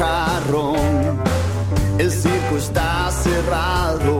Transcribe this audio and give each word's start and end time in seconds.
jarrón. 0.00 1.20
El 1.98 2.10
circo 2.10 2.56
está 2.56 3.10
cerrado. 3.10 4.19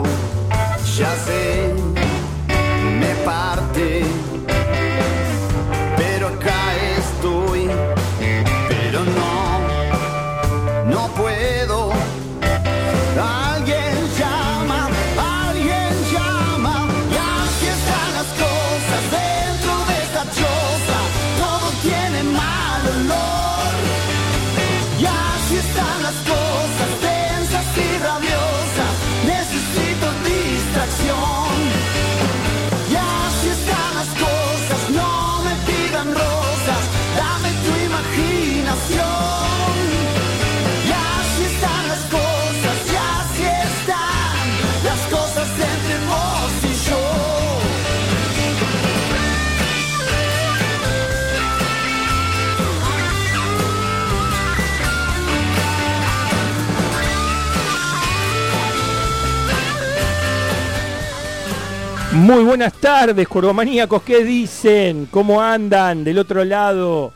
Muy 62.31 62.45
buenas 62.45 62.75
tardes, 62.75 63.27
cordomaníacos. 63.27 64.05
¿Qué 64.05 64.23
dicen? 64.23 65.09
¿Cómo 65.11 65.43
andan 65.43 66.05
del 66.05 66.17
otro 66.17 66.45
lado? 66.45 67.13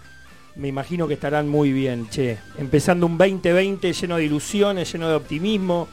Me 0.56 0.66
imagino 0.66 1.06
que 1.06 1.14
estarán 1.14 1.48
muy 1.48 1.72
bien, 1.72 2.08
che. 2.10 2.38
Empezando 2.58 3.06
un 3.06 3.16
2020 3.16 3.92
lleno 3.92 4.16
de 4.16 4.24
ilusiones, 4.24 4.92
lleno 4.92 5.08
de 5.08 5.14
optimismo, 5.14 5.86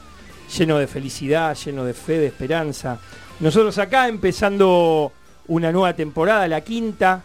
lleno 0.58 0.76
de 0.76 0.88
felicidad, 0.88 1.56
lleno 1.56 1.84
de 1.84 1.94
fe, 1.94 2.18
de 2.18 2.26
esperanza. 2.26 2.98
Nosotros 3.38 3.78
acá 3.78 4.08
empezando 4.08 5.12
una 5.46 5.70
nueva 5.70 5.94
temporada, 5.94 6.48
la 6.48 6.62
quinta, 6.62 7.22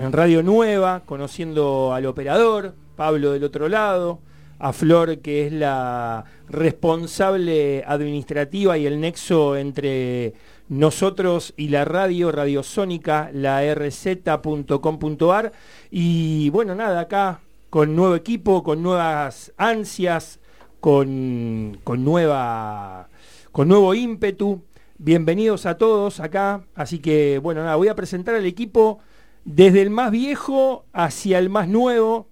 en 0.00 0.10
Radio 0.10 0.42
Nueva, 0.42 1.02
conociendo 1.06 1.94
al 1.94 2.06
operador, 2.06 2.74
Pablo 2.96 3.30
del 3.30 3.44
otro 3.44 3.68
lado, 3.68 4.18
a 4.58 4.72
Flor, 4.72 5.18
que 5.18 5.46
es 5.46 5.52
la 5.52 6.24
responsable 6.48 7.84
administrativa 7.86 8.76
y 8.78 8.86
el 8.86 9.00
nexo 9.00 9.56
entre 9.56 10.34
nosotros 10.68 11.54
y 11.56 11.68
la 11.68 11.84
radio, 11.84 12.32
Radiosónica, 12.32 13.30
la 13.32 13.62
rz.com.ar. 13.74 15.52
Y 15.90 16.50
bueno, 16.50 16.74
nada, 16.74 17.00
acá 17.00 17.40
con 17.70 17.94
nuevo 17.94 18.14
equipo, 18.14 18.62
con 18.62 18.82
nuevas 18.82 19.52
ansias, 19.56 20.40
con, 20.80 21.78
con, 21.84 22.04
nueva, 22.04 23.08
con 23.52 23.68
nuevo 23.68 23.94
ímpetu. 23.94 24.62
Bienvenidos 24.98 25.66
a 25.66 25.76
todos 25.76 26.20
acá. 26.20 26.64
Así 26.74 26.98
que 26.98 27.38
bueno, 27.38 27.62
nada, 27.62 27.76
voy 27.76 27.88
a 27.88 27.96
presentar 27.96 28.34
al 28.34 28.46
equipo 28.46 29.00
desde 29.44 29.82
el 29.82 29.90
más 29.90 30.10
viejo 30.10 30.86
hacia 30.92 31.38
el 31.38 31.50
más 31.50 31.68
nuevo. 31.68 32.28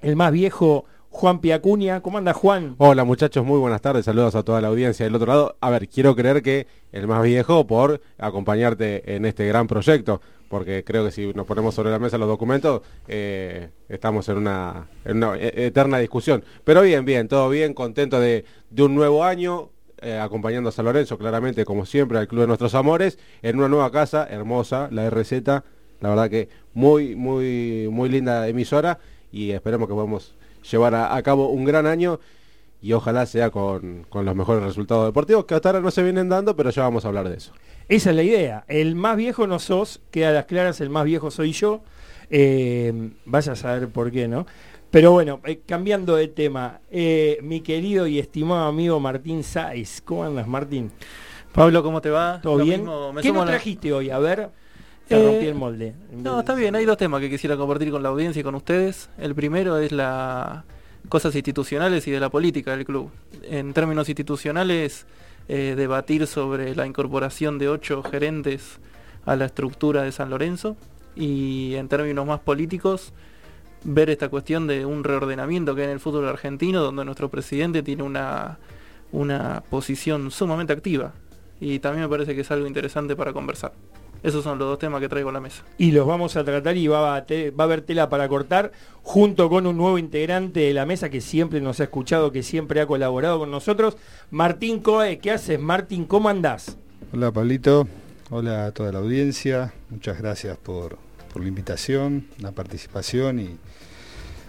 El 0.00 0.16
más 0.16 0.32
viejo 0.32 0.86
Juan 1.14 1.38
Piacuña. 1.38 2.00
¿Cómo 2.00 2.18
anda 2.18 2.32
Juan? 2.32 2.74
Hola 2.76 3.04
muchachos, 3.04 3.46
muy 3.46 3.60
buenas 3.60 3.80
tardes, 3.80 4.04
saludos 4.04 4.34
a 4.34 4.42
toda 4.42 4.60
la 4.60 4.66
audiencia 4.66 5.06
del 5.06 5.14
otro 5.14 5.28
lado. 5.28 5.56
A 5.60 5.70
ver, 5.70 5.88
quiero 5.88 6.16
creer 6.16 6.42
que 6.42 6.66
el 6.90 7.06
más 7.06 7.22
viejo 7.22 7.68
por 7.68 8.00
acompañarte 8.18 9.14
en 9.14 9.24
este 9.24 9.46
gran 9.46 9.68
proyecto, 9.68 10.20
porque 10.48 10.82
creo 10.82 11.04
que 11.04 11.12
si 11.12 11.32
nos 11.32 11.46
ponemos 11.46 11.76
sobre 11.76 11.92
la 11.92 12.00
mesa 12.00 12.18
los 12.18 12.26
documentos, 12.26 12.82
eh, 13.06 13.70
estamos 13.88 14.28
en 14.28 14.38
una, 14.38 14.88
eterna 15.04 15.98
discusión. 15.98 16.42
Pero 16.64 16.82
bien, 16.82 17.04
bien, 17.04 17.28
todo 17.28 17.48
bien, 17.48 17.74
contento 17.74 18.18
de, 18.18 18.44
un 18.76 18.96
nuevo 18.96 19.22
año, 19.22 19.70
eh, 20.02 20.18
acompañando 20.18 20.70
a 20.70 20.72
San 20.72 20.84
Lorenzo, 20.84 21.16
claramente, 21.16 21.64
como 21.64 21.86
siempre, 21.86 22.18
al 22.18 22.26
Club 22.26 22.40
de 22.40 22.48
Nuestros 22.48 22.74
Amores, 22.74 23.20
en 23.40 23.56
una 23.56 23.68
nueva 23.68 23.92
casa, 23.92 24.26
hermosa, 24.28 24.88
la 24.90 25.08
RZ, 25.08 25.32
la 26.00 26.08
verdad 26.08 26.28
que 26.28 26.48
muy, 26.72 27.14
muy, 27.14 27.88
muy 27.88 28.08
linda 28.08 28.48
emisora, 28.48 28.98
y 29.30 29.52
esperemos 29.52 29.86
que 29.86 29.94
podamos 29.94 30.34
llevar 30.70 30.94
a, 30.94 31.22
cabo 31.22 31.48
un 31.48 31.64
gran 31.64 31.86
año 31.86 32.20
y 32.80 32.92
ojalá 32.92 33.26
sea 33.26 33.50
con, 33.50 34.06
los 34.12 34.36
mejores 34.36 34.62
resultados 34.62 35.06
deportivos, 35.06 35.44
que 35.46 35.54
hasta 35.54 35.70
ahora 35.70 35.80
no 35.80 35.90
se 35.90 36.02
vienen 36.02 36.28
dando, 36.28 36.54
pero 36.54 36.70
ya 36.70 36.82
vamos 36.82 37.04
a 37.04 37.08
hablar 37.08 37.28
de 37.28 37.36
eso. 37.36 37.52
Esa 37.88 38.10
es 38.10 38.16
la 38.16 38.22
idea. 38.22 38.64
El 38.68 38.94
más 38.94 39.16
viejo 39.16 39.46
no 39.46 39.58
sos, 39.58 40.00
queda 40.10 40.30
a 40.30 40.32
las 40.32 40.44
claras, 40.46 40.80
el 40.80 40.90
más 40.90 41.04
viejo 41.04 41.30
soy 41.30 41.52
yo. 41.52 41.82
Eh, 42.30 43.10
vaya 43.26 43.52
a 43.52 43.56
saber 43.56 43.88
por 43.88 44.10
qué, 44.10 44.28
¿no? 44.28 44.46
Pero 44.90 45.10
bueno, 45.10 45.40
eh, 45.44 45.60
cambiando 45.66 46.14
de 46.14 46.28
tema, 46.28 46.80
eh, 46.90 47.38
mi 47.42 47.62
querido 47.62 48.06
y 48.06 48.18
estimado 48.18 48.68
amigo 48.68 49.00
Martín 49.00 49.42
Sáez, 49.42 50.00
¿cómo 50.00 50.24
andas, 50.24 50.46
Martín? 50.46 50.92
Pablo, 51.52 51.82
¿cómo 51.82 52.00
te 52.00 52.10
va? 52.10 52.40
¿Todo 52.40 52.58
bien? 52.58 52.86
¿Qué 53.20 53.32
nos 53.32 53.46
trajiste 53.46 53.92
hoy? 53.92 54.10
A 54.10 54.18
ver, 54.18 54.50
te 55.08 55.22
rompí 55.22 55.46
el 55.46 55.54
molde. 55.54 55.94
No, 56.12 56.40
está 56.40 56.54
bien, 56.54 56.74
hay 56.74 56.84
dos 56.84 56.96
temas 56.96 57.20
que 57.20 57.30
quisiera 57.30 57.56
compartir 57.56 57.90
con 57.90 58.02
la 58.02 58.08
audiencia 58.08 58.40
y 58.40 58.42
con 58.42 58.54
ustedes. 58.54 59.10
El 59.18 59.34
primero 59.34 59.78
es 59.78 59.92
la 59.92 60.64
cosas 61.08 61.34
institucionales 61.34 62.06
y 62.06 62.10
de 62.10 62.20
la 62.20 62.30
política 62.30 62.76
del 62.76 62.84
club. 62.84 63.10
En 63.42 63.72
términos 63.72 64.08
institucionales, 64.08 65.06
eh, 65.48 65.74
debatir 65.76 66.26
sobre 66.26 66.74
la 66.74 66.86
incorporación 66.86 67.58
de 67.58 67.68
ocho 67.68 68.02
gerentes 68.02 68.78
a 69.26 69.36
la 69.36 69.46
estructura 69.46 70.02
de 70.02 70.12
San 70.12 70.30
Lorenzo 70.30 70.76
y 71.16 71.74
en 71.74 71.88
términos 71.88 72.26
más 72.26 72.40
políticos, 72.40 73.12
ver 73.84 74.08
esta 74.10 74.28
cuestión 74.28 74.66
de 74.66 74.86
un 74.86 75.04
reordenamiento 75.04 75.74
que 75.74 75.82
hay 75.82 75.88
en 75.88 75.92
el 75.92 76.00
fútbol 76.00 76.26
argentino, 76.26 76.80
donde 76.80 77.04
nuestro 77.04 77.28
presidente 77.28 77.82
tiene 77.82 78.02
una, 78.02 78.58
una 79.12 79.62
posición 79.68 80.30
sumamente 80.30 80.72
activa 80.72 81.12
y 81.60 81.78
también 81.78 82.04
me 82.04 82.08
parece 82.08 82.34
que 82.34 82.40
es 82.40 82.50
algo 82.50 82.66
interesante 82.66 83.14
para 83.14 83.32
conversar. 83.32 83.72
Esos 84.24 84.42
son 84.42 84.58
los 84.58 84.66
dos 84.66 84.78
temas 84.78 85.02
que 85.02 85.08
traigo 85.10 85.28
a 85.28 85.32
la 85.32 85.40
mesa. 85.40 85.64
Y 85.76 85.92
los 85.92 86.06
vamos 86.06 86.34
a 86.36 86.44
tratar 86.44 86.78
y 86.78 86.86
va 86.86 87.14
a, 87.14 87.20
va 87.20 87.26
a 87.58 87.62
haber 87.62 87.82
tela 87.82 88.08
para 88.08 88.26
cortar 88.26 88.72
junto 89.02 89.50
con 89.50 89.66
un 89.66 89.76
nuevo 89.76 89.98
integrante 89.98 90.60
de 90.60 90.72
la 90.72 90.86
mesa 90.86 91.10
que 91.10 91.20
siempre 91.20 91.60
nos 91.60 91.78
ha 91.80 91.84
escuchado, 91.84 92.32
que 92.32 92.42
siempre 92.42 92.80
ha 92.80 92.86
colaborado 92.86 93.38
con 93.38 93.50
nosotros, 93.50 93.98
Martín 94.30 94.80
Coe. 94.80 95.18
¿Qué 95.18 95.30
haces, 95.30 95.60
Martín? 95.60 96.06
¿Cómo 96.06 96.30
andás? 96.30 96.78
Hola, 97.12 97.32
Pablito. 97.32 97.86
Hola 98.30 98.64
a 98.64 98.72
toda 98.72 98.92
la 98.92 99.00
audiencia. 99.00 99.74
Muchas 99.90 100.18
gracias 100.18 100.56
por, 100.56 100.96
la 101.34 101.46
invitación, 101.46 102.26
la 102.38 102.52
participación 102.52 103.40
y 103.40 103.58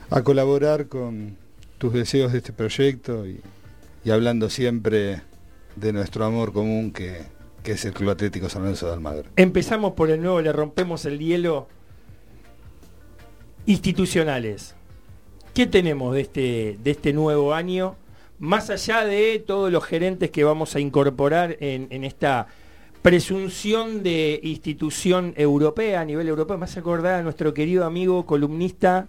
a 0.10 0.22
colaborar 0.22 0.88
con 0.88 1.36
tus 1.80 1.92
deseos 1.92 2.32
de 2.32 2.38
este 2.38 2.54
proyecto 2.54 3.28
y, 3.28 3.42
y 4.06 4.12
hablando 4.12 4.50
siempre 4.50 5.22
de 5.76 5.92
nuestro 5.92 6.24
amor 6.24 6.54
común 6.54 6.94
que, 6.94 7.35
que 7.66 7.74
es 7.74 7.84
el 7.84 7.94
Club 7.94 8.12
Atlético 8.12 8.48
San 8.48 8.62
Lorenzo 8.62 8.86
de 8.86 8.94
Almagro. 8.94 9.30
Empezamos 9.36 9.94
por 9.94 10.10
el 10.12 10.22
nuevo, 10.22 10.40
le 10.40 10.54
rompemos 10.54 11.04
el 11.06 11.20
hielo. 11.20 11.68
Institucionales. 13.66 14.76
¿Qué 15.54 15.66
tenemos 15.66 16.14
de 16.14 16.22
este, 16.22 16.78
de 16.82 16.92
este 16.92 17.12
nuevo 17.12 17.54
año? 17.54 17.96
Más 18.38 18.70
allá 18.70 19.04
de 19.04 19.44
todos 19.46 19.72
los 19.72 19.84
gerentes 19.84 20.30
que 20.30 20.44
vamos 20.44 20.76
a 20.76 20.80
incorporar 20.80 21.58
en, 21.60 22.04
esta 22.04 22.48
presunción 23.02 24.04
de 24.04 24.40
institución 24.44 25.34
europea, 25.36 26.02
a 26.02 26.06
nivel 26.06 26.28
europeo, 26.28 26.58
más 26.58 26.78
acordar 26.78 27.20
a 27.20 27.24
nuestro 27.24 27.54
querido 27.54 27.86
amigo 27.86 28.26
columnista 28.28 29.08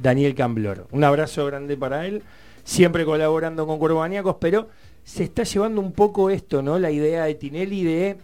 Daniel 0.00 0.36
Camblor. 0.36 0.86
Un 0.92 1.02
abrazo 1.02 1.44
grande 1.46 1.76
para 1.76 2.06
él, 2.06 2.22
siempre 2.62 3.04
colaborando 3.04 3.66
con 3.66 3.78
Cuervo 3.78 4.04
pero 4.38 4.68
se 5.04 5.24
está 5.24 5.42
llevando 5.42 5.80
un 5.80 5.92
poco 5.92 6.30
esto, 6.30 6.62
¿no? 6.62 6.78
La 6.78 6.90
idea 6.90 7.24
de 7.24 7.34
Tinelli 7.34 7.84
de 7.84 8.16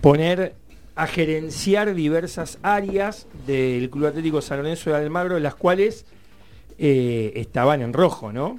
poner 0.00 0.54
a 0.94 1.06
gerenciar 1.06 1.94
diversas 1.94 2.58
áreas 2.62 3.26
del 3.46 3.88
Club 3.88 4.06
Atlético 4.06 4.42
San 4.42 4.58
Lorenzo 4.58 4.90
de 4.90 4.96
Almagro, 4.96 5.38
las 5.38 5.54
cuales 5.54 6.04
eh, 6.78 7.32
estaban 7.36 7.80
en 7.80 7.92
rojo, 7.92 8.32
¿no? 8.32 8.58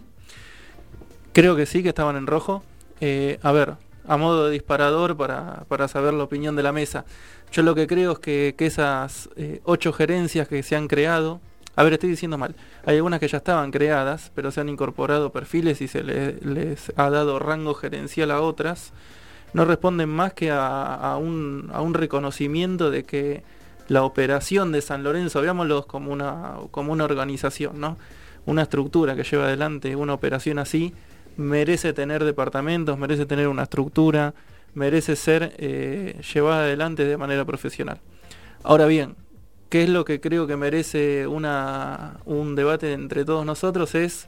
Creo 1.34 1.56
que 1.56 1.66
sí, 1.66 1.84
que 1.84 1.90
estaban 1.90 2.16
en 2.16 2.28
rojo. 2.28 2.64
Eh, 3.02 3.40
a 3.42 3.52
ver, 3.52 3.74
a 4.08 4.18
modo 4.18 4.46
de 4.46 4.52
disparador 4.52 5.18
para, 5.18 5.66
para, 5.68 5.88
saber 5.88 6.14
la 6.14 6.24
opinión 6.24 6.56
de 6.56 6.64
la 6.64 6.72
mesa. 6.72 7.06
Yo 7.52 7.62
lo 7.62 7.76
que 7.76 7.88
creo 7.88 8.14
es 8.14 8.20
que, 8.20 8.56
esas 8.60 9.30
eh, 9.36 9.62
ocho 9.64 9.94
gerencias 9.94 10.48
que 10.48 10.64
se 10.64 10.76
han 10.76 10.88
creado, 10.88 11.42
a 11.76 11.84
ver, 11.84 11.94
estoy 11.94 12.10
diciendo 12.10 12.38
mal. 12.38 12.56
Hay 12.86 12.98
algunas 12.98 13.20
que 13.20 13.28
ya 13.28 13.38
estaban 13.38 13.72
creadas, 13.72 14.32
pero 14.36 14.52
se 14.52 14.62
han 14.62 14.70
incorporado 14.70 15.32
perfiles 15.32 15.82
y 15.82 15.88
se 15.88 16.04
les 16.04 16.92
ha 16.96 17.10
dado 17.10 17.40
rango 17.40 17.74
gerencial 17.74 18.32
a 18.32 18.42
otras. 18.42 18.94
No 19.54 19.66
responden 19.66 20.10
más 20.10 20.34
que 20.34 20.52
a, 20.52 21.18
un, 21.20 21.70
a 21.74 21.82
un 21.82 21.94
reconocimiento 21.94 22.92
de 22.92 23.04
que 23.04 23.44
la 23.88 24.04
operación 24.04 24.72
de 24.72 24.82
San 24.82 25.04
Lorenzo, 25.04 25.42
veámoslo 25.42 25.86
como 25.88 26.12
una, 26.12 26.56
como 26.72 26.92
una 26.92 27.06
organización, 27.06 27.80
¿no? 27.80 27.98
Una 28.46 28.64
estructura 28.64 29.16
que 29.16 29.24
lleva 29.24 29.46
adelante 29.46 29.96
una 29.96 30.14
operación 30.14 30.60
así, 30.60 30.94
merece 31.38 31.94
tener 31.94 32.24
departamentos, 32.24 32.98
merece 32.98 33.26
tener 33.26 33.48
una 33.48 33.64
estructura, 33.64 34.34
merece 34.74 35.16
ser 35.16 35.54
eh, 35.58 36.20
llevada 36.34 36.64
adelante 36.64 37.06
de 37.06 37.18
manera 37.18 37.46
profesional. 37.46 38.00
Ahora 38.64 38.86
bien, 38.86 39.16
qué 39.74 39.82
es 39.82 39.90
lo 39.90 40.06
que 40.06 40.22
creo 40.22 40.46
que 40.46 40.56
merece 40.56 41.26
una, 41.26 42.18
un 42.26 42.54
debate 42.54 42.94
entre 42.94 43.26
todos 43.26 43.44
nosotros 43.44 43.96
es 43.96 44.28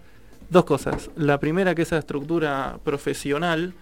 dos 0.49 0.65
cosas. 0.65 1.11
La 1.15 1.39
primera, 1.39 1.75
que 1.75 1.83
esa 1.83 1.99
estructura 1.99 2.79
profesional 2.83 3.75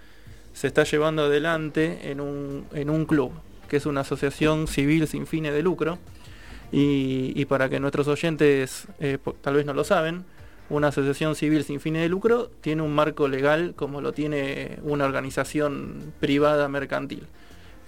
se 0.52 0.68
está 0.68 0.84
llevando 0.84 1.24
adelante 1.24 2.12
en 2.12 2.20
un, 2.20 2.66
en 2.74 2.90
un 2.90 3.06
club, 3.06 3.32
que 3.70 3.78
es 3.78 3.86
una 3.86 4.02
asociación 4.02 4.68
civil 4.68 5.08
sin 5.08 5.26
fines 5.26 5.54
de 5.54 5.64
lucro. 5.64 6.00
Y, 6.74 7.46
para 7.46 7.70
que 7.70 7.80
nuestros 7.80 8.10
oyentes 8.10 8.90
eh, 9.00 9.18
tal 9.40 9.54
vez 9.54 9.66
no 9.66 9.74
lo 9.74 9.86
saben, 9.86 10.26
una 10.70 10.90
asociación 10.90 11.34
civil 11.34 11.64
sin 11.64 11.80
fines 11.80 12.02
de 12.02 12.10
lucro 12.10 12.52
tiene 12.60 12.82
un 12.82 12.94
marco 12.94 13.30
legal 13.30 13.72
como 13.78 14.02
lo 14.02 14.12
tiene 14.12 14.80
una 14.84 15.06
organización 15.06 16.12
privada 16.20 16.68
mercantil. 16.68 17.24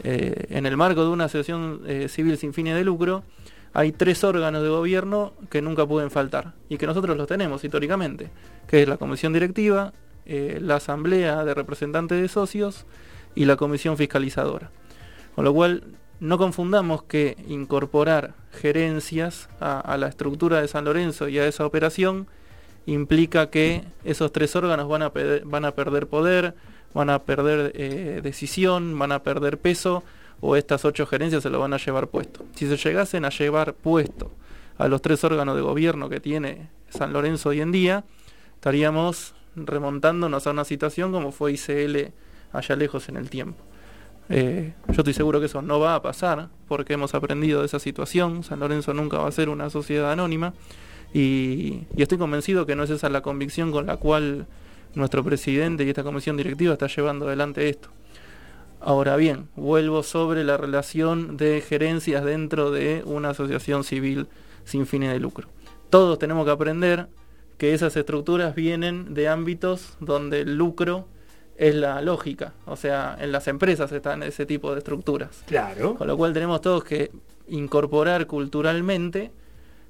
Eh, 0.04 0.46
en 0.50 0.66
el 0.66 0.78
marco 0.78 1.04
de 1.04 1.10
una 1.10 1.26
asociación 1.26 1.82
eh, 1.88 2.08
civil 2.08 2.38
sin 2.38 2.54
fines 2.54 2.76
de 2.76 2.86
lucro, 2.86 3.24
hay 3.76 3.92
tres 3.92 4.24
órganos 4.24 4.64
de 4.64 4.70
gobierno 4.70 5.34
que 5.50 5.62
nunca 5.62 5.86
pueden 5.86 6.10
faltar 6.10 6.54
y 6.70 6.78
que 6.78 6.88
nosotros 6.88 7.18
los 7.18 7.28
tenemos 7.28 7.62
históricamente, 7.62 8.30
que 8.68 8.82
es 8.82 8.88
la 8.88 8.96
comisión 8.96 9.34
directiva, 9.34 9.92
eh, 10.26 10.60
la 10.62 10.78
asamblea 10.78 11.44
de 11.44 11.54
representantes 11.54 12.22
de 12.22 12.30
socios 12.30 12.86
y 13.36 13.44
la 13.44 13.58
comisión 13.58 13.98
fiscalizadora. 13.98 14.72
Con 15.36 15.44
lo 15.44 15.54
cual, 15.54 15.84
no 16.22 16.38
confundamos 16.38 17.04
que 17.04 17.36
incorporar 17.50 18.34
gerencias 18.54 19.50
a, 19.60 19.98
la 19.98 20.08
estructura 20.08 20.62
de 20.62 20.70
San 20.70 20.86
Lorenzo 20.86 21.28
y 21.28 21.38
a 21.40 21.46
esa 21.46 21.66
operación 21.66 22.28
implica 22.86 23.50
que 23.50 23.84
esos 24.06 24.32
tres 24.32 24.56
órganos 24.56 24.88
van 24.88 25.02
a, 25.04 25.12
perder 25.72 26.08
poder, 26.08 26.56
van 26.94 27.10
a 27.10 27.24
perder 27.24 27.74
eh, 27.76 28.22
decisión, 28.24 28.98
van 28.98 29.12
a 29.12 29.22
perder 29.22 29.58
peso 29.58 30.02
o 30.46 30.56
estas 30.56 30.86
ocho 30.86 31.06
gerencias 31.08 31.44
se 31.44 31.50
lo 31.50 31.60
van 31.60 31.74
a 31.74 31.78
llevar 31.78 32.08
puesto. 32.08 32.46
Si 32.56 32.68
se 32.68 32.78
llegasen 32.78 33.26
a 33.26 33.30
llevar 33.30 33.74
puesto 33.74 34.32
a 34.78 34.88
los 34.88 35.02
tres 35.02 35.24
órganos 35.24 35.56
de 35.56 35.62
gobierno 35.62 36.08
que 36.10 36.20
tiene 36.20 36.70
San 36.90 37.14
Lorenzo 37.14 37.50
hoy 37.50 37.62
en 37.62 37.72
día, 37.72 38.04
estaríamos 38.54 39.34
remontándonos 39.56 40.46
a 40.46 40.52
una 40.52 40.66
situación 40.66 41.12
como 41.12 41.32
fue 41.32 41.54
ICL 41.54 42.12
allá 42.54 42.76
lejos 42.76 43.10
en 43.10 43.18
el 43.18 43.30
tiempo. 43.30 43.64
Eh, 44.30 44.74
yo 44.88 44.98
estoy 44.98 45.14
seguro 45.14 45.40
que 45.40 45.46
eso 45.46 45.62
no 45.62 45.80
va 45.80 45.96
a 45.96 46.02
pasar 46.02 46.50
porque 46.68 46.94
hemos 46.94 47.14
aprendido 47.14 47.62
de 47.62 47.68
esa 47.68 47.80
situación. 47.80 48.44
San 48.44 48.60
Lorenzo 48.60 48.94
nunca 48.94 49.18
va 49.18 49.28
a 49.28 49.32
ser 49.32 49.50
una 49.50 49.70
sociedad 49.70 50.12
anónima 50.12 50.54
y, 51.14 51.88
estoy 51.98 52.18
convencido 52.18 52.66
que 52.66 52.76
no 52.76 52.84
es 52.84 52.90
esa 52.90 53.10
la 53.10 53.22
convicción 53.22 53.72
con 53.72 53.86
la 53.86 53.98
cual 53.98 54.48
nuestro 54.96 55.24
presidente 55.24 55.84
y 55.84 55.90
esta 55.90 56.04
comisión 56.04 56.38
directiva 56.38 56.74
está 56.74 56.88
llevando 56.88 57.28
adelante 57.28 57.68
esto. 57.70 57.90
Ahora 58.86 59.16
bien, 59.16 59.50
vuelvo 59.56 60.04
sobre 60.04 60.44
la 60.44 60.58
relación 60.58 61.38
de 61.38 61.60
gerencias 61.68 62.24
dentro 62.24 62.70
de 62.70 63.02
una 63.08 63.32
asociación 63.32 63.84
civil 63.84 64.28
sin 64.64 64.86
fines 64.86 65.12
de 65.12 65.20
lucro. 65.20 65.48
Todos 65.90 66.20
tenemos 66.20 66.46
que 66.46 66.52
aprender 66.52 67.08
que 67.58 67.74
esas 67.74 67.98
estructuras 67.98 68.54
vienen 68.54 69.16
de 69.16 69.28
ámbitos 69.28 69.98
donde 70.00 70.42
el 70.42 70.56
lucro 70.56 71.08
es 71.58 71.74
la 71.74 72.00
lógica. 72.04 72.54
O 72.68 72.76
sea, 72.76 73.18
en 73.20 73.32
las 73.32 73.48
empresas 73.48 73.92
están 73.92 74.22
ese 74.22 74.46
tipo 74.46 74.72
de 74.72 74.78
estructuras. 74.78 75.42
Claro. 75.48 75.96
Con 75.96 76.06
lo 76.06 76.16
cual 76.16 76.34
tenemos 76.34 76.62
todos 76.62 76.84
que 76.84 77.10
incorporar 77.48 78.28
culturalmente 78.28 79.32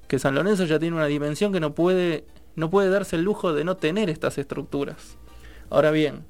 que 0.08 0.18
San 0.18 0.34
Lorenzo 0.34 0.64
ya 0.64 0.78
tiene 0.78 0.96
una 0.96 1.04
dimensión 1.04 1.52
que 1.52 1.60
no 1.60 1.74
puede 1.74 2.24
no 2.54 2.70
puede 2.70 2.88
darse 2.88 3.16
el 3.16 3.24
lujo 3.24 3.52
de 3.52 3.62
no 3.62 3.76
tener 3.76 4.08
estas 4.08 4.38
estructuras. 4.38 5.18
Ahora 5.68 5.90
bien, 5.90 6.24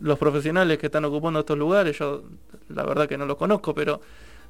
los 0.00 0.18
profesionales 0.18 0.78
que 0.78 0.86
están 0.86 1.04
ocupando 1.04 1.40
estos 1.40 1.58
lugares, 1.58 1.98
yo 1.98 2.22
la 2.68 2.84
verdad 2.84 3.08
que 3.08 3.18
no 3.18 3.26
los 3.26 3.36
conozco, 3.36 3.74
pero 3.74 4.00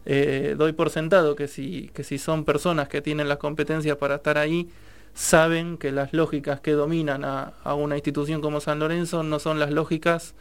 eh, 0.04 0.54
doy 0.56 0.72
por 0.72 0.90
sentado 0.90 1.34
que 1.36 1.48
si, 1.48 1.90
que 1.94 2.04
si 2.04 2.18
son 2.18 2.44
personas 2.44 2.88
que 2.88 3.02
tienen 3.02 3.28
las 3.28 3.38
competencias 3.38 3.96
para 3.96 4.16
estar 4.16 4.38
ahí, 4.38 4.68
saben 5.14 5.78
que 5.78 5.92
las 5.92 6.12
lógicas 6.12 6.60
que 6.60 6.72
dominan 6.72 7.24
a, 7.24 7.54
a 7.64 7.74
una 7.74 7.96
institución 7.96 8.40
como 8.40 8.60
San 8.60 8.78
Lorenzo 8.78 9.22
no 9.22 9.38
son 9.38 9.58
las 9.58 9.70
lógicas 9.70 10.34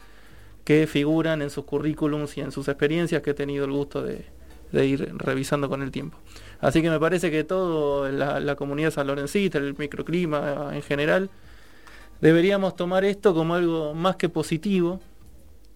que 0.68 0.86
figuran 0.86 1.40
en 1.40 1.48
sus 1.48 1.64
currículums 1.64 2.36
y 2.36 2.42
en 2.42 2.52
sus 2.52 2.68
experiencias 2.68 3.22
que 3.22 3.30
he 3.30 3.34
tenido 3.34 3.64
el 3.64 3.72
gusto 3.72 4.02
de, 4.02 4.26
ir 4.84 5.14
revisando 5.16 5.68
con 5.70 5.82
el 5.82 5.90
tiempo. 5.90 6.18
Así 6.60 6.82
que 6.82 6.90
me 6.90 7.00
parece 7.00 7.30
que 7.30 7.42
todo 7.42 8.10
la, 8.12 8.38
la 8.38 8.54
comunidad 8.54 8.90
sanlorencista, 8.90 9.56
el 9.56 9.74
microclima 9.78 10.72
en 10.74 10.82
general, 10.82 11.30
deberíamos 12.20 12.76
tomar 12.76 13.04
esto 13.04 13.34
como 13.34 13.54
algo 13.54 13.94
más 13.94 14.16
que 14.16 14.28
positivo, 14.28 15.00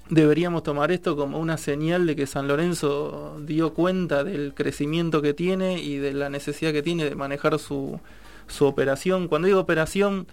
deberíamos 0.08 0.62
tomar 0.62 0.92
esto 0.92 1.16
como 1.16 1.38
una 1.38 1.56
señal 1.56 2.06
de 2.06 2.16
que 2.16 2.26
San 2.26 2.48
Lorenzo 2.48 3.40
dio 3.44 3.72
cuenta 3.74 4.24
del 4.24 4.54
crecimiento 4.54 5.22
que 5.22 5.34
tiene 5.34 5.80
y 5.80 5.96
de 5.96 6.12
la 6.12 6.28
necesidad 6.28 6.72
que 6.72 6.82
tiene 6.82 7.04
de 7.04 7.14
manejar 7.14 7.58
su, 7.58 8.00
su 8.46 8.66
operación. 8.66 9.28
Cuando 9.28 9.46
digo 9.46 9.60
operación, 9.60 10.26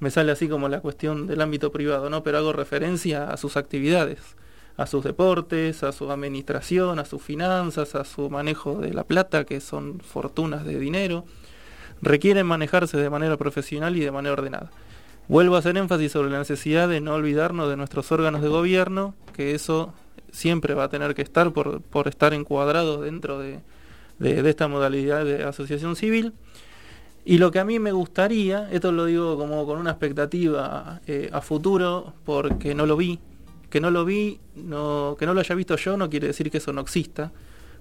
me 0.00 0.10
sale 0.10 0.32
así 0.32 0.48
como 0.48 0.68
la 0.68 0.80
cuestión 0.80 1.26
del 1.26 1.40
ámbito 1.40 1.72
privado, 1.72 2.10
¿no? 2.10 2.22
Pero 2.22 2.38
hago 2.38 2.52
referencia 2.52 3.30
a 3.30 3.36
sus 3.36 3.56
actividades 3.56 4.36
a 4.76 4.86
sus 4.86 5.04
deportes, 5.04 5.82
a 5.82 5.92
su 5.92 6.10
administración, 6.10 6.98
a 6.98 7.04
sus 7.04 7.22
finanzas, 7.22 7.94
a 7.94 8.04
su 8.04 8.28
manejo 8.30 8.80
de 8.80 8.92
la 8.92 9.04
plata, 9.04 9.44
que 9.44 9.60
son 9.60 10.00
fortunas 10.00 10.64
de 10.64 10.78
dinero, 10.78 11.24
requieren 12.02 12.46
manejarse 12.46 12.96
de 12.96 13.10
manera 13.10 13.36
profesional 13.36 13.96
y 13.96 14.00
de 14.00 14.10
manera 14.10 14.32
ordenada. 14.32 14.70
Vuelvo 15.26 15.56
a 15.56 15.60
hacer 15.60 15.76
énfasis 15.78 16.12
sobre 16.12 16.30
la 16.30 16.38
necesidad 16.38 16.88
de 16.88 17.00
no 17.00 17.14
olvidarnos 17.14 17.70
de 17.70 17.76
nuestros 17.76 18.12
órganos 18.12 18.42
de 18.42 18.48
gobierno, 18.48 19.14
que 19.32 19.54
eso 19.54 19.94
siempre 20.30 20.74
va 20.74 20.84
a 20.84 20.88
tener 20.88 21.14
que 21.14 21.22
estar 21.22 21.52
por, 21.52 21.80
por 21.80 22.08
estar 22.08 22.34
encuadrado 22.34 23.00
dentro 23.00 23.38
de, 23.38 23.60
esta 24.20 24.68
modalidad 24.68 25.24
de 25.24 25.44
asociación 25.44 25.96
civil. 25.96 26.34
Y 27.24 27.38
lo 27.38 27.50
que 27.50 27.58
a 27.58 27.64
mí 27.64 27.78
me 27.78 27.92
gustaría, 27.92 28.68
esto 28.70 28.92
lo 28.92 29.06
digo 29.06 29.38
como 29.38 29.64
con 29.64 29.78
una 29.78 29.92
expectativa 29.92 31.00
eh, 31.06 31.30
a 31.32 31.40
futuro, 31.40 32.12
porque 32.26 32.74
no 32.74 32.84
lo 32.84 32.98
vi, 32.98 33.18
que 33.70 33.80
no 33.80 33.90
lo 33.90 34.04
vi, 34.04 34.40
no, 34.56 35.16
que 35.18 35.24
no 35.24 35.32
lo 35.32 35.40
haya 35.40 35.54
visto 35.54 35.76
yo 35.76 35.96
no 35.96 36.10
quiere 36.10 36.26
decir 36.26 36.50
que 36.50 36.58
eso 36.58 36.74
no 36.74 36.82
exista, 36.82 37.32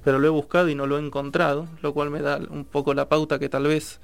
pero 0.03 0.17
lo 0.17 0.27
he 0.27 0.29
buscado 0.29 0.69
y 0.69 0.75
no 0.75 0.87
lo 0.87 0.97
he 0.97 1.01
encontrado, 1.01 1.67
lo 1.81 1.93
cual 1.93 2.09
me 2.09 2.21
da 2.21 2.39
un 2.49 2.63
poco 2.63 2.93
la 2.93 3.09
pauta 3.09 3.37
que 3.37 3.49
tal 3.49 3.63
vez 3.63 3.99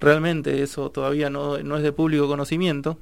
realmente 0.00 0.62
eso 0.62 0.90
todavía 0.90 1.30
no, 1.30 1.58
no 1.58 1.76
es 1.76 1.82
de 1.82 1.92
público 1.92 2.28
conocimiento, 2.28 2.98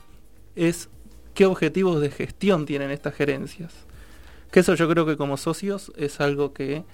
es 0.54 0.88
qué 1.34 1.46
objetivos 1.46 2.00
de 2.00 2.10
gestión 2.10 2.66
tienen 2.66 2.90
estas 2.90 3.14
gerencias. 3.14 3.72
Que 4.50 4.60
eso 4.60 4.74
yo 4.74 4.88
creo 4.88 5.06
que 5.06 5.16
como 5.16 5.36
socios 5.36 5.92
es 5.96 6.20
algo 6.20 6.52
que 6.52 6.84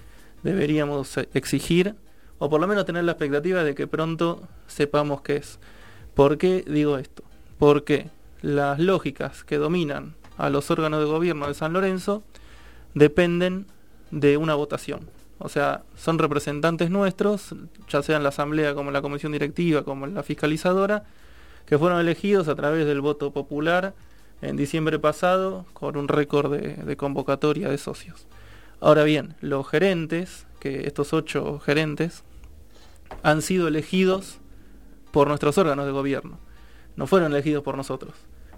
deberíamos 0.43 1.17
exigir, 1.33 1.95
o 2.37 2.49
por 2.49 2.59
lo 2.59 2.67
menos 2.67 2.85
tener 2.85 3.05
la 3.05 3.13
expectativa 3.13 3.63
de 3.63 3.73
que 3.73 3.87
pronto 3.87 4.47
sepamos 4.67 5.21
qué 5.21 5.37
es. 5.37 5.59
¿Por 6.13 6.37
qué 6.37 6.63
digo 6.67 6.97
esto? 6.97 7.23
Porque 7.57 8.09
las 8.41 8.79
lógicas 8.79 9.43
que 9.43 9.57
dominan 9.57 10.15
a 10.37 10.49
los 10.49 10.69
órganos 10.69 10.99
de 10.99 11.05
gobierno 11.05 11.47
de 11.47 11.53
San 11.53 11.73
Lorenzo 11.73 12.23
dependen 12.93 13.65
de 14.11 14.37
una 14.37 14.55
votación. 14.55 15.09
O 15.43 15.49
sea, 15.49 15.83
son 15.97 16.19
representantes 16.19 16.89
nuestros, 16.89 17.53
ya 17.89 18.01
sea 18.01 18.15
en 18.15 18.23
la 18.23 18.29
asamblea 18.29 18.73
como 18.73 18.91
en 18.91 18.93
la 18.93 19.01
comisión 19.01 19.33
directiva, 19.33 19.83
como 19.83 20.05
en 20.05 20.13
la 20.13 20.23
fiscalizadora, 20.23 21.03
que 21.65 21.77
fueron 21.77 21.99
elegidos 21.99 22.47
a 22.47 22.55
través 22.55 22.85
del 22.85 23.01
voto 23.01 23.31
popular 23.31 23.93
en 24.41 24.55
diciembre 24.55 24.99
pasado 24.99 25.65
con 25.73 25.97
un 25.97 26.07
récord 26.07 26.49
de, 26.49 26.75
de 26.75 26.95
convocatoria 26.95 27.67
de 27.67 27.77
socios. 27.77 28.25
Ahora 28.79 29.03
bien, 29.03 29.35
los 29.41 29.67
gerentes, 29.67 30.47
que 30.61 30.87
estos 30.87 31.11
ocho 31.11 31.59
gerentes, 31.59 32.23
han 33.21 33.41
sido 33.41 33.67
elegidos 33.67 34.39
por 35.11 35.27
nuestros 35.27 35.57
órganos 35.57 35.85
de 35.85 35.91
gobierno, 35.91 36.39
no 36.95 37.05
fueron 37.05 37.33
elegidos 37.33 37.63
por 37.63 37.75
nosotros. 37.75 38.13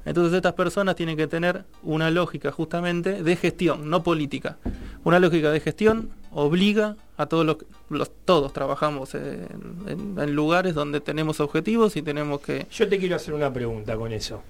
Entonces 0.06 0.34
estas 0.34 0.54
personas 0.54 0.96
tienen 0.96 1.18
que 1.18 1.28
tener 1.28 1.66
una 1.84 2.12
lógica 2.12 2.52
justamente 2.52 3.24
de 3.24 3.36
gestión, 3.36 3.90
no 3.90 4.04
política. 4.04 4.58
Una 5.04 5.20
lógica 5.20 5.52
de 5.52 5.60
gestión 5.60 6.12
obliga 6.32 6.96
a 7.18 7.26
todos 7.26 7.46
los, 7.46 7.58
los 7.90 8.12
todos 8.26 8.54
trabajamos 8.54 9.16
en, 9.16 9.48
en, 9.88 10.20
en, 10.20 10.36
lugares 10.36 10.76
donde 10.76 11.02
tenemos 11.02 11.40
objetivos 11.40 11.96
y 11.96 12.02
tenemos 12.02 12.42
que. 12.42 12.68
Yo 12.72 12.88
te 12.88 13.00
quiero 13.00 13.16
hacer 13.16 13.34
una 13.34 13.52
pregunta 13.52 13.96
con 13.96 14.12
eso. 14.12 14.44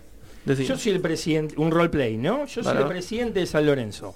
Yo 0.46 0.78
soy 0.78 0.92
el 0.92 1.02
presidente, 1.02 1.56
un 1.58 1.72
roleplay, 1.72 2.18
¿no? 2.18 2.46
Yo 2.46 2.64
soy 2.64 2.78
el 2.78 2.88
presidente 2.88 3.40
de 3.40 3.46
San 3.46 3.66
Lorenzo. 3.66 4.16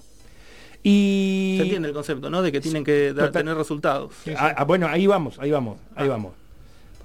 Y 0.83 1.55
se 1.57 1.63
entiende 1.63 1.89
el 1.89 1.93
concepto, 1.93 2.29
¿no? 2.29 2.41
De 2.41 2.51
que 2.51 2.61
tienen 2.61 2.83
que 2.83 3.13
dar, 3.13 3.31
tener 3.31 3.55
resultados. 3.55 4.13
Ah, 4.37 4.53
ah, 4.57 4.63
bueno, 4.63 4.87
ahí 4.87 5.07
vamos, 5.07 5.37
ahí 5.39 5.51
vamos, 5.51 5.77
ahí 5.95 6.07
Ah. 6.07 6.11
vamos. 6.11 6.33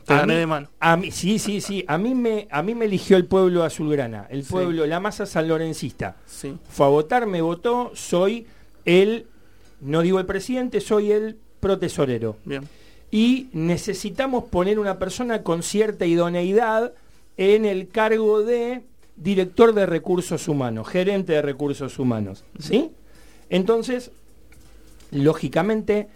Te 0.04 0.12
A 0.12 0.18
gané 0.18 0.34
mí- 0.34 0.40
de 0.40 0.46
mano. 0.46 0.68
A 0.80 0.96
mí, 0.96 1.11
sí, 1.11 1.38
sí, 1.38 1.61
sí. 1.61 1.84
A 1.88 1.96
mí 1.99 2.14
me, 2.14 2.46
a 2.50 2.62
mí 2.62 2.75
me 2.75 2.84
eligió 2.84 3.16
el 3.16 3.25
pueblo 3.26 3.64
azulgrana, 3.64 4.26
el 4.30 4.44
Sí. 4.44 4.50
pueblo, 4.52 4.84
la 4.87 5.00
masa 5.00 5.25
sanlorencista. 5.26 6.16
Sí. 6.26 6.56
Fue 6.68 6.87
a 6.87 6.90
votar, 6.90 7.26
me 7.26 7.40
votó, 7.40 7.90
soy 7.94 8.46
el, 8.84 9.26
no 9.80 10.02
digo 10.02 10.18
el 10.20 10.26
presidente, 10.26 10.80
soy 10.80 11.11
el 11.12 11.38
protesorero. 11.61 12.37
Bien. 12.44 12.68
Y 13.11 13.49
necesitamos 13.52 14.44
poner 14.44 14.78
una 14.78 14.99
persona 14.99 15.42
con 15.42 15.62
cierta 15.62 16.04
idoneidad 16.04 16.92
en 17.37 17.64
el 17.64 17.88
cargo 17.88 18.42
de 18.42 18.82
director 19.16 19.73
de 19.73 19.87
recursos 19.87 20.49
humanos, 20.49 20.88
gerente 20.88 21.32
de 21.32 21.40
recursos 21.42 21.99
humanos. 21.99 22.44
¿Sí? 22.58 22.90
Entonces, 23.49 24.11
lógicamente, 25.11 26.08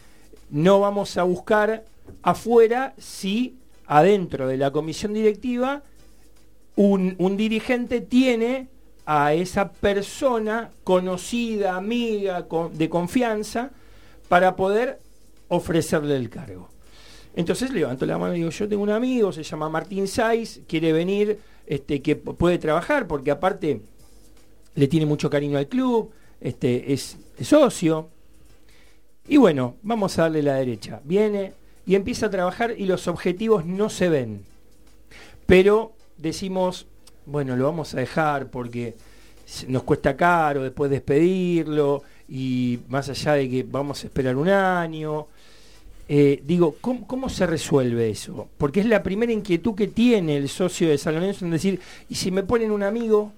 no 0.50 0.80
vamos 0.80 1.16
a 1.16 1.22
buscar 1.22 1.84
afuera 2.22 2.94
si 2.98 3.56
adentro 3.88 4.46
de 4.46 4.58
la 4.58 4.70
comisión 4.70 5.14
directiva 5.14 5.82
un, 6.76 7.36
dirigente 7.36 8.00
tiene 8.00 8.68
a 9.04 9.32
esa 9.32 9.72
persona 9.72 10.70
conocida, 10.84 11.74
amiga, 11.74 12.46
de 12.72 12.88
confianza, 12.88 13.70
para 14.28 14.54
poder 14.54 15.00
ofrecerle 15.48 16.14
el 16.14 16.30
cargo. 16.30 16.68
Entonces 17.34 17.72
levanto 17.72 18.06
la 18.06 18.18
mano 18.18 18.34
y 18.34 18.38
digo, 18.38 18.50
yo 18.50 18.68
tengo 18.68 18.82
un 18.82 18.90
amigo, 18.90 19.32
se 19.32 19.42
llama 19.42 19.68
Martín 19.68 20.06
Saiz, 20.06 20.60
quiere 20.68 20.92
venir, 20.92 21.38
este, 21.66 22.00
que 22.00 22.14
puede 22.14 22.58
trabajar, 22.58 23.08
porque 23.08 23.30
aparte 23.30 23.80
le 24.74 24.86
tiene 24.86 25.06
mucho 25.06 25.30
cariño 25.30 25.58
al 25.58 25.66
club, 25.66 26.12
este, 26.40 26.92
es, 26.92 27.16
es 27.38 27.48
socio. 27.48 28.08
Y 29.26 29.36
bueno, 29.36 29.76
vamos 29.82 30.18
a 30.18 30.22
darle 30.22 30.42
la 30.42 30.54
derecha. 30.54 31.00
Viene 31.04 31.54
y 31.88 31.94
empieza 31.94 32.26
a 32.26 32.30
trabajar 32.30 32.74
y 32.76 32.84
los 32.84 33.08
objetivos 33.08 33.64
no 33.64 33.88
se 33.88 34.10
ven. 34.10 34.42
Pero 35.46 35.92
decimos, 36.18 36.86
bueno, 37.24 37.56
lo 37.56 37.64
vamos 37.64 37.94
a 37.94 38.00
dejar 38.00 38.50
porque 38.50 38.94
nos 39.68 39.84
cuesta 39.84 40.14
caro 40.14 40.62
después 40.62 40.90
despedirlo 40.90 42.02
y 42.28 42.80
más 42.88 43.08
allá 43.08 43.32
de 43.32 43.48
que 43.48 43.62
vamos 43.62 44.04
a 44.04 44.06
esperar 44.06 44.36
un 44.36 44.50
año. 44.50 45.28
Eh, 46.10 46.42
digo, 46.44 46.76
¿cómo, 46.78 47.06
cómo 47.06 47.30
se 47.30 47.46
resuelve 47.46 48.10
eso? 48.10 48.48
Porque 48.58 48.80
es 48.80 48.86
la 48.86 49.02
primera 49.02 49.32
inquietud 49.32 49.74
que 49.74 49.88
tiene 49.88 50.36
el 50.36 50.50
socio 50.50 50.90
de 50.90 50.98
San 50.98 51.14
Lorenzo 51.14 51.46
en 51.46 51.52
decir, 51.52 51.80
¿y 52.10 52.16
si 52.16 52.30
me 52.30 52.42
ponen 52.42 52.70
un 52.70 52.82
amigo? 52.82 53.32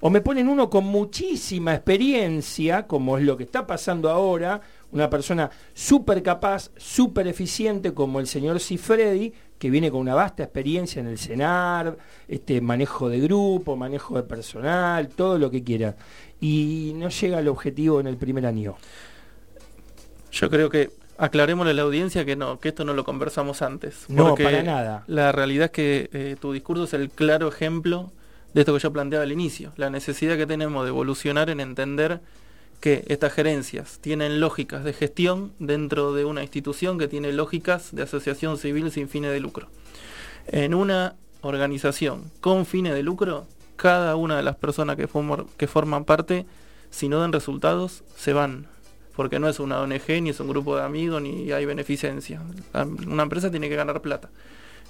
O 0.00 0.08
me 0.08 0.20
ponen 0.20 0.48
uno 0.48 0.70
con 0.70 0.84
muchísima 0.84 1.74
experiencia, 1.74 2.86
como 2.86 3.18
es 3.18 3.24
lo 3.24 3.36
que 3.36 3.42
está 3.42 3.66
pasando 3.66 4.08
ahora, 4.08 4.60
una 4.92 5.10
persona 5.10 5.50
súper 5.74 6.22
capaz, 6.22 6.70
súper 6.76 7.28
eficiente 7.28 7.92
como 7.92 8.20
el 8.20 8.26
señor 8.26 8.60
Cifredi, 8.60 9.32
que 9.58 9.70
viene 9.70 9.90
con 9.90 10.00
una 10.00 10.14
vasta 10.14 10.44
experiencia 10.44 11.00
en 11.00 11.08
el 11.08 11.18
CENAR, 11.18 11.98
este, 12.28 12.60
manejo 12.60 13.08
de 13.08 13.20
grupo, 13.20 13.76
manejo 13.76 14.16
de 14.16 14.22
personal, 14.22 15.08
todo 15.08 15.38
lo 15.38 15.50
que 15.50 15.62
quiera. 15.62 15.96
Y 16.40 16.92
no 16.94 17.08
llega 17.08 17.38
al 17.38 17.48
objetivo 17.48 18.00
en 18.00 18.06
el 18.06 18.16
primer 18.16 18.46
año. 18.46 18.76
Yo 20.30 20.48
creo 20.48 20.70
que 20.70 20.90
aclarémosle 21.18 21.72
a 21.72 21.74
la 21.74 21.82
audiencia 21.82 22.24
que 22.24 22.36
no, 22.36 22.60
que 22.60 22.68
esto 22.68 22.84
no 22.84 22.94
lo 22.94 23.04
conversamos 23.04 23.60
antes. 23.62 24.06
No, 24.08 24.36
para 24.36 24.62
nada. 24.62 25.04
La 25.08 25.32
realidad 25.32 25.66
es 25.66 25.70
que 25.72 26.10
eh, 26.12 26.36
tu 26.40 26.52
discurso 26.52 26.84
es 26.84 26.94
el 26.94 27.10
claro 27.10 27.48
ejemplo 27.48 28.12
de 28.54 28.60
esto 28.60 28.72
que 28.72 28.80
yo 28.80 28.92
planteaba 28.92 29.24
al 29.24 29.32
inicio. 29.32 29.72
La 29.76 29.90
necesidad 29.90 30.36
que 30.36 30.46
tenemos 30.46 30.84
de 30.84 30.90
evolucionar 30.90 31.50
en 31.50 31.60
entender 31.60 32.20
que 32.80 33.04
estas 33.08 33.32
gerencias 33.32 33.98
tienen 34.00 34.40
lógicas 34.40 34.84
de 34.84 34.92
gestión 34.92 35.52
dentro 35.58 36.12
de 36.12 36.24
una 36.24 36.42
institución 36.42 36.98
que 36.98 37.08
tiene 37.08 37.32
lógicas 37.32 37.94
de 37.94 38.02
asociación 38.02 38.56
civil 38.58 38.90
sin 38.90 39.08
fines 39.08 39.32
de 39.32 39.40
lucro. 39.40 39.68
En 40.46 40.74
una 40.74 41.16
organización 41.40 42.30
con 42.40 42.66
fines 42.66 42.94
de 42.94 43.02
lucro, 43.02 43.46
cada 43.76 44.16
una 44.16 44.36
de 44.36 44.42
las 44.42 44.56
personas 44.56 44.96
que, 44.96 45.08
que 45.56 45.66
forman 45.66 46.04
parte, 46.04 46.46
si 46.90 47.08
no 47.08 47.20
dan 47.20 47.32
resultados, 47.32 48.04
se 48.16 48.32
van. 48.32 48.66
Porque 49.14 49.40
no 49.40 49.48
es 49.48 49.58
una 49.58 49.80
ONG, 49.80 50.22
ni 50.22 50.30
es 50.30 50.38
un 50.38 50.48
grupo 50.48 50.76
de 50.76 50.82
amigos, 50.82 51.20
ni 51.20 51.50
hay 51.50 51.64
beneficencia. 51.66 52.40
Una 53.06 53.24
empresa 53.24 53.50
tiene 53.50 53.68
que 53.68 53.74
ganar 53.74 54.00
plata. 54.00 54.30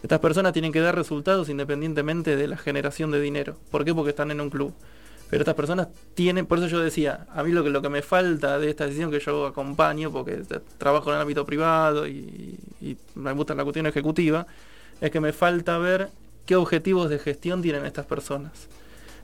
Estas 0.03 0.21
personas 0.21 0.53
tienen 0.53 0.71
que 0.71 0.81
dar 0.81 0.95
resultados 0.95 1.49
independientemente 1.49 2.37
de 2.37 2.47
la 2.47 2.57
generación 2.57 3.11
de 3.11 3.21
dinero. 3.21 3.57
¿Por 3.71 3.85
qué? 3.85 3.95
Porque 3.95 4.11
están 4.11 4.31
en 4.31 4.41
un 4.41 4.51
club. 4.51 4.75
Pero 5.31 5.43
estas 5.43 5.55
personas 5.55 5.89
tienen, 6.15 6.47
por 6.47 6.59
eso 6.59 6.69
yo 6.69 6.81
decía, 6.81 7.27
a 7.35 7.43
mí 7.43 7.53
lo 7.53 7.63
que, 7.63 7.71
lo 7.71 7.83
que 7.83 7.91
me 7.91 8.01
falta 8.03 8.59
de 8.59 8.71
esta 8.71 8.85
decisión 8.85 9.11
que 9.11 9.21
yo 9.21 9.47
acompaño, 9.47 10.11
porque 10.11 10.43
trabajo 10.79 11.11
en 11.11 11.17
el 11.17 11.23
ámbito 11.23 11.45
privado 11.45 12.07
y, 12.07 12.59
me 13.15 13.33
gusta 13.33 13.55
la 13.55 13.65
cuestión 13.65 13.87
ejecutiva, 13.87 14.47
es 15.01 15.11
que 15.11 15.21
me 15.21 15.33
falta 15.33 15.77
ver 15.79 16.09
qué 16.47 16.57
objetivos 16.57 17.11
de 17.11 17.19
gestión 17.19 17.61
tienen 17.61 17.85
estas 17.85 18.07
personas. 18.07 18.69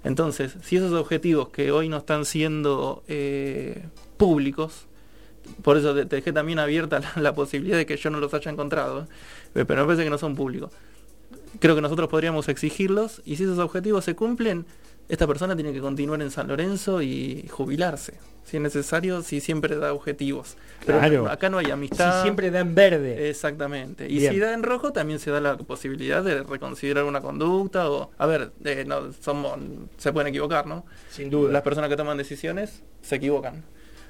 Entonces, 0.03 0.57
si 0.63 0.77
esos 0.77 0.93
objetivos 0.93 1.49
que 1.49 1.73
hoy 1.73 1.89
no 1.89 1.97
están 1.97 2.27
siendo 2.27 3.03
eh, 3.09 3.87
públicos, 4.19 4.87
por 5.63 5.79
eso 5.79 5.95
te, 5.95 6.05
dejé 6.05 6.33
también 6.33 6.59
abierta 6.59 7.01
la, 7.17 7.35
posibilidad 7.35 7.79
de 7.79 7.87
que 7.87 7.97
yo 7.97 8.11
no 8.11 8.21
los 8.21 8.35
haya 8.35 8.51
encontrado, 8.51 9.07
eh, 9.55 9.65
pero 9.65 9.81
me 9.81 9.87
parece 9.87 10.05
que 10.05 10.11
no 10.11 10.19
son 10.19 10.35
públicos. 10.35 10.71
Creo 11.61 11.75
que 11.75 11.81
nosotros 11.81 12.11
podríamos 12.11 12.49
exigirlos 12.49 13.23
y 13.25 13.37
si 13.37 13.45
esos 13.45 13.59
objetivos 13.59 14.05
se 14.05 14.15
cumplen, 14.15 14.67
esta 15.09 15.27
persona 15.27 15.55
tiene 15.55 15.73
que 15.73 15.81
continuar 15.81 16.23
en 16.23 16.31
San 16.31 16.49
Lorenzo 16.49 17.03
y 17.03 17.47
jubilarse, 17.51 18.15
si 18.45 18.57
es 18.57 18.63
necesario, 18.63 19.23
si 19.23 19.41
siempre 19.41 19.77
da 19.77 19.93
objetivos. 19.93 20.57
Pero 20.87 21.31
acá 21.31 21.51
no 21.51 21.59
hay 21.59 21.71
amistad. 21.71 22.19
Si 22.19 22.23
siempre 22.23 22.51
da 22.51 22.61
en 22.61 22.75
verde. 22.75 23.29
Exactamente. 23.29 24.09
Y 24.11 24.21
si 24.21 24.39
da 24.39 24.53
en 24.55 24.63
rojo, 24.63 24.93
también 24.93 25.19
se 25.19 25.31
da 25.31 25.41
la 25.41 25.57
posibilidad 25.57 26.23
de 26.23 26.43
reconsiderar 26.43 27.05
una 27.05 27.21
conducta 27.21 27.91
o, 27.91 28.11
a 28.17 28.27
ver, 28.27 28.53
eh, 28.65 28.85
no, 28.87 29.13
somos, 29.13 29.59
se 29.99 30.13
pueden 30.13 30.29
equivocar, 30.29 30.67
¿no? 30.67 30.85
Sin 31.11 31.31
duda. 31.31 31.53
Las 31.53 31.63
personas 31.63 31.91
que 31.91 31.97
toman 31.97 32.17
decisiones 32.17 32.83
se 33.03 33.17
equivocan, 33.17 33.65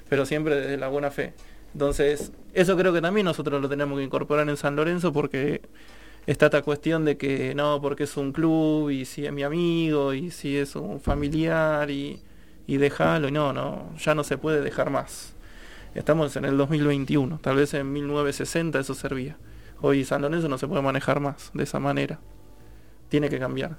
pero 0.09 0.25
siempre 0.25 0.55
desde 0.55 0.77
la 0.77 0.87
buena 0.87 1.11
fe. 1.11 1.33
Entonces, 1.73 2.31
eso 2.53 2.77
creo 2.77 2.93
que 2.93 3.01
también 3.01 3.25
nosotros 3.25 3.61
lo 3.61 3.67
tenemos 3.67 3.97
que 3.97 4.05
incorporar 4.05 4.47
en 4.47 4.55
San 4.55 4.77
Lorenzo 4.77 5.11
porque 5.11 5.61
está 6.25 6.47
esta 6.47 6.61
cuestión 6.61 7.05
de 7.05 7.17
que 7.17 7.53
no, 7.55 7.79
porque 7.81 8.03
es 8.03 8.17
un 8.17 8.31
club 8.31 8.89
y 8.89 9.05
si 9.05 9.25
es 9.25 9.31
mi 9.31 9.43
amigo 9.43 10.13
y 10.13 10.31
si 10.31 10.57
es 10.57 10.75
un 10.75 10.99
familiar 10.99 11.89
y, 11.91 12.21
y 12.67 12.75
y 12.75 13.31
no, 13.31 13.53
no, 13.53 13.95
ya 13.97 14.15
no 14.15 14.23
se 14.23 14.37
puede 14.37 14.61
dejar 14.61 14.89
más. 14.89 15.33
Estamos 15.93 16.35
en 16.35 16.45
el 16.45 16.57
2021, 16.57 17.39
tal 17.39 17.55
vez 17.57 17.73
en 17.73 17.91
1960 17.93 18.79
eso 18.79 18.93
servía. 18.93 19.37
Hoy 19.81 20.03
San 20.03 20.21
Lorenzo 20.21 20.49
no 20.49 20.57
se 20.57 20.67
puede 20.67 20.81
manejar 20.81 21.19
más 21.19 21.51
de 21.53 21.63
esa 21.63 21.79
manera. 21.79 22.19
Tiene 23.09 23.29
que 23.29 23.39
cambiar. 23.39 23.77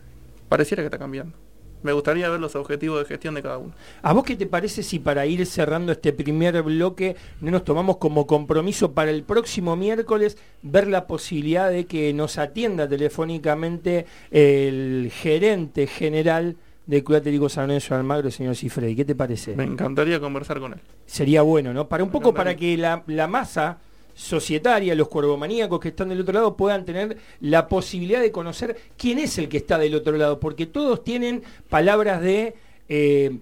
Pareciera 0.48 0.82
que 0.82 0.86
está 0.86 0.98
cambiando. 0.98 1.45
Me 1.83 1.92
gustaría 1.92 2.28
ver 2.28 2.40
los 2.40 2.56
objetivos 2.56 2.99
de 3.00 3.04
gestión 3.04 3.35
de 3.35 3.42
cada 3.42 3.59
uno. 3.59 3.73
¿A 4.02 4.12
vos 4.12 4.25
qué 4.25 4.37
te 4.37 4.47
parece 4.47 4.83
si 4.83 4.99
para 4.99 5.26
ir 5.26 5.45
cerrando 5.47 5.92
este 5.92 6.12
primer 6.12 6.62
bloque 6.62 7.16
no 7.40 7.50
nos 7.50 7.64
tomamos 7.64 7.99
como 7.99 8.26
compromiso 8.26 8.92
para 8.92 9.11
el 9.11 9.23
próximo 9.23 9.76
miércoles 9.76 10.37
ver 10.62 10.88
la 10.88 11.06
posibilidad 11.06 11.71
de 11.71 11.87
que 11.87 12.12
nos 12.12 12.38
atienda 12.38 12.88
telefónicamente 12.88 14.06
el 14.30 15.12
gerente 15.14 15.87
general 15.87 16.56
del 16.87 17.02
Club 17.02 17.18
Atlético 17.18 17.49
San 17.49 17.66
Lorenzo 17.66 17.95
de 17.95 18.00
Almagro, 18.00 18.28
el 18.28 18.33
señor 18.33 18.54
Cifredi? 18.54 18.95
¿Qué 18.95 19.04
te 19.04 19.14
parece? 19.14 19.56
Me 19.56 19.64
encantaría 19.64 20.21
conversar 20.21 20.61
con 20.61 20.73
él. 20.75 20.80
Sería 21.04 21.42
bueno, 21.42 21.73
¿no? 21.73 21.88
Para 21.88 22.04
un 22.04 22.11
poco 22.11 22.33
para 22.33 22.56
que 22.56 22.76
la, 22.76 23.02
la 23.06 23.26
masa 23.26 23.78
societaria, 24.16 24.94
los 24.94 25.08
cuervomaníacos 25.08 25.78
que 25.78 25.88
están 25.88 26.08
del 26.08 26.23
otro 26.23 26.32
lado 26.32 26.56
puedan 26.56 26.87
tener 26.87 27.18
la 27.40 27.68
posibilidad 27.68 28.20
de 28.20 28.32
conocer 28.32 28.76
quién 28.96 29.18
es 29.18 29.37
el 29.37 29.49
que 29.49 29.58
está 29.58 29.78
del 29.78 29.94
otro 29.94 30.16
lado, 30.16 30.40
porque 30.40 30.64
todos 30.64 31.04
tienen 31.04 31.42
palabras 31.68 32.23
de 32.23 32.54
eh, 32.88 33.38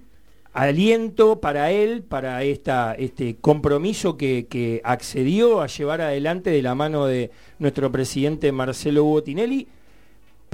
aliento 0.52 1.40
para 1.40 1.70
él, 1.70 2.02
para 2.02 2.42
esta, 2.42 2.92
este 2.94 3.36
compromiso 3.40 4.16
que, 4.16 4.46
que, 4.50 4.80
accedió 4.82 5.60
a 5.60 5.68
llevar 5.68 6.00
adelante 6.00 6.50
de 6.50 6.60
la 6.60 6.74
mano 6.74 7.06
de 7.06 7.30
nuestro 7.60 7.92
presidente 7.92 8.50
Marcelo 8.50 9.04
Botinelli. 9.04 9.68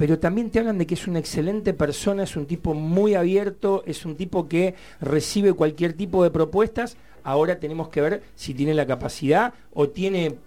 Pero 0.01 0.17
también 0.17 0.49
te 0.49 0.57
hablan 0.57 0.79
de 0.79 0.87
que 0.87 0.95
es 0.95 1.05
una 1.05 1.19
excelente 1.19 1.75
persona, 1.75 2.23
es 2.23 2.35
un 2.35 2.47
tipo 2.47 2.73
muy 2.73 3.13
abierto, 3.13 3.83
es 3.85 4.03
un 4.03 4.15
tipo 4.15 4.47
que 4.47 4.73
recibe 4.99 5.53
cualquier 5.53 5.93
tipo 5.93 6.23
de 6.23 6.31
propuestas 6.31 6.97
ahora 7.23 7.59
tenemos 7.59 7.89
que 7.89 8.01
ver 8.01 8.23
si 8.33 8.55
tiene 8.55 8.73
la 8.73 8.87
capacidad 8.87 9.53
o 9.75 9.89
tiene 9.89 10.37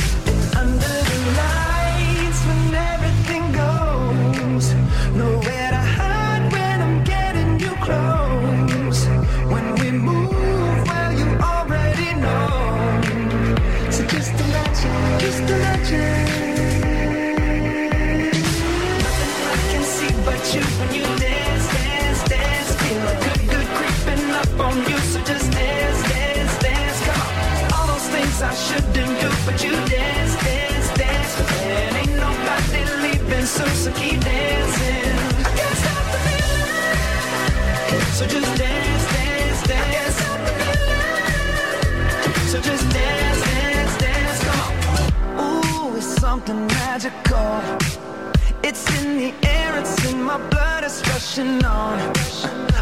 It's 48.71 49.03
in 49.03 49.17
the 49.17 49.33
air, 49.49 49.77
it's 49.79 50.09
in 50.09 50.23
my 50.23 50.37
blood, 50.49 50.85
it's 50.85 51.05
rushing 51.09 51.61
on. 51.65 51.99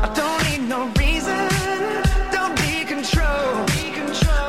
I 0.06 0.08
don't 0.14 0.40
need 0.48 0.70
no 0.70 0.86
reason, 1.00 1.50
don't 2.32 2.56
be 2.62 2.86
control. 2.86 3.66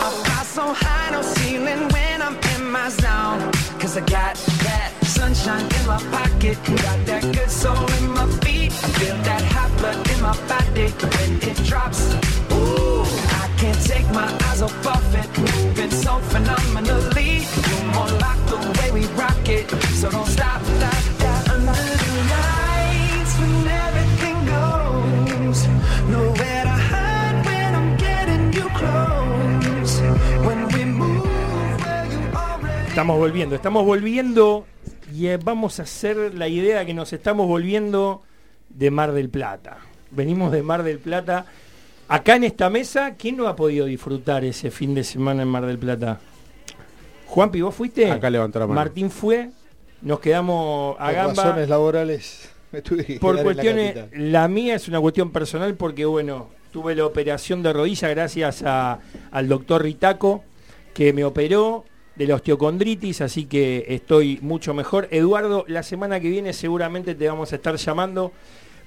I 0.04 0.10
fly 0.20 0.42
so 0.44 0.74
high, 0.74 1.12
no 1.12 1.22
ceiling 1.22 1.88
when 1.94 2.20
I'm 2.20 2.36
in 2.54 2.70
my 2.70 2.90
zone. 2.90 3.40
Cause 3.80 3.96
I 3.96 4.00
got 4.00 4.34
that 4.66 4.92
sunshine 5.02 5.64
in 5.64 5.86
my 5.86 5.96
pocket, 6.12 6.58
got 6.84 6.98
that 7.06 7.22
good 7.22 7.50
soul 7.50 7.88
in 7.98 8.10
my 8.10 8.26
feet. 8.44 8.72
I 8.72 8.88
feel 9.00 9.16
that 9.16 9.42
hot 9.54 9.70
blood 9.78 9.96
in 10.12 10.20
my 10.20 10.36
body 10.46 10.88
when 10.90 11.30
it 11.50 11.56
drops. 11.64 12.02
Ooh, 12.52 13.00
I 13.40 13.48
can't 13.56 13.80
take 13.86 14.06
my 14.12 14.28
eyes 14.50 14.60
off 14.60 14.86
of 14.86 15.14
it, 15.14 15.30
moving 15.38 15.90
so 15.90 16.18
phenomenally. 16.32 17.46
You 17.68 17.78
more 17.96 18.12
like 18.26 18.42
the 18.52 18.60
way 18.76 18.90
we 18.92 19.06
rock 19.16 19.48
it, 19.48 19.70
so 20.00 20.10
don't 20.10 20.26
stop, 20.26 20.60
stop, 20.62 21.19
Estamos 32.90 33.18
volviendo, 33.18 33.54
estamos 33.54 33.84
volviendo 33.86 34.66
y 35.14 35.28
eh, 35.28 35.38
vamos 35.42 35.78
a 35.80 35.84
hacer 35.84 36.34
la 36.34 36.48
idea 36.48 36.84
que 36.84 36.92
nos 36.92 37.12
estamos 37.12 37.46
volviendo 37.46 38.22
de 38.68 38.90
Mar 38.90 39.12
del 39.12 39.30
Plata. 39.30 39.78
Venimos 40.10 40.50
de 40.52 40.62
Mar 40.62 40.82
del 40.82 40.98
Plata. 40.98 41.46
Acá 42.08 42.34
en 42.36 42.44
esta 42.44 42.68
mesa, 42.68 43.14
¿quién 43.16 43.36
no 43.36 43.46
ha 43.46 43.54
podido 43.56 43.86
disfrutar 43.86 44.44
ese 44.44 44.70
fin 44.70 44.94
de 44.94 45.04
semana 45.04 45.42
en 45.42 45.48
Mar 45.48 45.64
del 45.66 45.78
Plata? 45.78 46.20
Juanpi, 47.26 47.60
¿vos 47.60 47.74
fuiste? 47.74 48.10
Acá 48.10 48.28
levantó 48.28 48.58
la 48.58 48.66
mano. 48.66 48.80
Martín 48.80 49.10
fue. 49.10 49.50
Nos 50.02 50.18
quedamos 50.20 50.96
a 50.98 51.06
Por 51.06 51.14
gamba. 51.14 51.42
razones 51.44 51.68
laborales 51.68 52.50
me 52.72 52.82
tuve 52.82 53.04
que 53.04 53.20
Por 53.20 53.36
quedar 53.36 53.40
en 53.40 53.56
la 53.56 53.92
cuestiones, 53.92 54.10
la, 54.32 54.48
mía 54.48 54.74
es 54.74 54.88
una 54.88 55.00
cuestión 55.00 55.30
personal 55.30 55.74
porque, 55.74 56.04
bueno, 56.06 56.48
tuve 56.72 56.94
la 56.96 57.06
operación 57.06 57.62
de 57.62 57.72
rodilla 57.72 58.08
gracias 58.08 58.62
a- 58.64 58.98
al 59.30 59.48
doctor 59.48 59.82
Ritaco, 59.82 60.42
que 60.92 61.12
me 61.12 61.24
operó 61.24 61.84
de 62.20 62.26
la 62.26 62.34
osteocondritis, 62.34 63.22
así 63.22 63.46
que 63.46 63.86
estoy 63.88 64.38
mucho 64.42 64.74
mejor. 64.74 65.08
Eduardo, 65.10 65.64
la 65.68 65.82
semana 65.82 66.20
que 66.20 66.28
viene 66.28 66.52
seguramente 66.52 67.14
te 67.14 67.26
vamos 67.26 67.50
a 67.50 67.56
estar 67.56 67.76
llamando 67.76 68.30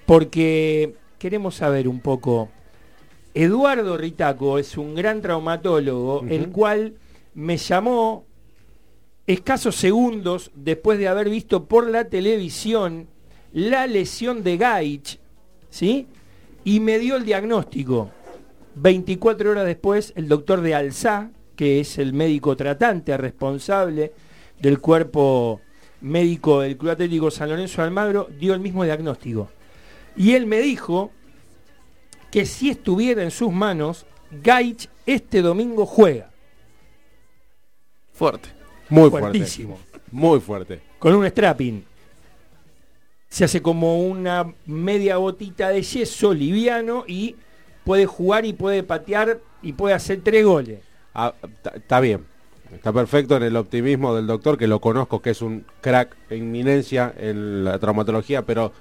porque 0.05 0.93
queremos 1.17 1.55
saber 1.55 1.87
un 1.87 1.99
poco. 1.99 2.49
Eduardo 3.33 3.97
Ritaco 3.97 4.59
es 4.59 4.77
un 4.77 4.93
gran 4.93 5.23
traumatólogo, 5.23 6.23
el 6.29 6.49
cual 6.49 6.93
me 7.33 7.57
llamó 7.57 8.23
escasos 9.25 9.77
segundos 9.77 10.51
después 10.53 10.99
de 10.99 11.07
haber 11.07 11.27
visto 11.27 11.65
por 11.65 11.89
la 11.89 12.09
televisión 12.09 13.07
la 13.51 13.87
lesión 13.87 14.43
de 14.43 14.57
Gaich, 14.57 15.19
¿sí? 15.71 16.05
Y 16.63 16.79
me 16.81 16.99
dio 16.99 17.15
el 17.15 17.25
diagnóstico. 17.25 18.11
24 18.75 19.49
horas 19.49 19.65
después, 19.65 20.13
el 20.15 20.27
doctor 20.27 20.61
de 20.61 20.75
Alzá, 20.75 21.31
que 21.55 21.79
es 21.79 21.97
el 21.97 22.13
médico 22.13 22.55
tratante 22.55 23.15
responsable 23.17 24.13
del 24.59 24.79
cuerpo 24.79 25.61
médico 26.01 26.61
del 26.61 26.77
Club 26.77 26.91
Atlético 26.91 27.31
San 27.31 27.49
Lorenzo 27.49 27.81
de 27.81 27.87
Almagro, 27.87 28.29
dio 28.39 28.53
el 28.53 28.59
mismo 28.59 28.83
diagnóstico. 28.83 29.49
Y 30.15 30.33
él 30.33 30.45
me 30.45 30.59
dijo 30.59 31.11
que 32.31 32.45
si 32.45 32.69
estuviera 32.69 33.23
en 33.23 33.31
sus 33.31 33.51
manos, 33.51 34.05
Gaich 34.31 34.89
este 35.05 35.41
domingo 35.41 35.85
juega. 35.85 36.31
Fuerte. 38.13 38.49
Muy 38.89 39.09
fuerte. 39.09 39.29
Fuertísimo. 39.29 39.79
Muy 40.11 40.39
fuerte. 40.39 40.81
Con 40.99 41.15
un 41.15 41.27
strapping. 41.27 41.83
Se 43.29 43.45
hace 43.45 43.61
como 43.61 43.99
una 43.99 44.53
media 44.65 45.17
botita 45.17 45.69
de 45.69 45.81
yeso 45.81 46.33
liviano 46.33 47.03
y 47.07 47.35
puede 47.83 48.05
jugar 48.05 48.45
y 48.45 48.53
puede 48.53 48.83
patear 48.83 49.39
y 49.61 49.73
puede 49.73 49.95
hacer 49.95 50.21
tres 50.23 50.45
goles. 50.45 50.79
Ah, 51.13 51.33
ta- 51.61 51.71
Está 51.75 51.99
bien. 51.99 52.25
Está 52.73 52.91
perfecto 52.91 53.37
en 53.37 53.43
el 53.43 53.55
optimismo 53.55 54.15
del 54.15 54.25
doctor, 54.25 54.57
que 54.57 54.65
lo 54.67 54.81
conozco, 54.81 55.21
que 55.21 55.29
es 55.29 55.41
un 55.43 55.63
crack 55.79 56.15
en 56.31 56.39
inminencia 56.39 57.13
en 57.17 57.63
la 57.63 57.77
traumatología, 57.77 58.41
pero 58.43 58.71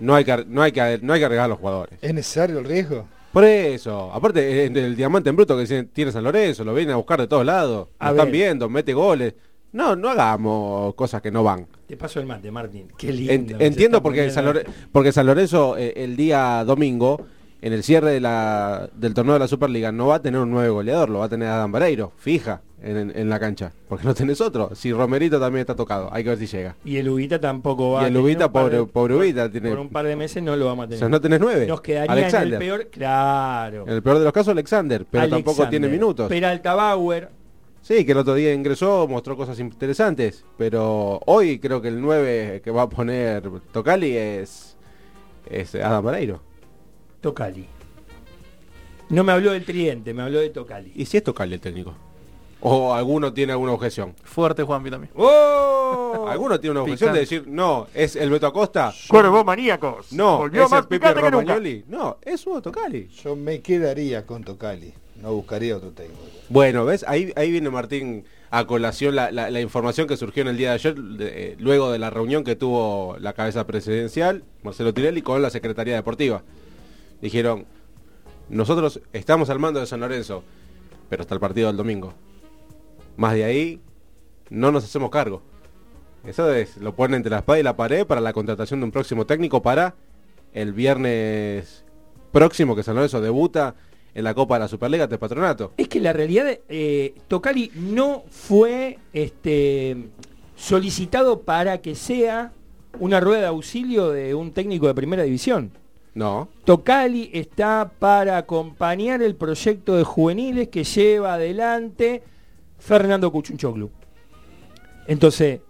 no 0.00 0.16
hay 0.16 0.24
que, 0.24 0.44
no 0.48 0.62
hay 0.62 0.72
que, 0.72 0.98
no 1.00 1.12
hay 1.12 1.20
que 1.20 1.26
arriesgar 1.26 1.44
a 1.44 1.48
los 1.48 1.58
jugadores. 1.58 1.96
¿Es 2.02 2.12
necesario 2.12 2.58
el 2.58 2.64
riesgo? 2.64 3.06
Por 3.32 3.44
eso, 3.44 4.10
aparte 4.12 4.66
el, 4.66 4.76
el 4.76 4.96
diamante 4.96 5.30
en 5.30 5.36
bruto 5.36 5.56
que 5.56 5.84
tiene 5.92 6.10
San 6.10 6.24
Lorenzo, 6.24 6.64
lo 6.64 6.74
vienen 6.74 6.94
a 6.94 6.96
buscar 6.96 7.20
de 7.20 7.28
todos 7.28 7.46
lados, 7.46 7.88
A 8.00 8.10
lo 8.10 8.16
están 8.16 8.32
viendo, 8.32 8.68
mete 8.68 8.92
goles. 8.94 9.34
No, 9.72 9.94
no 9.94 10.08
hagamos 10.08 10.94
cosas 10.94 11.20
que 11.22 11.30
no 11.30 11.44
van. 11.44 11.66
Te 11.86 11.96
paso 11.96 12.18
el 12.18 12.26
mate, 12.26 12.50
Martín. 12.50 12.88
Qué 12.96 13.12
lindo. 13.12 13.54
Ent- 13.58 13.60
entiendo 13.62 14.02
porque 14.02 14.30
San, 14.30 14.44
poniendo. 14.46 14.70
Lore- 14.70 14.88
porque 14.90 15.12
San 15.12 15.26
Lorenzo 15.26 15.76
eh, 15.76 15.92
el 15.96 16.16
día 16.16 16.64
domingo, 16.64 17.26
en 17.62 17.72
el 17.72 17.82
cierre 17.82 18.10
de 18.12 18.20
la, 18.20 18.88
del 18.94 19.14
torneo 19.14 19.34
de 19.34 19.40
la 19.40 19.48
Superliga, 19.48 19.90
no 19.92 20.08
va 20.08 20.16
a 20.16 20.22
tener 20.22 20.40
un 20.40 20.50
nueve 20.50 20.68
goleador, 20.68 21.08
lo 21.08 21.20
va 21.20 21.24
a 21.24 21.28
tener 21.28 21.48
Adam 21.48 21.72
Vareiro, 21.72 22.12
fija, 22.16 22.60
en, 22.82 22.96
en- 22.96 23.12
en 23.16 23.28
la 23.30 23.40
cancha. 23.40 23.72
Porque 23.88 24.04
no 24.04 24.14
tenés 24.14 24.40
otro. 24.40 24.70
Si 24.74 24.92
Romerito 24.92 25.40
también 25.40 25.60
está 25.62 25.74
tocado, 25.74 26.08
hay 26.12 26.22
que 26.22 26.28
ver 26.30 26.38
si 26.38 26.46
llega. 26.46 26.76
Y 26.84 26.98
el 26.98 27.08
Ubita 27.08 27.40
tampoco 27.40 27.92
va 27.92 28.02
Y 28.02 28.06
el 28.06 28.16
Ubita, 28.16 28.52
par 28.52 28.70
de- 28.70 28.78
pobre- 28.82 28.92
pobre 28.92 29.14
Ubita, 29.16 29.50
tiene- 29.50 29.70
Por 29.70 29.78
un 29.78 29.88
par 29.88 30.04
de 30.06 30.14
meses 30.14 30.42
no 30.42 30.54
lo 30.54 30.66
vamos 30.66 30.82
a 30.82 30.86
O 30.86 30.88
tener. 30.88 30.98
sea, 30.98 31.08
no 31.08 31.20
tenés 31.20 31.40
nueve. 31.40 31.66
Nos 31.66 31.80
quedaría 31.80 32.04
en 32.12 32.18
Alexander. 32.18 32.52
el 32.52 32.58
peor, 32.58 32.86
claro. 32.90 33.84
En 33.86 33.92
el 33.94 34.02
peor 34.02 34.18
de 34.18 34.24
los 34.24 34.32
casos, 34.32 34.52
Alexander, 34.52 35.06
pero 35.10 35.28
tampoco 35.28 35.66
tiene 35.68 35.88
minutos. 35.88 36.28
Peralta 36.28 36.74
Bauer, 36.74 37.30
Sí, 37.80 38.04
que 38.04 38.10
el 38.12 38.18
otro 38.18 38.34
día 38.34 38.52
ingresó, 38.52 39.06
mostró 39.06 39.36
cosas 39.36 39.60
interesantes, 39.60 40.44
pero 40.58 41.20
hoy 41.24 41.60
creo 41.60 41.80
que 41.80 41.86
el 41.86 42.00
9 42.00 42.60
que 42.64 42.72
va 42.72 42.82
a 42.82 42.88
poner 42.88 43.44
Tocali 43.72 44.16
es, 44.16 44.76
es 45.48 45.72
Adam 45.76 46.04
Vareiro. 46.04 46.40
Tocali. 47.26 47.66
No 49.08 49.24
me 49.24 49.32
habló 49.32 49.50
del 49.50 49.64
tridente, 49.64 50.14
me 50.14 50.22
habló 50.22 50.38
de 50.38 50.48
Tocali. 50.50 50.92
¿Y 50.94 51.06
si 51.06 51.16
es 51.16 51.24
Tocali 51.24 51.54
el 51.54 51.60
técnico? 51.60 51.92
¿O 52.60 52.94
alguno 52.94 53.32
tiene 53.32 53.50
alguna 53.52 53.72
objeción? 53.72 54.14
Fuerte 54.22 54.62
Juanpi 54.62 54.90
también. 54.92 55.10
¡Oh! 55.16 56.26
¿Alguno 56.30 56.60
tiene 56.60 56.70
una 56.72 56.82
objeción 56.82 57.12
de 57.12 57.18
decir, 57.20 57.42
no, 57.48 57.88
es 57.94 58.14
el 58.14 58.30
Beto 58.30 58.46
Acosta? 58.46 58.92
Cuervo 59.08 59.42
maníacos. 59.42 60.12
No, 60.12 60.38
Volvió 60.38 60.66
es 60.66 60.70
más 60.70 60.82
el 60.82 60.86
Pipe. 60.86 61.12
Romagnoli? 61.14 61.84
No, 61.88 62.18
es 62.22 62.46
Hugo 62.46 62.62
Tocali. 62.62 63.08
Yo 63.24 63.34
me 63.34 63.60
quedaría 63.60 64.24
con 64.24 64.44
Tocali, 64.44 64.94
no 65.20 65.32
buscaría 65.34 65.76
otro 65.76 65.90
técnico. 65.90 66.20
Bueno, 66.48 66.84
¿ves? 66.84 67.04
Ahí, 67.08 67.32
ahí 67.34 67.50
viene 67.50 67.70
Martín 67.70 68.24
a 68.50 68.68
colación 68.68 69.16
la, 69.16 69.32
la- 69.32 69.50
la 69.50 69.60
información 69.60 70.06
que 70.06 70.16
surgió 70.16 70.42
en 70.42 70.48
el 70.48 70.56
día 70.56 70.68
de 70.68 70.74
ayer, 70.76 70.94
de- 70.94 71.26
eh, 71.52 71.56
luego 71.58 71.90
de 71.90 71.98
la 71.98 72.10
reunión 72.10 72.44
que 72.44 72.54
tuvo 72.54 73.16
la 73.18 73.32
cabeza 73.32 73.66
presidencial, 73.66 74.44
Marcelo 74.62 74.94
Tirelli, 74.94 75.22
con 75.22 75.42
la 75.42 75.50
Secretaría 75.50 75.96
Deportiva. 75.96 76.42
Dijeron, 77.26 77.66
nosotros 78.48 79.00
estamos 79.12 79.50
al 79.50 79.58
mando 79.58 79.80
de 79.80 79.86
San 79.86 79.98
Lorenzo, 79.98 80.44
pero 81.10 81.22
hasta 81.22 81.34
el 81.34 81.40
partido 81.40 81.66
del 81.66 81.76
domingo. 81.76 82.14
Más 83.16 83.34
de 83.34 83.42
ahí, 83.42 83.80
no 84.48 84.70
nos 84.70 84.84
hacemos 84.84 85.10
cargo. 85.10 85.42
Eso 86.24 86.54
es, 86.54 86.76
lo 86.76 86.94
ponen 86.94 87.16
entre 87.16 87.30
la 87.30 87.38
espada 87.38 87.58
y 87.58 87.64
la 87.64 87.76
pared 87.76 88.06
para 88.06 88.20
la 88.20 88.32
contratación 88.32 88.78
de 88.78 88.84
un 88.84 88.92
próximo 88.92 89.26
técnico 89.26 89.60
para 89.60 89.96
el 90.52 90.72
viernes 90.72 91.84
próximo 92.30 92.76
que 92.76 92.84
San 92.84 92.94
Lorenzo 92.94 93.20
debuta 93.20 93.74
en 94.14 94.22
la 94.22 94.32
Copa 94.32 94.54
de 94.54 94.60
la 94.60 94.68
Superliga 94.68 95.08
de 95.08 95.18
Patronato. 95.18 95.72
Es 95.78 95.88
que 95.88 95.98
la 95.98 96.12
realidad, 96.12 96.46
eh, 96.68 97.12
Tocali 97.26 97.72
no 97.74 98.22
fue 98.30 99.00
este, 99.12 99.96
solicitado 100.54 101.40
para 101.40 101.78
que 101.78 101.96
sea 101.96 102.52
una 103.00 103.18
rueda 103.18 103.40
de 103.40 103.46
auxilio 103.48 104.10
de 104.10 104.32
un 104.36 104.52
técnico 104.52 104.86
de 104.86 104.94
primera 104.94 105.24
división. 105.24 105.72
No. 106.16 106.48
Tocali 106.64 107.28
está 107.34 107.92
para 107.98 108.38
acompañar 108.38 109.20
el 109.20 109.34
proyecto 109.36 109.96
de 109.96 110.02
juveniles 110.02 110.68
que 110.68 110.82
lleva 110.82 111.34
adelante 111.34 112.22
Fernando 112.78 113.30
Cuchunchoglu. 113.30 113.90
Entonces, 115.06 115.60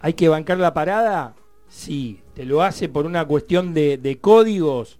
¿hay 0.00 0.12
que 0.12 0.28
bancar 0.28 0.58
la 0.58 0.74
parada? 0.74 1.34
Sí. 1.68 2.20
¿Te 2.34 2.44
lo 2.44 2.62
hace 2.62 2.90
por 2.90 3.06
una 3.06 3.24
cuestión 3.24 3.72
de, 3.72 4.18
códigos 4.20 4.98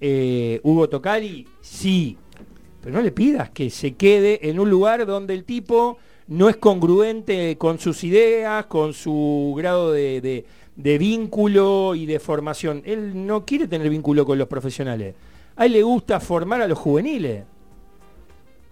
eh, 0.00 0.58
Hugo 0.64 0.88
Tocali? 0.88 1.46
Sí. 1.60 2.18
Pero 2.80 2.96
no 2.96 3.00
le 3.00 3.12
pidas 3.12 3.50
que 3.50 3.70
se 3.70 3.94
quede 3.94 4.48
en 4.50 4.58
un 4.58 4.68
lugar 4.68 5.06
donde 5.06 5.34
el 5.34 5.44
tipo 5.44 5.98
no 6.26 6.48
es 6.48 6.56
congruente 6.56 7.56
con 7.58 7.78
sus 7.78 8.02
ideas, 8.02 8.66
con 8.66 8.92
su 8.92 9.54
grado 9.56 9.92
de- 9.92 10.44
de 10.76 10.98
vínculo 10.98 11.94
y 11.94 12.06
de 12.06 12.18
formación. 12.18 12.82
Él 12.84 13.26
no 13.26 13.44
quiere 13.44 13.68
tener 13.68 13.88
vínculo 13.90 14.24
con 14.24 14.38
los 14.38 14.48
profesionales. 14.48 15.14
A 15.56 15.66
él 15.66 15.72
le 15.72 15.82
gusta 15.82 16.18
formar 16.20 16.62
a 16.62 16.68
los 16.68 16.78
juveniles. 16.78 17.44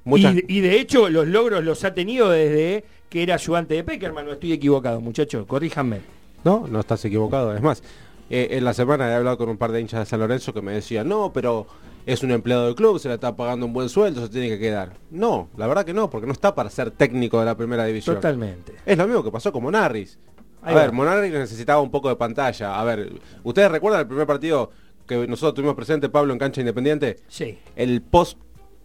Muchas- 0.04 0.34
Y, 0.34 0.44
y 0.48 0.60
de 0.60 0.80
hecho 0.80 1.08
los 1.08 1.26
logros 1.26 1.62
los 1.64 1.84
ha 1.84 1.92
tenido 1.94 2.30
desde 2.30 2.84
que 3.08 3.22
era 3.22 3.34
ayudante 3.34 3.74
de 3.74 3.84
Peckerman. 3.84 4.24
No 4.24 4.32
estoy 4.32 4.52
equivocado, 4.52 5.00
muchachos. 5.00 5.46
Corríjanme. 5.46 6.00
No, 6.44 6.66
no 6.68 6.80
estás 6.80 7.04
equivocado. 7.04 7.54
Es 7.54 7.60
más, 7.60 7.82
eh, 8.30 8.48
en 8.52 8.64
la 8.64 8.72
semana 8.72 9.10
he 9.10 9.14
hablado 9.14 9.36
con 9.36 9.48
un 9.50 9.58
par 9.58 9.72
de 9.72 9.80
hinchas 9.80 10.00
de 10.00 10.06
San 10.06 10.20
Lorenzo 10.20 10.54
que 10.54 10.62
me 10.62 10.72
decían, 10.72 11.06
no, 11.06 11.32
pero 11.34 11.66
es 12.06 12.22
un 12.22 12.30
empleado 12.30 12.64
del 12.64 12.74
club, 12.74 12.98
se 12.98 13.08
le 13.08 13.14
está 13.14 13.36
pagando 13.36 13.66
un 13.66 13.74
buen 13.74 13.90
sueldo, 13.90 14.22
se 14.22 14.30
tiene 14.32 14.48
que 14.48 14.58
quedar. 14.58 14.94
No, 15.10 15.48
la 15.58 15.66
verdad 15.66 15.84
que 15.84 15.92
no, 15.92 16.08
porque 16.08 16.26
no 16.26 16.32
está 16.32 16.54
para 16.54 16.70
ser 16.70 16.90
técnico 16.92 17.38
de 17.40 17.44
la 17.44 17.56
primera 17.56 17.84
división. 17.84 18.16
Totalmente. 18.16 18.72
Es 18.86 18.96
lo 18.96 19.06
mismo 19.06 19.22
que 19.22 19.30
pasó 19.30 19.52
con 19.52 19.62
Monarris. 19.64 20.18
A 20.62 20.74
ver, 20.74 20.90
va. 20.90 20.92
Monarris 20.92 21.32
necesitaba 21.32 21.80
un 21.80 21.90
poco 21.90 22.08
de 22.08 22.16
pantalla. 22.16 22.78
A 22.80 22.84
ver, 22.84 23.12
¿ustedes 23.42 23.70
recuerdan 23.70 24.02
el 24.02 24.06
primer 24.06 24.26
partido 24.26 24.70
que 25.06 25.26
nosotros 25.26 25.54
tuvimos 25.54 25.74
presente, 25.74 26.08
Pablo, 26.08 26.32
en 26.32 26.38
cancha 26.38 26.60
independiente? 26.60 27.16
Sí. 27.28 27.58
El 27.76 28.02
post 28.02 28.38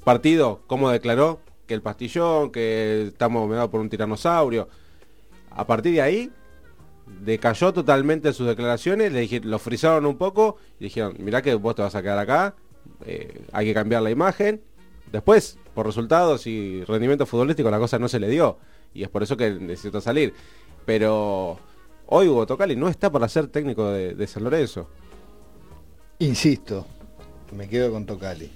partido, 0.03 0.61
¿cómo 0.67 0.89
declaró? 0.89 1.41
Que 1.67 1.73
el 1.73 1.81
pastillón, 1.81 2.51
que 2.51 3.07
estamos 3.07 3.49
medados 3.49 3.69
por 3.69 3.81
un 3.81 3.89
tiranosaurio. 3.89 4.67
A 5.51 5.65
partir 5.65 5.93
de 5.93 6.01
ahí, 6.01 6.31
decayó 7.21 7.73
totalmente 7.73 8.33
sus 8.33 8.47
declaraciones, 8.47 9.11
le 9.11 9.21
dije, 9.21 9.41
lo 9.41 9.59
frizaron 9.59 10.05
un 10.05 10.17
poco 10.17 10.57
y 10.79 10.85
dijeron, 10.85 11.15
mirá 11.19 11.41
que 11.41 11.55
vos 11.55 11.75
te 11.75 11.81
vas 11.81 11.95
a 11.95 12.01
quedar 12.01 12.19
acá, 12.19 12.55
eh, 13.05 13.41
hay 13.51 13.67
que 13.67 13.73
cambiar 13.73 14.01
la 14.01 14.11
imagen. 14.11 14.61
Después, 15.11 15.57
por 15.73 15.85
resultados 15.85 16.47
y 16.47 16.83
rendimiento 16.83 17.25
futbolístico, 17.25 17.69
la 17.69 17.79
cosa 17.79 17.99
no 17.99 18.07
se 18.07 18.19
le 18.19 18.27
dio. 18.27 18.57
Y 18.93 19.03
es 19.03 19.09
por 19.09 19.23
eso 19.23 19.37
que 19.37 19.51
necesito 19.51 20.01
salir. 20.01 20.33
Pero 20.85 21.57
hoy 22.07 22.27
Hugo 22.27 22.45
Tocali 22.45 22.75
no 22.75 22.87
está 22.87 23.11
para 23.11 23.27
ser 23.27 23.47
técnico 23.47 23.89
de, 23.89 24.13
de 24.13 24.27
San 24.27 24.43
Lorenzo. 24.43 24.87
Insisto, 26.19 26.85
me 27.55 27.67
quedo 27.67 27.91
con 27.91 28.05
Tocali. 28.05 28.51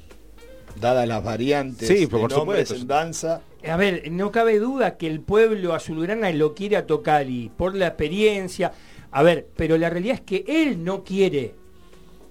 Dadas 0.80 1.08
las 1.08 1.24
variantes 1.24 1.88
Sí, 1.88 2.02
de 2.02 2.08
por 2.08 2.32
nombres 2.32 2.70
supuesto. 2.70 2.76
en 2.76 2.88
danza, 2.88 3.42
A 3.68 3.76
ver, 3.76 4.10
no 4.12 4.32
cabe 4.32 4.60
duda 4.60 4.98
que 4.98 5.08
el 5.08 5.20
pueblo 5.20 5.74
azulgrana 5.74 6.32
lo 6.32 6.54
quiere 6.54 6.78
a 6.78 6.86
Tocali 6.86 7.52
por 7.58 7.76
la 7.76 7.88
experiencia. 7.88 8.72
A 9.12 9.24
ver, 9.24 9.48
pero 9.56 9.78
la 9.78 9.90
realidad 9.90 10.16
es 10.16 10.22
que 10.22 10.46
él 10.48 10.84
no 10.84 11.04
quiere. 11.04 11.56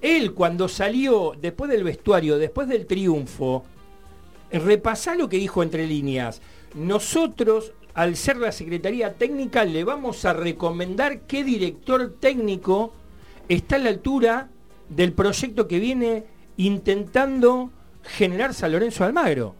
Él 0.00 0.32
cuando 0.32 0.68
salió 0.68 1.32
después 1.38 1.68
del 1.70 1.82
vestuario, 1.82 2.38
después 2.38 2.68
del 2.68 2.86
triunfo, 2.86 3.64
repasá 4.52 5.16
lo 5.16 5.28
que 5.28 5.36
dijo 5.38 5.62
entre 5.64 5.86
líneas. 5.86 6.40
Nosotros, 6.74 7.72
al 7.98 8.14
ser 8.14 8.36
la 8.36 8.52
Secretaría 8.52 9.14
Técnica, 9.14 9.64
le 9.64 9.82
vamos 9.82 10.24
a 10.24 10.32
recomendar 10.32 11.22
qué 11.22 11.42
director 11.42 12.14
técnico 12.20 12.92
está 13.48 13.74
a 13.74 13.80
la 13.80 13.88
altura 13.88 14.48
del 14.88 15.12
proyecto 15.12 15.66
que 15.66 15.80
viene 15.80 16.22
intentando 16.58 17.72
generar 18.04 18.54
San 18.54 18.70
Lorenzo 18.70 19.02
Almagro. 19.02 19.56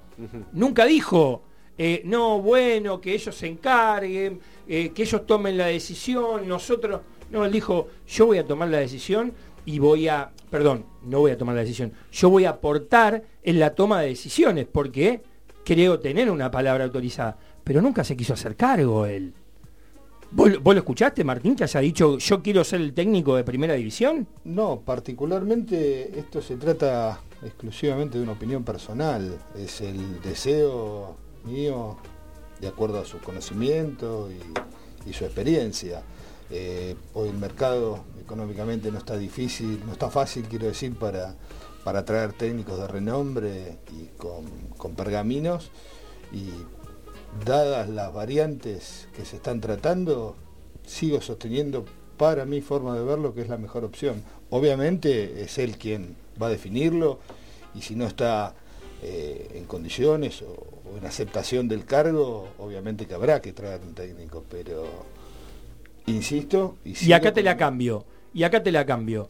Nunca 0.52 0.84
dijo, 0.84 1.42
eh, 1.76 2.02
no, 2.04 2.40
bueno, 2.40 3.00
que 3.00 3.12
ellos 3.12 3.34
se 3.34 3.48
encarguen, 3.48 4.38
eh, 4.68 4.90
que 4.90 5.02
ellos 5.02 5.26
tomen 5.26 5.58
la 5.58 5.66
decisión, 5.66 6.46
nosotros... 6.46 7.00
No, 7.32 7.44
él 7.44 7.50
dijo, 7.50 7.88
yo 8.06 8.26
voy 8.26 8.38
a 8.38 8.46
tomar 8.46 8.68
la 8.68 8.78
decisión 8.78 9.32
y 9.66 9.80
voy 9.80 10.06
a, 10.06 10.30
perdón, 10.48 10.86
no 11.02 11.18
voy 11.18 11.32
a 11.32 11.38
tomar 11.38 11.56
la 11.56 11.62
decisión, 11.62 11.92
yo 12.12 12.30
voy 12.30 12.44
a 12.44 12.50
aportar 12.50 13.20
en 13.42 13.58
la 13.58 13.74
toma 13.74 14.00
de 14.00 14.10
decisiones, 14.10 14.68
porque 14.70 15.22
creo 15.64 15.98
tener 15.98 16.30
una 16.30 16.52
palabra 16.52 16.84
autorizada, 16.84 17.36
pero 17.68 17.82
nunca 17.82 18.02
se 18.02 18.16
quiso 18.16 18.32
hacer 18.32 18.56
cargo 18.56 19.04
él. 19.06 19.34
¿Vos, 20.30 20.50
lo- 20.62 20.72
escuchaste, 20.72 21.22
Martín, 21.22 21.54
que 21.54 21.64
haya 21.64 21.80
dicho, 21.80 22.18
yo 22.18 22.42
quiero 22.42 22.64
ser 22.64 22.80
el 22.80 22.92
técnico 22.94 23.36
de 23.36 23.44
primera 23.44 23.74
división? 23.74 24.26
no, 24.44 24.80
particularmente 24.80 26.18
esto 26.18 26.40
se 26.42 26.56
trata 26.56 27.20
exclusivamente 27.44 28.18
de 28.18 28.24
una 28.24 28.32
opinión 28.32 28.64
personal. 28.64 29.38
Es 29.56 29.80
el 29.82 30.20
deseo 30.22 31.16
mío, 31.44 31.96
de 32.60 32.68
acuerdo 32.68 33.00
a 33.00 33.04
su 33.04 33.18
conocimiento 33.20 34.28
y, 34.30 35.08
y 35.10 35.12
su 35.12 35.24
experiencia. 35.24 36.02
Eh, 36.50 36.96
hoy 37.14 37.28
el 37.28 37.36
mercado 37.38 38.04
económicamente 38.20 38.90
no 38.90 38.98
está 38.98 39.16
difícil, 39.16 39.82
no 39.86 39.92
está 39.92 40.10
fácil, 40.10 40.44
quiero 40.48 40.66
decir, 40.66 40.94
para, 40.98 41.34
para 41.84 42.04
traer 42.04 42.32
técnicos 42.32 42.78
de 42.78 42.86
renombre 42.88 43.78
y 43.98 44.06
con, 44.16 44.44
con 44.76 44.94
pergaminos. 44.94 45.70
Y 46.32 46.50
dadas 47.44 47.88
las 47.88 48.12
variantes 48.12 49.08
que 49.14 49.24
se 49.24 49.36
están 49.36 49.60
tratando, 49.60 50.36
sigo 50.86 51.20
sosteniendo 51.20 51.84
para 52.16 52.44
mi 52.44 52.60
forma 52.60 52.96
de 52.96 53.04
verlo 53.04 53.34
que 53.34 53.42
es 53.42 53.48
la 53.48 53.58
mejor 53.58 53.84
opción. 53.84 54.22
Obviamente 54.50 55.42
es 55.42 55.58
él 55.58 55.76
quien 55.78 56.16
va 56.40 56.48
a 56.48 56.50
definirlo 56.50 57.18
y 57.74 57.82
si 57.82 57.94
no 57.94 58.06
está 58.06 58.54
eh, 59.02 59.52
en 59.54 59.64
condiciones 59.64 60.42
o, 60.42 60.52
o 60.92 60.98
en 60.98 61.06
aceptación 61.06 61.68
del 61.68 61.84
cargo, 61.84 62.48
obviamente 62.58 63.06
que 63.06 63.14
habrá 63.14 63.40
que 63.40 63.52
traer 63.52 63.80
un 63.82 63.94
técnico, 63.94 64.44
pero 64.48 64.86
insisto 66.06 66.76
y, 66.84 67.12
acá 67.12 67.32
te 67.32 67.42
la 67.42 67.56
cambio, 67.56 68.04
y 68.34 68.42
acá 68.42 68.62
te 68.62 68.72
la 68.72 68.86
cambio. 68.86 69.28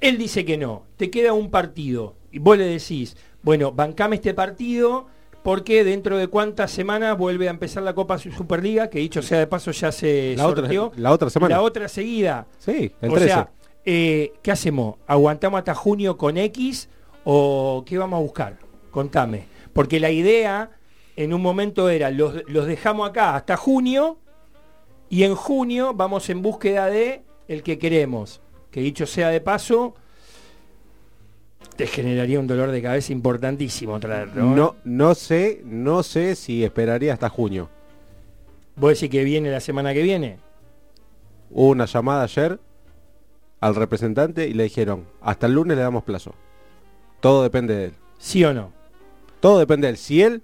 Él 0.00 0.18
dice 0.18 0.44
que 0.44 0.56
no, 0.56 0.84
te 0.96 1.10
queda 1.10 1.32
un 1.32 1.50
partido, 1.50 2.14
y 2.32 2.38
vos 2.38 2.56
le 2.56 2.64
decís, 2.64 3.16
bueno, 3.42 3.72
bancame 3.72 4.16
este 4.16 4.34
partido, 4.34 5.06
porque 5.42 5.84
dentro 5.84 6.18
de 6.18 6.28
cuántas 6.28 6.70
semanas 6.70 7.16
vuelve 7.16 7.48
a 7.48 7.50
empezar 7.50 7.82
la 7.82 7.94
Copa 7.94 8.18
Su- 8.18 8.30
Superliga, 8.32 8.90
que 8.90 8.98
dicho 8.98 9.22
sea 9.22 9.38
de 9.38 9.46
paso 9.46 9.70
ya 9.70 9.90
se 9.92 10.34
La 10.36 10.46
otra- 10.46 10.68
la 10.96 11.12
otra 11.12 11.30
semana. 11.30 11.56
La 11.56 11.62
otra 11.62 11.88
seguida. 11.88 12.46
Sí, 12.58 12.92
el 13.00 13.10
o 13.10 13.14
13. 13.14 13.26
sea, 13.26 13.50
eh, 13.84 14.32
¿qué 14.42 14.50
hacemos? 14.52 14.96
¿Aguantamos 15.06 15.58
hasta 15.58 15.74
junio 15.74 16.16
con 16.16 16.36
X 16.36 16.88
o 17.24 17.82
qué 17.86 17.96
vamos 17.98 18.18
a 18.18 18.22
buscar? 18.22 18.58
Contame. 18.90 19.44
Porque 19.72 19.98
la 20.00 20.10
idea 20.10 20.70
en 21.16 21.32
un 21.32 21.40
momento 21.42 21.88
era, 21.88 22.10
los, 22.10 22.42
los 22.48 22.66
dejamos 22.66 23.08
acá 23.08 23.36
hasta 23.36 23.56
junio 23.56 24.18
y 25.08 25.24
en 25.24 25.34
junio 25.34 25.92
vamos 25.94 26.28
en 26.30 26.42
búsqueda 26.42 26.86
de 26.86 27.22
el 27.48 27.62
que 27.62 27.78
queremos. 27.78 28.40
Que 28.70 28.80
dicho 28.80 29.06
sea 29.06 29.28
de 29.30 29.40
paso, 29.40 29.94
te 31.80 31.86
generaría 31.86 32.38
un 32.38 32.46
dolor 32.46 32.72
de 32.72 32.82
cabeza 32.82 33.10
importantísimo 33.10 33.98
traerlo. 33.98 34.42
¿eh? 34.42 34.54
No, 34.54 34.76
no 34.84 35.14
sé, 35.14 35.62
no 35.64 36.02
sé 36.02 36.34
si 36.34 36.62
esperaría 36.62 37.14
hasta 37.14 37.30
junio. 37.30 37.70
¿Vos 38.76 38.90
decís 38.90 39.08
que 39.08 39.24
viene 39.24 39.50
la 39.50 39.60
semana 39.60 39.94
que 39.94 40.02
viene? 40.02 40.36
Hubo 41.48 41.70
una 41.70 41.86
llamada 41.86 42.24
ayer 42.24 42.60
al 43.60 43.74
representante 43.74 44.46
y 44.46 44.52
le 44.52 44.64
dijeron, 44.64 45.06
hasta 45.22 45.46
el 45.46 45.54
lunes 45.54 45.74
le 45.74 45.82
damos 45.82 46.04
plazo. 46.04 46.34
Todo 47.20 47.42
depende 47.42 47.74
de 47.74 47.84
él. 47.86 47.94
¿Sí 48.18 48.44
o 48.44 48.52
no? 48.52 48.74
Todo 49.40 49.58
depende 49.58 49.86
de 49.86 49.92
él. 49.92 49.96
Si 49.96 50.20
él, 50.20 50.42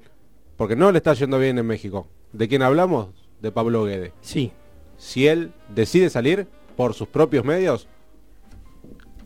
porque 0.57 0.75
no 0.75 0.91
le 0.91 0.97
está 0.97 1.13
yendo 1.13 1.39
bien 1.39 1.59
en 1.59 1.67
México. 1.67 2.09
¿De 2.33 2.49
quién 2.49 2.63
hablamos? 2.63 3.09
De 3.43 3.53
Pablo 3.53 3.85
Guede. 3.85 4.15
Sí. 4.23 4.53
Si 4.97 5.29
él 5.29 5.53
decide 5.75 6.09
salir 6.09 6.49
por 6.79 6.95
sus 6.95 7.09
propios 7.09 7.45
medios, 7.45 7.89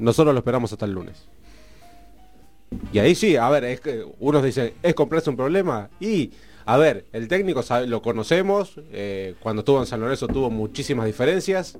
nosotros 0.01 0.35
lo 0.35 0.41
esperamos 0.41 0.73
hasta 0.73 0.87
el 0.87 0.93
lunes. 0.93 1.31
Y 2.93 2.99
ahí 2.99 3.15
sí, 3.15 3.37
a 3.37 3.49
ver, 3.51 3.65
es 3.65 3.81
que 3.81 4.05
unos 4.21 4.43
dicen, 4.45 4.73
¿es 4.83 4.95
comprarse 4.95 5.29
un 5.31 5.37
problema? 5.37 5.91
Y, 6.01 6.31
a 6.67 6.77
ver, 6.77 7.07
el 7.13 7.27
técnico 7.29 7.63
sabe- 7.63 7.87
lo 7.87 8.01
conocemos, 8.03 8.81
eh, 8.93 9.35
cuando 9.41 9.61
estuvo 9.61 9.81
en 9.81 9.87
San 9.87 10.01
Lorenzo 10.01 10.29
tuvo 10.29 10.51
muchísimas 10.51 11.07
diferencias. 11.07 11.79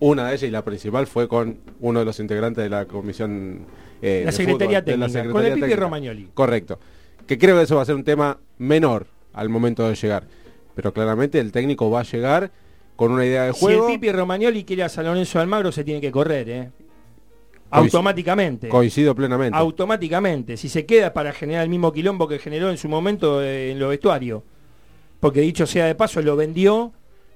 Una 0.00 0.26
de 0.28 0.32
ellas 0.34 0.48
y 0.48 0.50
la 0.50 0.64
principal 0.64 1.06
fue 1.06 1.28
con 1.28 1.58
uno 1.80 1.98
de 2.00 2.04
los 2.04 2.18
integrantes 2.20 2.62
de 2.64 2.70
la 2.70 2.86
comisión 2.86 3.66
eh, 4.02 4.22
La 4.24 4.30
de 4.30 4.36
Secretaría 4.36 4.80
fútbol, 4.80 4.84
de 4.92 4.96
la 4.98 5.06
Técnica, 5.06 5.06
con 5.06 5.12
Secretaría 5.12 5.48
el 5.48 5.54
Pipi 5.54 5.60
Técnica. 5.60 5.80
Romagnoli. 5.82 6.28
Correcto. 6.34 6.78
Que 7.26 7.38
creo 7.38 7.56
que 7.56 7.62
eso 7.62 7.76
va 7.76 7.82
a 7.82 7.86
ser 7.86 7.94
un 7.94 8.04
tema 8.04 8.38
menor 8.58 9.06
al 9.32 9.48
momento 9.48 9.88
de 9.88 9.94
llegar. 9.94 10.24
pero 10.74 10.92
claramente 10.92 11.38
el 11.38 11.52
técnico 11.52 11.88
va 11.90 12.00
a 12.00 12.02
llegar 12.02 12.50
con 12.96 13.12
una 13.12 13.24
idea 13.24 13.44
de 13.44 13.52
Si 13.52 13.60
juego. 13.60 13.86
el 13.88 13.94
Pipi 13.94 14.10
Romagnoli 14.10 14.64
quiere 14.64 14.82
a 14.82 14.88
San 14.88 15.04
Lorenzo 15.06 15.38
Almagro, 15.38 15.70
se 15.70 15.84
tiene 15.84 16.00
que 16.00 16.10
correr, 16.10 16.48
¿eh? 16.48 16.70
Automáticamente. 17.80 18.68
Coincido 18.68 19.14
plenamente. 19.14 19.56
Automáticamente. 19.58 20.56
Si 20.56 20.68
se 20.68 20.86
queda 20.86 21.12
para 21.12 21.32
generar 21.32 21.64
el 21.64 21.70
mismo 21.70 21.92
quilombo 21.92 22.28
que 22.28 22.38
generó 22.38 22.70
en 22.70 22.78
su 22.78 22.88
momento 22.88 23.42
eh, 23.42 23.70
en 23.72 23.78
los 23.78 23.90
vestuarios. 23.90 24.42
Porque 25.20 25.40
dicho 25.40 25.66
sea 25.66 25.86
de 25.86 25.94
paso, 25.94 26.20
lo 26.22 26.36
vendió, 26.36 26.92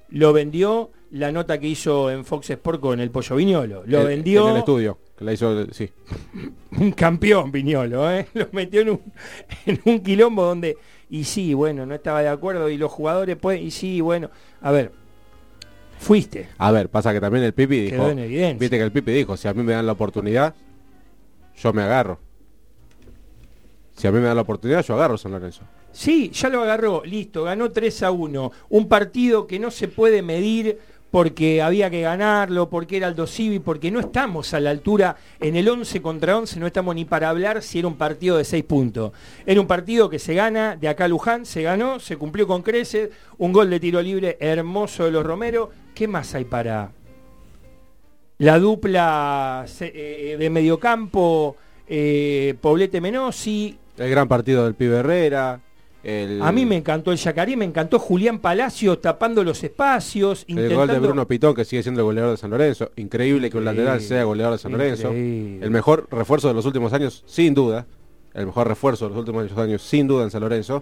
lo 0.09 0.31
vendió 0.33 0.91
la 1.11 1.31
nota 1.31 1.59
que 1.59 1.67
hizo 1.67 2.11
en 2.11 2.23
Fox 2.23 2.51
Sport 2.51 2.79
con 2.79 2.99
el 2.99 3.09
Pollo 3.09 3.35
Viñolo. 3.35 3.83
Lo 3.85 4.01
El- 4.01 4.07
vendió 4.07 4.45
En 4.45 4.51
el 4.53 4.57
estudio, 4.59 4.99
que 5.17 5.25
la 5.25 5.33
hizo, 5.33 5.65
sí. 5.71 5.89
un 6.79 6.91
campeón 6.91 7.51
Viñolo, 7.51 8.11
¿eh? 8.11 8.27
Lo 8.35 8.47
metió 8.51 8.81
en 8.81 8.91
un, 8.91 9.01
en 9.65 9.81
un 9.85 9.99
quilombo 10.01 10.43
donde, 10.43 10.77
y 11.09 11.23
sí, 11.23 11.55
bueno, 11.55 11.85
no 11.87 11.95
estaba 11.95 12.21
de 12.21 12.29
acuerdo, 12.29 12.69
y 12.69 12.77
los 12.77 12.91
jugadores 12.91 13.37
pueden, 13.37 13.63
y 13.63 13.71
sí, 13.71 14.01
bueno, 14.01 14.29
a 14.61 14.71
ver, 14.71 14.91
fuiste. 15.99 16.49
A 16.57 16.71
ver, 16.71 16.89
pasa 16.89 17.13
que 17.13 17.21
también 17.21 17.43
el 17.43 17.53
Pipi 17.53 17.79
dijo. 17.81 17.97
Quedó 17.97 18.09
en 18.09 18.19
evidencia. 18.19 18.59
Viste 18.59 18.77
que 18.77 18.83
el 18.83 18.91
Pipi 18.91 19.11
dijo, 19.11 19.37
si 19.37 19.47
a 19.47 19.53
mí 19.53 19.61
me 19.61 19.73
dan 19.73 19.85
la 19.85 19.91
oportunidad, 19.91 20.55
yo 21.61 21.73
me 21.73 21.83
agarro. 21.83 22.19
Si 23.95 24.07
a 24.07 24.11
mí 24.11 24.19
me 24.19 24.25
dan 24.25 24.37
la 24.37 24.43
oportunidad, 24.43 24.83
yo 24.83 24.95
agarro 24.95 25.17
San 25.17 25.33
Lorenzo. 25.33 25.61
Sí, 25.91 26.31
ya 26.33 26.49
lo 26.49 26.61
agarró, 26.63 27.03
listo, 27.03 27.43
ganó 27.43 27.71
3 27.71 28.03
a 28.03 28.11
1. 28.11 28.51
Un 28.69 28.87
partido 28.87 29.45
que 29.45 29.59
no 29.59 29.71
se 29.71 29.87
puede 29.87 30.21
medir 30.21 30.79
porque 31.11 31.61
había 31.61 31.89
que 31.89 32.01
ganarlo, 32.01 32.69
porque 32.69 32.97
era 32.97 33.07
Aldo 33.07 33.25
Civi, 33.25 33.59
porque 33.59 33.91
no 33.91 33.99
estamos 33.99 34.53
a 34.53 34.59
la 34.59 34.69
altura, 34.69 35.17
en 35.39 35.55
el 35.55 35.67
11 35.67 36.01
contra 36.01 36.37
11 36.37 36.59
no 36.59 36.67
estamos 36.67 36.93
ni 36.95 37.05
para 37.05 37.29
hablar 37.29 37.61
si 37.63 37.79
era 37.79 37.87
un 37.87 37.97
partido 37.97 38.37
de 38.37 38.43
6 38.43 38.63
puntos. 38.65 39.11
Era 39.45 39.59
un 39.59 39.67
partido 39.67 40.09
que 40.09 40.19
se 40.19 40.33
gana, 40.33 40.75
de 40.75 40.87
acá 40.87 41.05
a 41.05 41.07
Luján, 41.07 41.45
se 41.45 41.63
ganó, 41.63 41.99
se 41.99 42.17
cumplió 42.17 42.45
con 42.47 42.61
creces, 42.61 43.09
un 43.37 43.51
gol 43.51 43.69
de 43.69 43.79
tiro 43.79 44.01
libre 44.01 44.37
hermoso 44.39 45.05
de 45.05 45.11
los 45.11 45.25
Romero. 45.25 45.71
¿Qué 45.99 46.07
más 46.07 46.33
hay 46.33 46.45
para 46.45 46.91
la 48.37 48.57
dupla 48.57 49.65
se- 49.67 49.91
eh, 49.93 50.37
de 50.37 50.49
mediocampo, 50.49 51.57
eh, 51.89 52.55
Poblete 52.61 53.01
Menosi, 53.01 53.77
El 53.97 54.09
gran 54.09 54.29
partido 54.29 54.63
del 54.63 54.75
Pibe 54.75 54.99
Herrera. 54.99 55.59
El, 56.01 56.41
a 56.41 56.53
mí 56.53 56.65
me 56.65 56.77
encantó 56.77 57.11
el 57.11 57.17
Yacarí, 57.17 57.57
me 57.57 57.65
encantó 57.65 57.99
Julián 57.99 58.39
Palacios 58.39 59.01
tapando 59.01 59.43
los 59.43 59.61
espacios, 59.61 60.45
El 60.47 60.73
gol 60.73 60.87
de. 60.87 60.99
Bruno 60.99 61.27
Pitón, 61.27 61.53
que 61.53 61.65
sigue 61.65 61.83
siendo 61.83 61.99
el 61.99 62.05
goleador 62.05 62.31
de 62.31 62.37
San 62.37 62.51
Lorenzo. 62.51 62.91
Increíble 62.95 63.49
que 63.49 63.57
un 63.57 63.65
lateral 63.65 63.99
sea 63.99 64.23
goleador 64.23 64.53
de 64.53 64.59
San 64.59 64.71
Lorenzo. 64.71 65.09
Increíble. 65.09 65.65
El 65.65 65.71
mejor 65.71 66.07
refuerzo 66.09 66.47
de 66.47 66.53
los 66.53 66.65
últimos 66.65 66.93
años, 66.93 67.25
sin 67.27 67.53
duda. 67.53 67.85
El 68.33 68.45
mejor 68.45 68.69
refuerzo 68.69 69.03
de 69.03 69.09
los 69.09 69.19
últimos 69.19 69.51
años, 69.57 69.81
sin 69.81 70.07
duda, 70.07 70.23
en 70.23 70.31
San 70.31 70.39
Lorenzo. 70.39 70.81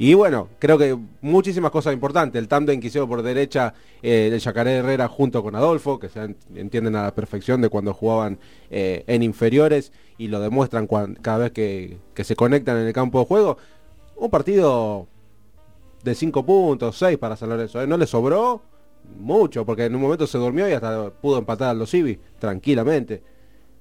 Y 0.00 0.14
bueno, 0.14 0.48
creo 0.60 0.78
que 0.78 0.96
muchísimas 1.22 1.72
cosas 1.72 1.92
importantes. 1.92 2.40
El 2.40 2.46
tándem 2.46 2.80
que 2.80 2.86
hicieron 2.86 3.08
por 3.08 3.22
derecha 3.22 3.74
eh, 4.00 4.30
el 4.32 4.38
Yacaré 4.38 4.76
Herrera 4.76 5.08
junto 5.08 5.42
con 5.42 5.56
Adolfo, 5.56 5.98
que 5.98 6.08
se 6.08 6.20
en- 6.22 6.36
entienden 6.54 6.94
a 6.94 7.02
la 7.02 7.14
perfección 7.14 7.60
de 7.60 7.68
cuando 7.68 7.92
jugaban 7.92 8.38
eh, 8.70 9.02
en 9.08 9.24
inferiores 9.24 9.92
y 10.16 10.28
lo 10.28 10.38
demuestran 10.40 10.86
cada 11.20 11.38
vez 11.38 11.52
que, 11.52 11.98
que 12.14 12.22
se 12.22 12.36
conectan 12.36 12.76
en 12.78 12.86
el 12.86 12.92
campo 12.92 13.18
de 13.18 13.26
juego. 13.26 13.58
Un 14.16 14.30
partido 14.30 15.08
de 16.04 16.14
5 16.14 16.46
puntos, 16.46 16.96
6 16.96 17.18
para 17.18 17.36
San 17.36 17.48
Lorenzo. 17.48 17.82
¿eh? 17.82 17.86
No 17.88 17.96
le 17.96 18.06
sobró 18.06 18.62
mucho, 19.18 19.64
porque 19.66 19.86
en 19.86 19.94
un 19.96 20.02
momento 20.02 20.28
se 20.28 20.38
durmió 20.38 20.68
y 20.68 20.72
hasta 20.72 21.10
pudo 21.10 21.38
empatar 21.38 21.70
a 21.70 21.74
los 21.74 21.90
Civi 21.90 22.20
tranquilamente. 22.38 23.20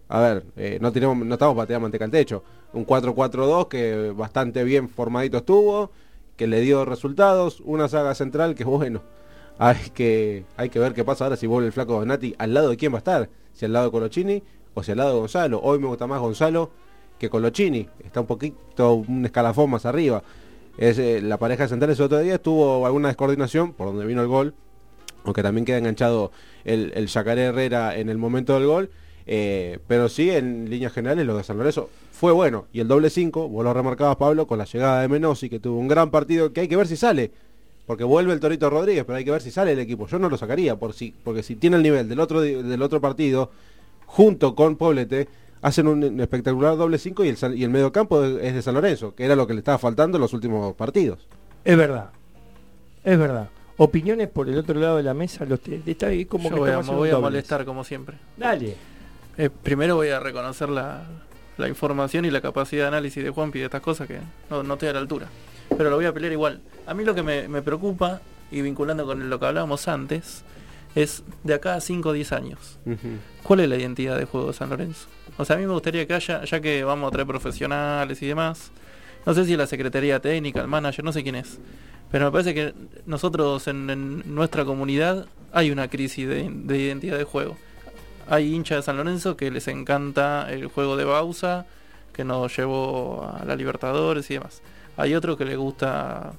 A 0.10 0.20
ver, 0.22 0.46
eh, 0.56 0.78
no, 0.82 0.92
tenemos, 0.92 1.18
no 1.18 1.34
estamos 1.36 1.56
pateando 1.56 1.82
manteca 1.84 2.06
al 2.06 2.12
techo. 2.12 2.44
Un 2.74 2.86
4-4-2 2.86 3.68
que 3.68 4.12
bastante 4.16 4.64
bien 4.64 4.90
formadito 4.90 5.38
estuvo, 5.38 5.92
que 6.38 6.48
le 6.48 6.62
dio 6.62 6.86
resultados. 6.86 7.62
Una 7.66 7.90
saga 7.90 8.16
central 8.16 8.56
que 8.56 8.64
bueno, 8.64 9.02
hay 9.58 9.90
que, 9.94 10.46
hay 10.56 10.70
que 10.70 10.80
ver 10.80 10.94
qué 10.94 11.04
pasa 11.04 11.26
ahora 11.26 11.36
si 11.36 11.48
vuelve 11.48 11.68
el 11.68 11.74
flaco 11.74 12.00
Donati. 12.00 12.36
¿Al 12.38 12.54
lado 12.54 12.70
de 12.70 12.78
quién 12.78 12.94
va 12.94 12.98
a 12.98 13.00
estar? 13.00 13.30
Si 13.54 13.66
al 13.66 13.74
lado 13.74 13.86
de 13.86 13.92
Colochini 13.92 14.44
o 14.74 14.84
si 14.84 14.92
al 14.92 14.98
lado 14.98 15.14
de 15.14 15.20
Gonzalo. 15.20 15.60
Hoy 15.62 15.80
me 15.80 15.88
gusta 15.88 16.08
más 16.08 16.22
Gonzalo 16.22 16.72
que 17.20 17.30
Colochini. 17.30 17.90
Está 18.04 18.22
un 18.22 18.28
poquito, 18.28 18.94
un 18.94 19.26
escalafón 19.26 19.72
más 19.72 19.86
arriba. 19.86 20.24
Es, 20.78 20.98
eh, 21.00 21.22
la 21.22 21.38
pareja 21.38 21.68
central 21.68 21.92
ese 21.92 22.04
otro 22.04 22.20
día 22.20 22.42
tuvo 22.42 22.86
alguna 22.86 23.08
descoordinación 23.10 23.74
por 23.74 23.88
donde 23.88 24.06
vino 24.06 24.22
el 24.22 24.28
gol 24.28 24.54
aunque 25.28 25.44
también 25.44 25.66
queda 25.66 25.78
enganchado 25.78 26.32
el, 26.64 26.94
el 26.96 27.10
Herrera 27.38 27.98
en 27.98 28.10
el 28.10 28.18
momento 28.18 28.54
del 28.54 28.66
gol, 28.66 28.90
eh, 29.26 29.80
pero 29.88 30.08
sí, 30.08 30.32
en 30.32 30.70
líneas 30.70 30.94
generales, 30.94 31.26
lo 31.26 31.36
de 31.38 31.44
San 31.44 31.58
Lorenzo 31.58 31.90
fue 32.18 32.32
bueno. 32.32 32.66
Y 32.74 32.80
el 32.80 32.88
doble 32.88 33.10
5, 33.12 33.48
vos 33.48 33.64
lo 33.64 33.74
remarcabas, 33.74 34.16
Pablo, 34.16 34.48
con 34.48 34.58
la 34.58 34.66
llegada 34.66 35.02
de 35.02 35.08
Menosi, 35.08 35.50
que 35.50 35.60
tuvo 35.60 35.78
un 35.80 35.88
gran 35.88 36.10
partido, 36.10 36.52
que 36.52 36.62
hay 36.62 36.68
que 36.68 36.76
ver 36.76 36.88
si 36.88 36.98
sale. 36.98 37.32
Porque 37.86 38.04
vuelve 38.04 38.34
el 38.34 38.40
Torito 38.40 38.70
Rodríguez, 38.70 39.06
pero 39.06 39.18
hay 39.18 39.24
que 39.24 39.32
ver 39.32 39.42
si 39.42 39.52
sale 39.52 39.72
el 39.74 39.80
equipo. 39.80 40.08
Yo 40.08 40.18
no 40.18 40.28
lo 40.28 40.36
sacaría, 40.36 40.76
por 40.76 40.94
si, 40.94 41.14
porque 41.24 41.44
si 41.44 41.56
tiene 41.56 41.78
el 41.78 41.84
nivel 41.84 42.10
del 42.10 42.20
otro, 42.20 42.42
del 42.42 42.82
otro 42.82 43.00
partido, 43.00 43.52
junto 44.08 44.56
con 44.56 44.76
Poblete, 44.78 45.28
hacen 45.62 45.88
un, 45.88 46.20
espectacular 46.20 46.76
doble 46.76 46.98
5 46.98 47.24
y 47.24 47.30
el, 47.30 47.38
y 47.58 47.64
el 47.64 47.70
medio 47.70 47.92
campo 47.92 48.24
es 48.24 48.54
de 48.56 48.62
San 48.64 48.74
Lorenzo, 48.74 49.14
que 49.16 49.24
era 49.24 49.36
lo 49.36 49.46
que 49.46 49.54
le 49.54 49.60
estaba 49.60 49.78
faltando 49.78 50.18
en 50.18 50.22
los 50.22 50.34
últimos 50.34 50.74
partidos. 50.76 51.20
Es 51.64 51.78
verdad, 51.78 52.10
es 53.04 53.18
verdad. 53.18 53.50
Opiniones 53.78 54.28
por 54.28 54.50
el 54.50 54.58
otro 54.58 54.80
lado 54.80 54.98
de 54.98 55.04
la 55.04 55.14
mesa, 55.14 55.46
los 55.46 55.60
te- 55.60 55.82
está 55.86 56.08
ahí 56.08 56.26
como 56.26 56.50
Yo 56.50 56.56
que 56.56 56.60
voy 56.62 56.70
me 56.72 56.96
voy 56.96 57.10
a 57.12 57.20
molestar 57.20 57.64
como 57.64 57.84
siempre. 57.84 58.18
Dale. 58.36 58.76
Eh, 59.38 59.52
primero 59.52 59.96
voy 59.96 60.10
a 60.10 60.20
reconocer 60.20 60.68
la, 60.68 61.06
la 61.58 61.68
información 61.68 62.26
y 62.26 62.32
la 62.32 62.42
capacidad 62.42 62.84
de 62.84 62.88
análisis 62.90 63.24
de 63.24 63.30
Juanpi 63.30 63.60
de 63.60 63.66
estas 63.66 63.82
cosas 63.82 64.08
que 64.08 64.20
no, 64.50 64.64
no 64.64 64.74
estoy 64.76 64.90
a 64.90 64.94
la 64.94 65.00
altura. 65.00 65.28
Pero 65.76 65.90
lo 65.90 65.96
voy 65.96 66.06
a 66.06 66.14
pelear 66.14 66.32
igual. 66.32 66.62
A 66.86 66.94
mí 66.94 67.04
lo 67.04 67.14
que 67.14 67.24
me, 67.24 67.48
me 67.48 67.62
preocupa, 67.62 68.22
y 68.52 68.62
vinculando 68.62 69.06
con 69.06 69.30
lo 69.30 69.40
que 69.40 69.46
hablábamos 69.46 69.88
antes, 69.88 70.44
es 70.96 71.24
de 71.44 71.54
acá 71.54 71.76
a 71.76 71.82
5 71.82 72.10
o 72.10 72.14
10 72.14 72.32
años. 72.32 72.80
¿Cuál 73.44 73.60
es 73.60 73.70
la 73.70 73.76
identidad 73.76 74.18
de 74.18 74.26
juego 74.26 74.48
de 74.48 74.54
San 74.54 74.70
Lorenzo? 74.70 75.08
O 75.38 75.46
sea, 75.46 75.56
a 75.56 75.60
mí 75.60 75.66
me 75.66 75.74
gustaría 75.74 76.08
que 76.08 76.14
haya, 76.14 76.44
ya 76.44 76.60
que 76.60 76.84
vamos 76.84 77.10
a 77.10 77.12
traer 77.12 77.28
profesionales 77.28 78.22
y 78.22 78.28
demás, 78.28 78.72
no 79.26 79.34
sé 79.34 79.46
si 79.46 79.56
la 79.56 79.68
Secretaría 79.68 80.20
Técnica, 80.20 80.62
el 80.62 80.68
manager, 80.68 81.04
no 81.04 81.12
sé 81.12 81.22
quién 81.22 81.36
es, 81.36 81.60
pero 82.12 82.26
me 82.26 82.32
parece 82.32 82.54
que 82.56 82.74
nosotros 83.06 83.68
en, 83.68 83.90
en 83.90 84.36
nuestra 84.36 84.66
comunidad 84.66 85.28
hay 85.52 85.70
una 85.70 85.88
crisis 85.90 86.28
de, 86.28 86.50
de 86.50 86.78
identidad 86.78 87.18
de 87.18 87.26
juego. 87.26 87.58
Hay 88.30 88.54
hinchas 88.54 88.78
de 88.78 88.82
San 88.84 88.98
Lorenzo 88.98 89.38
que 89.38 89.52
les 89.52 89.68
encanta 89.68 90.52
el 90.52 90.68
juego 90.68 90.98
de 90.98 91.06
Bausa, 91.06 91.66
que 92.14 92.24
nos 92.24 92.56
llevó 92.56 93.32
a 93.40 93.46
la 93.46 93.56
Libertadores 93.56 94.30
y 94.32 94.36
demás. 94.36 94.62
Hay 94.98 95.14
otro 95.16 95.38
que 95.38 95.46
le 95.46 95.56
gusta, 95.56 96.34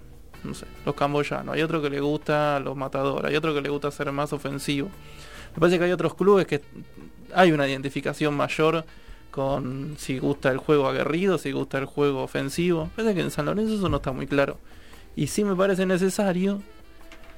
los 0.84 0.94
camboyanos. 0.94 1.54
Hay 1.54 1.62
otro 1.62 1.80
que 1.80 1.88
le 1.88 2.00
gusta 2.00 2.60
los 2.60 2.76
matadores. 2.76 3.30
Hay 3.30 3.36
otro 3.36 3.54
que 3.54 3.60
le 3.60 3.68
gusta 3.68 3.90
ser 3.90 4.10
más 4.12 4.32
ofensivo. 4.32 4.88
Me 5.54 5.60
parece 5.60 5.78
que 5.78 5.84
hay 5.84 5.92
otros 5.92 6.14
clubes 6.14 6.46
que 6.46 6.60
hay 7.34 7.52
una 7.52 7.68
identificación 7.68 8.34
mayor 8.34 8.84
con 9.30 9.94
si 9.98 10.18
gusta 10.18 10.50
el 10.50 10.58
juego 10.58 10.88
aguerrido, 10.88 11.38
si 11.38 11.52
gusta 11.52 11.78
el 11.78 11.84
juego 11.84 12.22
ofensivo. 12.22 12.84
Me 12.84 12.90
parece 12.90 13.14
que 13.14 13.20
en 13.20 13.30
San 13.30 13.46
Lorenzo 13.46 13.74
eso 13.74 13.88
no 13.88 13.98
está 13.98 14.12
muy 14.12 14.26
claro. 14.26 14.58
Y 15.16 15.28
sí 15.28 15.44
me 15.44 15.54
parece 15.54 15.86
necesario 15.86 16.62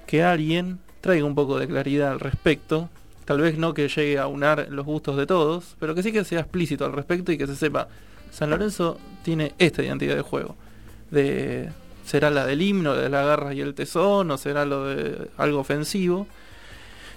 que 0.07 0.23
alguien 0.23 0.81
traiga 1.01 1.25
un 1.25 1.35
poco 1.35 1.59
de 1.59 1.69
claridad 1.69 2.11
al 2.11 2.21
respecto. 2.21 2.89
Tal 3.31 3.41
vez 3.41 3.57
no 3.59 3.75
que 3.75 3.87
llegue 3.87 4.19
a 4.19 4.27
unar 4.27 4.67
los 4.71 4.85
gustos 4.85 5.17
de 5.17 5.25
todos, 5.25 5.77
pero 5.79 5.95
que 5.95 6.03
sí 6.03 6.11
que 6.11 6.25
sea 6.25 6.41
explícito 6.41 6.85
al 6.85 6.93
respecto 6.93 7.31
y 7.31 7.39
que 7.39 7.47
se 7.47 7.55
sepa. 7.55 7.87
San 8.33 8.51
Lorenzo 8.51 8.99
tiene 9.23 9.55
esta 9.59 9.85
identidad 9.85 10.17
de 10.17 10.23
juego. 10.23 10.57
De, 11.13 11.71
¿Será 12.05 12.31
la 12.31 12.45
del 12.45 12.61
himno, 12.61 12.97
de 12.97 13.09
la 13.09 13.23
garra 13.23 13.55
y 13.55 13.61
el 13.61 13.75
tesón? 13.75 14.33
¿O 14.33 14.37
será 14.37 14.65
lo 14.65 14.87
de 14.87 15.29
algo 15.37 15.61
ofensivo? 15.61 16.27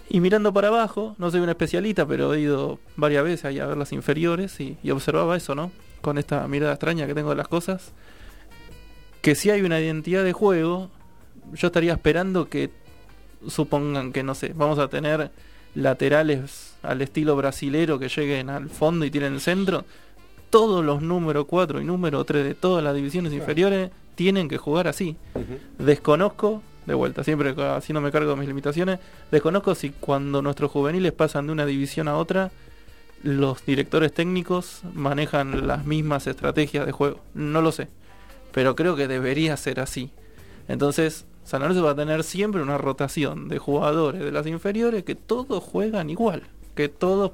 Y 0.07 0.19
mirando 0.19 0.53
para 0.53 0.67
abajo, 0.67 1.15
no 1.17 1.31
soy 1.31 1.39
un 1.39 1.49
especialista, 1.49 2.05
pero 2.05 2.31
he 2.35 2.41
ido 2.41 2.77
varias 2.95 3.23
veces 3.23 3.45
ahí 3.45 3.57
a 3.57 3.65
ver 3.65 3.77
las 3.77 3.91
inferiores 3.91 4.59
y, 4.59 4.77
y 4.83 4.91
observaba 4.91 5.35
eso, 5.35 5.55
¿no? 5.55 5.71
Con 6.01 6.19
esta 6.19 6.47
mirada 6.47 6.73
extraña 6.73 7.07
que 7.07 7.15
tengo 7.15 7.31
de 7.31 7.37
las 7.37 7.47
cosas. 7.47 7.91
Que 9.23 9.33
si 9.33 9.49
hay 9.49 9.63
una 9.63 9.79
identidad 9.79 10.23
de 10.23 10.33
juego, 10.33 10.91
yo 11.53 11.69
estaría 11.69 11.93
esperando 11.93 12.49
que 12.49 12.69
supongan 13.47 14.13
que, 14.13 14.21
no 14.21 14.35
sé, 14.35 14.53
vamos 14.53 14.77
a 14.77 14.89
tener 14.89 15.31
laterales 15.75 16.75
al 16.83 17.01
estilo 17.01 17.35
brasilero 17.35 17.99
que 17.99 18.09
lleguen 18.09 18.49
al 18.49 18.69
fondo 18.69 19.05
y 19.05 19.11
tienen 19.11 19.33
el 19.33 19.41
centro. 19.41 19.85
Todos 20.49 20.85
los 20.85 21.01
número 21.01 21.45
4 21.45 21.81
y 21.81 21.85
número 21.85 22.23
3 22.23 22.43
de 22.43 22.53
todas 22.53 22.83
las 22.83 22.93
divisiones 22.93 23.33
inferiores 23.33 23.91
tienen 24.15 24.47
que 24.47 24.57
jugar 24.57 24.87
así. 24.87 25.15
Desconozco, 25.79 26.61
de 26.85 26.93
vuelta, 26.93 27.23
siempre 27.23 27.55
así 27.69 27.93
no 27.93 28.01
me 28.01 28.11
cargo 28.11 28.31
de 28.31 28.35
mis 28.37 28.47
limitaciones, 28.47 28.99
desconozco 29.31 29.73
si 29.73 29.89
cuando 29.89 30.41
nuestros 30.41 30.69
juveniles 30.71 31.11
pasan 31.11 31.47
de 31.47 31.53
una 31.53 31.65
división 31.65 32.07
a 32.07 32.17
otra, 32.17 32.51
los 33.23 33.65
directores 33.65 34.13
técnicos 34.13 34.81
manejan 34.93 35.65
las 35.65 35.85
mismas 35.85 36.27
estrategias 36.27 36.85
de 36.85 36.91
juego. 36.91 37.21
No 37.33 37.61
lo 37.61 37.71
sé, 37.71 37.87
pero 38.51 38.75
creo 38.75 38.95
que 38.95 39.07
debería 39.07 39.57
ser 39.57 39.79
así. 39.79 40.11
Entonces, 40.67 41.25
San 41.43 41.61
Lorenzo 41.61 41.83
va 41.83 41.91
a 41.91 41.95
tener 41.95 42.23
siempre 42.23 42.61
una 42.61 42.77
rotación 42.77 43.49
de 43.49 43.59
jugadores 43.59 44.21
de 44.21 44.31
las 44.31 44.47
inferiores 44.47 45.03
que 45.03 45.15
todos 45.15 45.63
juegan 45.63 46.09
igual, 46.09 46.43
que 46.75 46.89
todos 46.89 47.31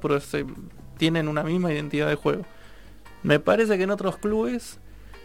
tienen 0.98 1.28
una 1.28 1.42
misma 1.42 1.72
identidad 1.72 2.08
de 2.08 2.16
juego. 2.16 2.44
Me 3.22 3.38
parece 3.38 3.76
que 3.76 3.84
en 3.84 3.90
otros 3.90 4.16
clubes 4.16 4.80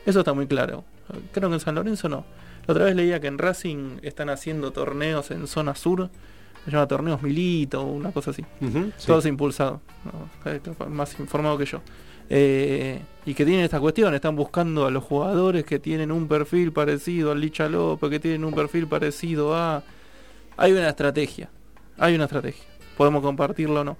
eso 0.05 0.19
está 0.19 0.33
muy 0.33 0.47
claro. 0.47 0.83
Creo 1.31 1.49
que 1.49 1.55
en 1.55 1.59
San 1.59 1.75
Lorenzo 1.75 2.09
no. 2.09 2.25
La 2.67 2.73
otra 2.73 2.85
vez 2.85 2.95
leía 2.95 3.19
que 3.19 3.27
en 3.27 3.37
Racing 3.37 3.99
están 4.01 4.29
haciendo 4.29 4.71
torneos 4.71 5.31
en 5.31 5.47
zona 5.47 5.75
sur, 5.75 6.09
se 6.63 6.71
llama 6.71 6.87
torneos 6.87 7.21
Milito, 7.21 7.83
una 7.83 8.11
cosa 8.11 8.31
así. 8.31 8.43
Todos 9.05 9.25
impulsados, 9.25 9.81
más 10.89 11.19
informado 11.19 11.57
que 11.57 11.65
yo. 11.65 11.81
Eh, 12.29 13.01
y 13.25 13.33
que 13.33 13.45
tienen 13.45 13.65
esta 13.65 13.79
cuestión, 13.79 14.13
están 14.13 14.35
buscando 14.35 14.85
a 14.85 14.91
los 14.91 15.03
jugadores 15.03 15.63
que 15.63 15.79
tienen 15.79 16.11
un 16.11 16.27
perfil 16.27 16.71
parecido 16.71 17.31
al 17.31 17.41
Licha 17.41 17.67
López, 17.67 18.09
que 18.09 18.19
tienen 18.19 18.45
un 18.45 18.53
perfil 18.53 18.87
parecido 18.87 19.55
a... 19.55 19.83
Hay 20.57 20.71
una 20.71 20.89
estrategia, 20.89 21.49
hay 21.97 22.15
una 22.15 22.25
estrategia, 22.25 22.63
podemos 22.97 23.21
compartirlo 23.21 23.81
o 23.81 23.83
no. 23.83 23.97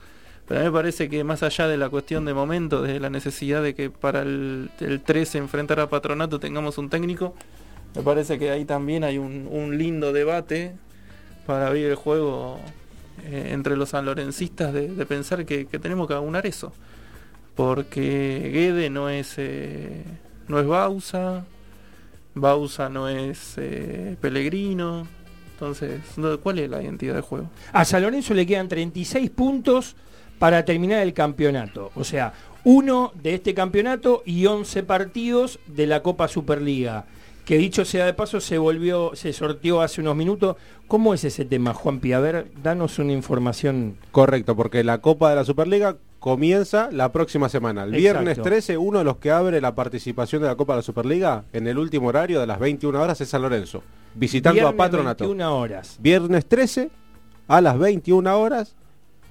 Pero 0.47 0.59
a 0.59 0.63
mí 0.63 0.69
me 0.69 0.73
parece 0.73 1.09
que 1.09 1.23
más 1.23 1.41
allá 1.41 1.67
de 1.67 1.76
la 1.76 1.89
cuestión 1.89 2.23
de 2.26 2.34
momento, 2.34 2.84
de 2.84 2.99
la 2.99 3.09
necesidad 3.09 3.63
de 3.63 3.73
que 3.73 3.89
para 3.89 4.21
el, 4.21 4.69
el 4.80 5.01
13 5.01 5.39
enfrentar 5.39 5.80
a 5.80 5.89
Patronato 5.89 6.39
tengamos 6.39 6.78
un 6.78 6.89
técnico, 6.89 7.34
me 7.95 8.03
parece 8.03 8.38
que 8.38 8.51
ahí 8.51 8.63
también 8.63 9.03
hay 9.03 9.17
un, 9.17 9.78
lindo 9.78 10.13
debate 10.13 10.76
para 11.47 11.67
abrir 11.67 11.88
el 11.88 11.95
juego 11.95 12.59
eh, 13.23 13.49
entre 13.53 13.76
los 13.76 13.89
sanlorencistas 13.89 14.71
de, 14.71 14.89
de 14.89 15.05
pensar 15.07 15.45
que, 15.45 15.65
que 15.65 15.80
tenemos 15.80 16.07
que 16.07 16.13
aunar 16.13 16.45
eso. 16.45 16.73
Porque 17.56 18.49
Guede 18.53 18.89
no 18.89 19.10
es 19.10 19.36
eh, 19.38 20.03
no 20.47 20.60
es 20.60 20.68
Bausa, 20.68 21.45
Bausa 22.34 22.89
no 22.89 23.08
es 23.08 23.56
eh, 23.58 24.18
Pellegrino. 24.20 25.08
Entonces, 25.53 26.01
¿cuál 26.43 26.60
es 26.60 26.70
la 26.70 26.84
identidad 26.84 27.14
del 27.14 27.24
juego? 27.24 27.49
A 27.72 27.86
San 27.86 28.01
Lorenzo 28.01 28.34
le 28.34 28.45
quedan 28.45 28.68
36 28.68 29.30
puntos 29.30 29.95
para 30.38 30.66
terminar 30.66 31.01
el 31.01 31.14
campeonato. 31.14 31.91
O 31.95 32.03
sea, 32.03 32.34
uno 32.66 33.14
de 33.16 33.36
este 33.36 33.53
campeonato 33.53 34.22
y 34.26 34.45
11 34.45 34.84
partidos 34.84 35.60
de 35.68 35.88
la 35.88 36.03
Copa 36.03 36.28
Superliga. 36.28 37.06
Que 37.45 37.58
dicho 37.58 37.86
sea 37.86 38.08
de 38.08 38.14
paso, 38.14 38.41
se 38.41 38.58
volvió, 38.58 39.12
se 39.14 39.32
sorteó 39.32 39.82
hace 39.82 40.01
unos 40.01 40.16
minutos. 40.16 40.58
¿Cómo 40.88 41.14
es 41.14 41.24
ese 41.24 41.45
tema, 41.45 41.76
Juanpi? 41.76 42.12
A 42.14 42.20
ver, 42.20 42.47
danos 42.62 42.97
una 42.97 43.14
información. 43.14 43.97
Correcto, 44.12 44.56
porque 44.56 44.84
la 44.84 44.99
Copa 44.99 45.30
de 45.30 45.36
la 45.36 45.45
Superliga 45.45 45.97
comienza 46.26 46.89
la 46.91 47.11
próxima 47.11 47.49
semana. 47.49 47.84
El 47.84 47.91
viernes 47.91 48.39
Exacto. 48.39 48.49
13, 48.49 48.80
uno 48.80 48.97
de 48.97 49.05
los 49.05 49.17
que 49.17 49.30
abre 49.30 49.61
la 49.61 49.76
participación 49.76 50.41
de 50.41 50.47
la 50.47 50.55
Copa 50.55 50.73
de 50.73 50.78
la 50.78 50.82
Superliga 50.82 51.43
en 51.53 51.67
el 51.67 51.78
último 51.78 52.07
horario 52.07 52.39
de 52.39 52.47
las 52.47 52.57
21 52.57 52.99
horas 52.99 53.21
es 53.21 53.30
San 53.30 53.43
Lorenzo, 53.43 53.84
visitando 54.15 54.55
Viernes, 54.55 54.73
a 54.73 54.76
Patronato. 54.76 55.23
21 55.26 55.55
horas. 55.59 55.97
Viernes 55.99 56.47
13 56.47 56.89
a 57.47 57.61
las 57.61 57.78
21 57.78 58.39
horas 58.39 58.73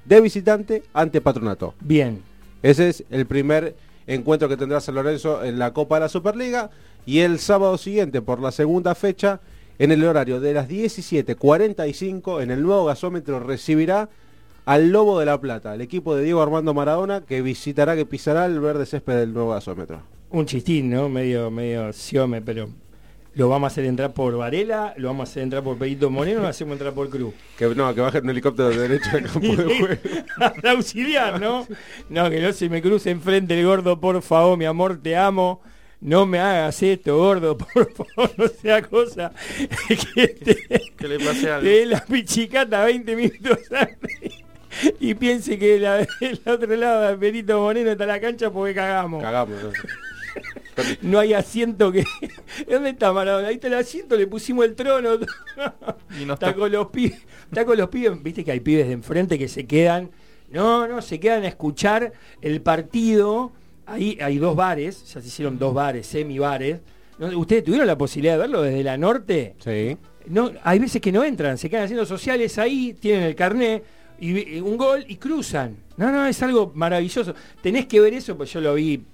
de 0.05 0.20
visitante 0.20 0.84
ante 0.92 1.20
Patronato. 1.20 1.74
Bien. 1.80 2.22
Ese 2.62 2.90
es 2.90 3.05
el 3.11 3.26
primer 3.26 3.74
encuentro 4.07 4.49
que 4.49 4.57
tendrá 4.57 4.80
San 4.80 4.95
Lorenzo 4.95 5.42
en 5.42 5.59
la 5.59 5.72
Copa 5.72 5.97
de 5.97 6.03
la 6.03 6.09
Superliga. 6.09 6.70
Y 7.07 7.18
el 7.18 7.40
sábado 7.40 7.76
siguiente, 7.76 8.22
por 8.22 8.38
la 8.38 8.53
segunda 8.53 8.95
fecha, 8.95 9.40
en 9.80 9.90
el 9.90 10.05
horario 10.05 10.38
de 10.38 10.55
las 10.55 10.68
17.45, 10.68 12.40
en 12.40 12.53
el 12.53 12.62
nuevo 12.62 12.84
gasómetro 12.84 13.40
recibirá 13.40 14.11
al 14.65 14.91
Lobo 14.91 15.19
de 15.21 15.27
la 15.27 15.41
Plata, 15.41 15.75
el 15.75 15.81
equipo 15.81 16.17
de 16.17 16.25
Diego 16.25 16.43
Armando 16.43 16.75
Maradona, 16.75 17.21
que 17.23 17.43
visitará, 17.43 17.97
que 17.97 18.07
pisará 18.07 18.47
el 18.47 18.61
verde 18.61 18.87
césped 18.87 19.17
del 19.17 19.33
nuevo 19.33 19.51
gasómetro. 19.51 20.03
Un 20.31 20.47
chistín, 20.47 20.91
¿no? 20.91 21.09
Medio, 21.09 21.51
medio 21.51 21.93
siome, 21.93 22.41
pero 22.41 22.69
lo 23.35 23.49
vamos 23.49 23.67
a 23.67 23.73
hacer 23.73 23.85
entrar 23.85 24.15
por 24.15 24.37
Varela, 24.37 24.95
lo 24.97 25.09
vamos 25.09 25.29
a 25.29 25.31
hacer 25.31 25.43
entrar 25.43 25.62
por 25.62 25.77
Pedito 25.77 26.09
Moreno, 26.09 26.41
lo 26.41 26.49
hacemos 26.49 26.73
entrar 26.73 26.93
por 26.93 27.11
Cruz. 27.11 27.35
Que 27.59 27.67
no, 27.67 27.95
que 27.95 28.01
baje 28.01 28.19
en 28.19 28.25
un 28.25 28.31
helicóptero 28.31 28.71
de 28.71 28.79
derecho 28.79 29.11
al 29.12 29.23
campo 29.23 29.41
de 29.41 29.79
juego. 29.79 30.01
Auxiliar, 30.69 31.41
¿no? 31.41 31.67
No, 32.09 32.31
que 32.31 32.41
no 32.41 32.53
se 32.53 32.69
me 32.69 32.81
cruce 32.81 33.11
enfrente 33.11 33.59
el 33.59 33.67
gordo, 33.67 34.01
por 34.01 34.21
favor, 34.23 34.57
mi 34.57 34.65
amor, 34.65 35.01
te 35.03 35.17
amo. 35.17 35.61
No 36.01 36.27
me 36.27 36.39
hagas 36.39 36.83
esto, 36.83 37.17
gordo, 37.17 37.57
por 37.59 37.93
favor, 37.93 38.31
no 38.37 38.49
sea 38.49 38.83
cosa 38.83 39.33
que 40.15 40.29
te, 40.29 40.93
Que 40.97 41.09
le 41.09 41.19
pase 41.19 41.51
algo. 41.51 41.62
te 41.62 41.69
dé 41.69 41.87
la 41.87 42.05
pichicata 42.05 42.85
20 42.85 43.17
minutos 43.17 43.59
antes 43.73 44.43
y 45.01 45.14
piense 45.14 45.59
que 45.59 45.79
la, 45.79 46.07
el 46.20 46.41
otro 46.47 46.77
lado 46.77 47.09
de 47.09 47.16
Perito 47.16 47.59
Moreno 47.61 47.91
está 47.91 48.07
la 48.07 48.20
cancha 48.20 48.51
porque 48.51 48.75
cagamos. 48.75 49.22
Cagamos. 49.22 49.59
¿no? 51.03 51.18
Hay 51.18 51.35
asiento 51.35 51.93
que. 51.93 52.05
¿Dónde 52.70 52.91
está 52.91 53.12
Maradona? 53.12 53.49
Ahí 53.49 53.55
está 53.55 53.68
el 53.68 53.75
asiento, 53.75 54.16
le 54.16 54.27
pusimos 54.27 54.64
el 54.64 54.75
trono. 54.75 55.14
Y 56.20 56.25
no 56.25 56.35
está, 56.35 56.49
está. 56.49 56.55
con 56.55 56.70
los 56.70 56.89
pibes. 56.89 57.20
Está 57.45 57.64
con 57.64 57.77
los 57.77 57.89
pibes. 57.89 58.22
Viste 58.22 58.45
que 58.45 58.53
hay 58.53 58.61
pibes 58.61 58.87
de 58.87 58.93
enfrente 58.93 59.39
que 59.39 59.49
se 59.49 59.66
quedan. 59.66 60.11
No, 60.51 60.87
no, 60.87 61.03
se 61.03 61.18
quedan 61.18 61.45
a 61.45 61.49
escuchar 61.49 62.12
el 62.41 62.61
partido. 62.61 63.53
Ahí 63.87 64.18
hay 64.20 64.39
dos 64.39 64.57
bares, 64.57 65.12
ya 65.12 65.20
se 65.20 65.27
hicieron 65.27 65.59
dos 65.59 65.75
bares, 65.75 66.07
semi-bares. 66.07 66.81
¿Ustedes 67.18 67.64
tuvieron 67.64 67.87
la 67.87 67.99
posibilidad 67.99 68.35
de 68.35 68.39
verlo 68.39 68.62
desde 68.62 68.83
la 68.83 68.97
norte? 68.97 69.57
Sí. 69.59 69.97
No, 70.27 70.53
hay 70.62 70.79
veces 70.79 71.03
que 71.03 71.12
no 71.12 71.22
entran, 71.22 71.59
se 71.59 71.68
quedan 71.68 71.85
haciendo 71.85 72.07
sociales 72.07 72.57
ahí, 72.59 72.95
tienen 72.99 73.25
el 73.25 73.35
carnet 73.35 73.85
y, 74.19 74.57
y 74.57 74.61
un 74.61 74.77
gol 74.77 75.05
y 75.09 75.17
cruzan. 75.17 75.77
No, 75.97 76.11
no, 76.11 76.27
es 76.27 76.43
algo 76.43 76.73
maravilloso. 76.75 77.35
Tenés 77.62 77.87
que 77.87 78.01
ver 78.01 78.15
eso, 78.15 78.37
pues 78.37 78.53
yo 78.53 78.61
lo 78.61 78.75
vi 78.75 79.05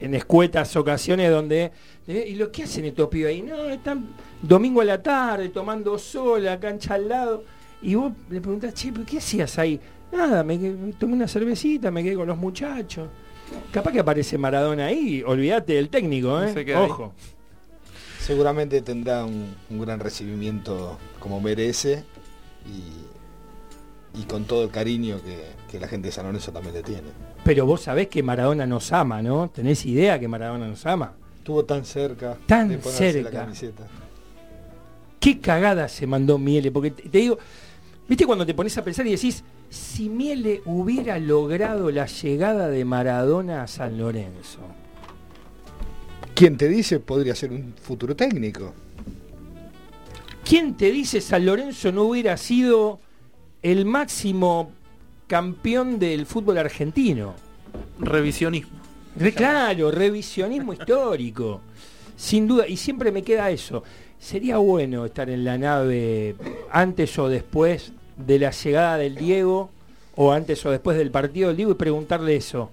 en 0.00 0.14
escuetas 0.14 0.76
ocasiones 0.76 1.30
donde 1.30 1.72
eh, 2.06 2.26
y 2.28 2.34
lo 2.34 2.50
que 2.50 2.64
hacen 2.64 2.84
estos 2.84 3.08
pibes 3.08 3.28
ahí 3.28 3.42
no 3.42 3.68
están 3.70 4.08
domingo 4.42 4.80
a 4.80 4.84
la 4.84 5.02
tarde 5.02 5.48
tomando 5.48 5.98
sol 5.98 6.44
la 6.44 6.58
cancha 6.58 6.94
al 6.94 7.08
lado 7.08 7.44
y 7.80 7.94
vos 7.94 8.12
le 8.28 8.40
preguntás 8.40 8.74
che 8.74 8.92
¿pero 8.92 9.06
qué 9.06 9.18
hacías 9.18 9.58
ahí? 9.58 9.80
nada 10.12 10.42
me, 10.42 10.58
tomé 10.98 11.14
una 11.14 11.28
cervecita 11.28 11.90
me 11.90 12.02
quedé 12.02 12.16
con 12.16 12.26
los 12.26 12.36
muchachos 12.36 13.08
capaz 13.72 13.92
que 13.92 14.00
aparece 14.00 14.36
Maradona 14.36 14.86
ahí 14.86 15.22
olvídate 15.24 15.74
del 15.74 15.88
técnico 15.88 16.42
¿eh? 16.42 16.52
ahí. 16.56 16.72
ojo 16.74 17.14
Seguramente 18.20 18.80
tendrá 18.80 19.22
un, 19.26 19.54
un 19.68 19.80
gran 19.80 20.00
recibimiento 20.00 20.98
como 21.20 21.42
merece 21.42 22.04
y, 22.64 23.13
y 24.14 24.22
con 24.24 24.44
todo 24.44 24.64
el 24.64 24.70
cariño 24.70 25.20
que, 25.24 25.44
que 25.70 25.80
la 25.80 25.88
gente 25.88 26.08
de 26.08 26.12
San 26.12 26.26
Lorenzo 26.26 26.52
también 26.52 26.74
le 26.74 26.82
tiene. 26.82 27.02
pero 27.44 27.66
vos 27.66 27.82
sabés 27.82 28.08
que 28.08 28.22
Maradona 28.22 28.66
nos 28.66 28.92
ama 28.92 29.20
¿no? 29.22 29.50
tenés 29.50 29.84
idea 29.86 30.18
que 30.18 30.28
Maradona 30.28 30.68
nos 30.68 30.84
ama 30.86 31.12
Estuvo 31.38 31.64
tan 31.64 31.84
cerca 31.84 32.38
Tan 32.46 32.68
de 32.70 32.78
ponerse 32.78 33.12
cerca. 33.12 33.30
la 33.30 33.40
camiseta. 33.44 33.86
qué 35.20 35.40
cagada 35.40 35.88
se 35.88 36.06
mandó 36.06 36.38
Miele, 36.38 36.70
porque 36.70 36.90
te, 36.90 37.08
te 37.08 37.18
digo, 37.18 37.38
viste 38.08 38.24
cuando 38.24 38.46
te 38.46 38.54
pones 38.54 38.76
a 38.78 38.84
pensar 38.84 39.06
y 39.06 39.10
decís, 39.10 39.42
si 39.68 40.08
Miele 40.08 40.62
hubiera 40.64 41.18
logrado 41.18 41.90
la 41.90 42.06
llegada 42.06 42.68
de 42.68 42.84
Maradona 42.84 43.62
a 43.62 43.66
San 43.66 43.98
Lorenzo, 43.98 44.60
¿Quién 46.34 46.56
te 46.56 46.68
dice 46.68 46.98
podría 46.98 47.34
ser 47.34 47.52
un 47.52 47.74
futuro 47.80 48.16
técnico? 48.16 48.72
¿quién 50.44 50.76
te 50.76 50.90
dice 50.90 51.20
San 51.20 51.46
Lorenzo 51.46 51.92
no 51.92 52.02
hubiera 52.04 52.36
sido 52.36 53.00
el 53.64 53.84
máximo 53.86 54.70
campeón 55.26 55.98
del 55.98 56.26
fútbol 56.26 56.58
argentino? 56.58 57.34
Revisionismo. 57.98 58.78
Re- 59.16 59.32
claro, 59.32 59.90
revisionismo 59.90 60.72
histórico, 60.74 61.60
sin 62.14 62.46
duda, 62.46 62.68
y 62.68 62.76
siempre 62.76 63.10
me 63.10 63.22
queda 63.22 63.50
eso. 63.50 63.82
Sería 64.18 64.58
bueno 64.58 65.06
estar 65.06 65.28
en 65.30 65.44
la 65.44 65.58
nave 65.58 66.36
antes 66.70 67.18
o 67.18 67.28
después 67.28 67.92
de 68.16 68.38
la 68.38 68.50
llegada 68.50 68.98
del 68.98 69.16
Diego, 69.16 69.70
o 70.14 70.30
antes 70.32 70.64
o 70.64 70.70
después 70.70 70.96
del 70.96 71.10
partido 71.10 71.48
del 71.48 71.56
Diego, 71.56 71.72
y 71.72 71.76
preguntarle 71.76 72.36
eso. 72.36 72.70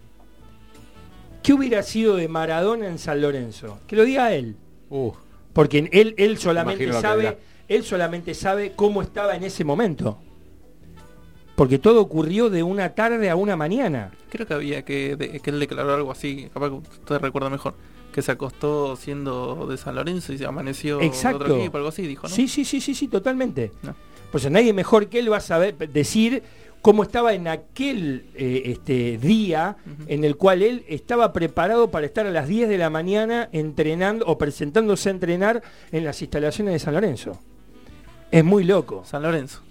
¿Qué 1.42 1.54
hubiera 1.54 1.82
sido 1.84 2.18
de 2.18 2.28
Maradona 2.28 2.88
en 2.88 3.00
San 3.00 3.20
Lorenzo? 3.22 3.80
Que 3.88 3.96
lo 3.96 4.04
diga 4.04 4.32
él. 4.34 4.56
Uh, 4.90 5.12
Porque 5.54 5.90
él, 5.92 6.14
él 6.18 6.38
solamente 6.38 6.92
sabe, 6.94 7.38
él 7.68 7.84
solamente 7.84 8.34
sabe 8.34 8.74
cómo 8.76 9.02
estaba 9.02 9.36
en 9.36 9.44
ese 9.44 9.64
momento. 9.64 10.20
Porque 11.62 11.78
todo 11.78 12.02
ocurrió 12.02 12.50
de 12.50 12.64
una 12.64 12.96
tarde 12.96 13.30
a 13.30 13.36
una 13.36 13.56
mañana. 13.56 14.10
Creo 14.32 14.48
que 14.48 14.54
había 14.56 14.84
que, 14.84 15.16
de- 15.16 15.40
que 15.42 15.50
él 15.52 15.60
declaró 15.60 15.94
algo 15.94 16.12
así, 16.12 16.50
capaz 16.52 16.70
que 16.70 16.74
usted 16.74 17.20
recuerda 17.20 17.52
mejor, 17.52 17.76
que 18.12 18.24
se 18.24 18.32
acostó 18.32 18.96
siendo 18.96 19.68
de 19.68 19.78
San 19.78 19.94
Lorenzo 19.94 20.34
y 20.34 20.40
se 20.40 20.46
amaneció 20.48 20.98
de 20.98 21.06
Exacto. 21.06 21.44
otro 21.44 21.58
equipo, 21.60 21.78
algo 21.78 21.90
así, 21.90 22.08
dijo, 22.08 22.28
¿no? 22.28 22.34
Sí, 22.34 22.48
sí, 22.48 22.66
sí, 22.66 22.82
sí, 22.82 22.96
sí, 22.96 23.08
totalmente. 23.08 23.72
No. 23.84 23.94
Pues 24.32 24.50
nadie 24.50 24.74
mejor 24.74 25.06
que 25.08 25.20
él 25.20 25.32
va 25.32 25.38
a 25.38 25.42
saber 25.42 25.76
decir 25.78 26.42
cómo 26.82 27.04
estaba 27.04 27.36
en 27.36 27.48
aquel 27.48 28.26
eh, 28.34 28.64
este, 28.66 29.20
día 29.20 29.78
en 30.08 30.24
el 30.24 30.38
cual 30.38 30.64
él 30.64 30.84
estaba 30.88 31.32
preparado 31.32 31.92
para 31.92 32.08
estar 32.08 32.26
a 32.26 32.32
las 32.32 32.48
10 32.48 32.70
de 32.70 32.80
la 32.80 32.90
mañana 32.90 33.50
entrenando 33.52 34.26
o 34.26 34.36
presentándose 34.40 35.10
a 35.10 35.12
entrenar 35.12 35.62
en 35.92 36.06
las 36.06 36.20
instalaciones 36.24 36.74
de 36.74 36.80
San 36.80 36.96
Lorenzo. 36.96 37.40
Es 38.32 38.44
muy 38.44 38.64
loco. 38.64 39.04
San 39.06 39.22
Lorenzo. 39.22 39.62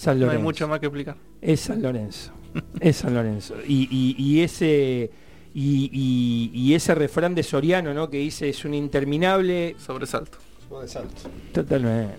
San 0.00 0.18
No 0.18 0.24
Lorenzo. 0.26 0.38
hay 0.38 0.42
mucho 0.42 0.66
más 0.68 0.80
que 0.80 0.86
explicar. 0.86 1.16
Es 1.42 1.60
San 1.60 1.82
Lorenzo. 1.82 2.32
es 2.80 2.96
San 2.96 3.12
Lorenzo. 3.14 3.54
Y, 3.66 3.86
y- 3.90 4.16
y 4.18 4.40
ese 4.40 5.10
y, 5.52 5.90
y- 5.92 6.50
y 6.58 6.74
ese 6.74 6.94
refrán 6.94 7.34
de 7.34 7.42
Soriano, 7.42 7.92
¿no? 7.92 8.08
Que 8.08 8.16
dice 8.18 8.48
es 8.48 8.64
un 8.64 8.72
interminable. 8.72 9.76
Sobresalto. 9.78 10.38
Sobresalto. 10.68 11.28
Totalmente. 11.52 12.14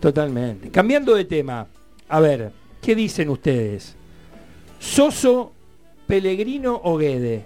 Totalmente. 0.00 0.70
Cambiando 0.70 1.14
de 1.14 1.24
tema. 1.26 1.66
A 2.08 2.20
ver, 2.20 2.52
¿qué 2.80 2.94
dicen 2.94 3.28
ustedes? 3.28 3.94
¿Soso, 4.78 5.52
Pellegrino 6.06 6.80
o 6.82 6.96
Guede? 6.96 7.44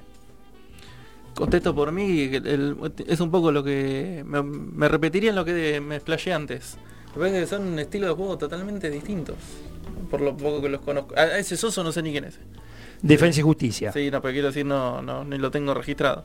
contesto 1.35 1.75
por 1.75 1.91
mí, 1.91 2.23
el- 2.35 2.47
el- 2.47 2.77
es 3.07 3.19
un 3.21 3.31
poco 3.31 3.51
lo 3.51 3.65
que 3.65 4.23
me, 4.27 4.43
me 4.43 4.89
repetiría 4.89 5.31
en 5.31 5.37
lo 5.37 5.45
que 5.45 5.81
me 5.81 5.97
explayé 5.97 6.35
antes. 6.35 6.77
Me 7.15 7.19
parece 7.19 7.41
que 7.41 7.47
son 7.47 7.79
estilos 7.79 8.11
de 8.11 8.15
juego 8.17 8.39
totalmente 8.39 8.89
distintos, 8.91 9.37
por 10.11 10.21
lo 10.21 10.37
poco 10.37 10.63
que 10.63 10.69
los 10.69 10.81
conozco. 10.81 11.15
A 11.17 11.39
ese 11.39 11.57
Soso 11.57 11.83
no 11.83 11.93
sé 11.93 12.03
ni 12.03 12.13
quién 12.13 12.25
es. 12.25 12.39
Defensa 13.03 13.41
y 13.41 13.43
Justicia. 13.43 13.93
Sí, 13.93 14.11
no, 14.11 14.21
pero 14.23 14.33
quiero 14.33 14.49
decir, 14.49 14.65
no, 14.67 15.03
no, 15.03 15.25
ni 15.25 15.39
lo 15.39 15.51
tengo 15.51 15.75
registrado. 15.75 16.23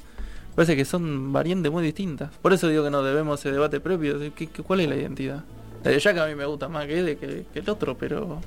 Parece 0.56 0.76
que 0.76 0.86
son 0.86 1.34
variantes 1.34 1.72
muy 1.72 1.84
distintas. 1.84 2.32
Por 2.42 2.54
eso 2.54 2.68
digo 2.68 2.84
que 2.84 2.90
no 2.90 3.02
debemos 3.04 3.40
ese 3.40 3.52
debate 3.52 3.80
propio. 3.80 4.20
¿qué- 4.36 4.48
qué- 4.48 4.64
¿Cuál 4.64 4.82
es 4.82 4.90
la 4.90 4.96
identidad? 4.96 5.44
La 5.84 5.92
de 5.92 6.00
Jack 6.00 6.18
a 6.18 6.28
mí 6.28 6.36
me 6.36 6.46
gusta 6.46 6.68
más 6.70 6.86
que, 6.88 7.04
de 7.04 7.18
que, 7.18 7.46
que 7.54 7.60
el 7.60 7.70
otro, 7.70 7.98
pero... 7.98 8.40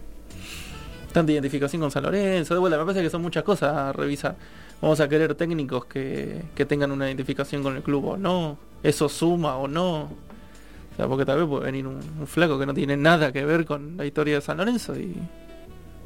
Tanta 1.12 1.32
identificación 1.32 1.80
con 1.80 1.90
San 1.90 2.02
Lorenzo. 2.02 2.54
De 2.54 2.60
vuelta, 2.60 2.78
me 2.78 2.84
parece 2.84 3.02
que 3.02 3.10
son 3.10 3.22
muchas 3.22 3.42
cosas 3.42 3.74
a 3.74 3.92
revisar. 3.92 4.36
Vamos 4.80 5.00
a 5.00 5.08
querer 5.08 5.34
técnicos 5.34 5.86
que, 5.86 6.42
que 6.54 6.64
tengan 6.64 6.92
una 6.92 7.06
identificación 7.08 7.62
con 7.62 7.76
el 7.76 7.82
club 7.82 8.04
o 8.04 8.16
no. 8.16 8.58
Eso 8.82 9.08
suma 9.08 9.56
o 9.56 9.66
no. 9.68 10.10
Sea, 10.98 11.06
porque 11.06 11.24
tal 11.24 11.38
vez 11.38 11.46
puede 11.46 11.66
venir 11.66 11.86
un, 11.86 12.26
flaco 12.26 12.58
que 12.58 12.66
no 12.66 12.74
tiene 12.74 12.96
nada 12.96 13.30
que 13.30 13.44
ver 13.44 13.64
con 13.64 13.96
la 13.96 14.04
historia 14.04 14.34
de 14.34 14.40
San 14.40 14.56
Lorenzo 14.56 14.98
y... 14.98 15.14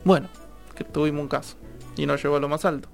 Bueno, 0.04 0.28
que 0.74 0.84
tuvimos 0.84 1.22
un 1.22 1.28
caso. 1.28 1.56
Y 1.96 2.04
nos 2.04 2.22
llevó 2.22 2.36
a 2.36 2.40
lo 2.40 2.48
más 2.50 2.66
alto. 2.66 2.90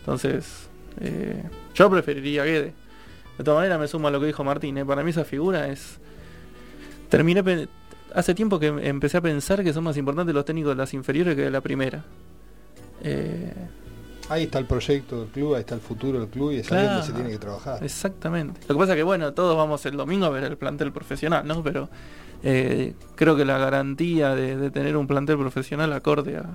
Entonces, 0.00 0.68
eh, 1.00 1.42
yo 1.74 1.88
preferiría 1.88 2.44
Guede. 2.44 2.74
De 3.38 3.42
todas 3.42 3.56
maneras, 3.56 3.80
me 3.80 3.88
sumo 3.88 4.08
a 4.08 4.10
lo 4.10 4.20
que 4.20 4.26
dijo 4.26 4.44
Martín. 4.44 4.76
¿eh? 4.76 4.84
Para 4.84 5.02
mí 5.02 5.12
esa 5.12 5.24
figura 5.24 5.68
es... 5.68 5.98
Terminé... 7.08 7.68
Hace 8.14 8.34
tiempo 8.34 8.60
que 8.60 8.66
empecé 8.66 9.16
a 9.16 9.22
pensar 9.22 9.64
que 9.64 9.72
son 9.72 9.84
más 9.84 9.96
importantes 9.96 10.34
los 10.34 10.44
técnicos 10.44 10.72
de 10.72 10.76
las 10.76 10.92
inferiores 10.92 11.36
que 11.36 11.42
de 11.42 11.50
la 11.50 11.62
primera. 11.62 12.04
Eh, 13.02 13.50
Ahí 14.30 14.44
está 14.44 14.58
el 14.58 14.64
proyecto 14.66 15.20
del 15.20 15.28
club, 15.28 15.54
ahí 15.54 15.60
está 15.60 15.74
el 15.74 15.80
futuro 15.82 16.18
del 16.18 16.28
club 16.28 16.52
y 16.52 16.56
es 16.56 16.72
ahí 16.72 16.86
donde 16.86 17.02
se 17.06 17.12
tiene 17.12 17.30
que 17.30 17.38
trabajar. 17.38 17.84
Exactamente. 17.84 18.60
Lo 18.68 18.74
que 18.74 18.78
pasa 18.78 18.94
que, 18.94 19.02
bueno, 19.02 19.32
todos 19.34 19.56
vamos 19.56 19.84
el 19.86 19.96
domingo 19.96 20.24
a 20.26 20.30
ver 20.30 20.44
el 20.44 20.56
plantel 20.56 20.92
profesional, 20.92 21.46
¿no? 21.46 21.62
Pero 21.62 21.88
eh, 22.42 22.94
creo 23.16 23.36
que 23.36 23.44
la 23.44 23.58
garantía 23.58 24.34
de, 24.34 24.56
de 24.56 24.70
tener 24.70 24.96
un 24.96 25.06
plantel 25.06 25.36
profesional 25.38 25.92
acorde 25.92 26.38
a, 26.38 26.46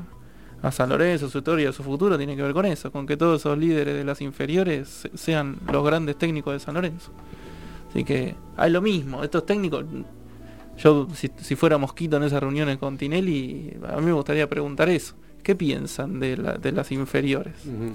a 0.64 0.72
San 0.72 0.90
Lorenzo, 0.90 1.30
su 1.30 1.38
historia, 1.38 1.72
su 1.72 1.84
futuro, 1.84 2.18
tiene 2.18 2.36
que 2.36 2.42
ver 2.42 2.54
con 2.54 2.66
eso, 2.66 2.92
con 2.92 3.06
que 3.06 3.18
todos 3.18 3.42
esos 3.42 3.58
líderes 3.58 3.94
de 3.96 4.04
las 4.04 4.20
inferiores 4.22 4.88
se- 4.90 5.16
sean 5.18 5.58
los 5.72 5.86
grandes 5.86 6.18
técnicos 6.18 6.54
de 6.54 6.60
San 6.60 6.74
Lorenzo. 6.74 7.12
Así 7.92 8.04
que 8.04 8.36
hay 8.58 8.72
lo 8.72 8.82
mismo, 8.82 9.24
estos 9.24 9.46
técnicos, 9.46 9.86
yo 10.78 11.08
si, 11.14 11.30
si 11.38 11.56
fuera 11.56 11.78
mosquito 11.78 12.18
en 12.18 12.24
esas 12.24 12.42
reuniones 12.42 12.78
con 12.78 12.98
Tinelli, 12.98 13.78
a 13.88 13.98
mí 13.98 14.06
me 14.08 14.14
gustaría 14.14 14.48
preguntar 14.50 14.90
eso. 14.90 15.14
¿Qué 15.44 15.56
piensan 15.56 16.20
de, 16.20 16.38
la- 16.38 16.54
de 16.58 16.72
las 16.72 16.92
inferiores? 16.92 17.54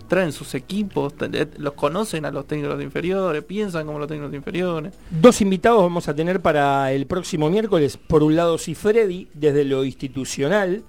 ¿Traen 0.08 0.32
sus 0.32 0.54
equipos? 0.54 1.14
¿Te- 1.14 1.48
¿Los 1.58 1.74
conocen 1.74 2.24
a 2.24 2.30
los 2.30 2.46
técnicos 2.46 2.82
inferiores? 2.82 3.44
¿Piensan 3.44 3.86
como 3.86 3.98
los 3.98 4.08
técnicos 4.08 4.34
inferiores? 4.34 4.92
Dos 5.10 5.40
invitados 5.40 5.82
vamos 5.82 6.08
a 6.08 6.14
tener 6.14 6.40
para 6.40 6.92
el 6.92 7.06
próximo 7.06 7.50
miércoles. 7.50 7.96
Por 7.96 8.22
un 8.22 8.34
lado, 8.36 8.58
Cifredi, 8.58 9.28
desde 9.34 9.64
lo 9.64 9.84
institucional. 9.84 10.82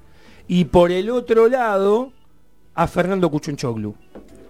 Y 0.47 0.65
por 0.65 0.91
el 0.91 1.09
otro 1.09 1.47
lado, 1.47 2.11
a 2.73 2.87
Fernando 2.87 3.29
Cuchunchoglu. 3.29 3.95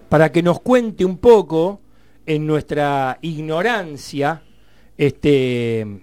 Para 0.08 0.30
que 0.32 0.42
nos 0.42 0.60
cuente 0.60 1.04
un 1.04 1.18
poco, 1.18 1.80
en 2.26 2.46
nuestra 2.46 3.18
ignorancia 3.22 4.42
este, 4.98 6.00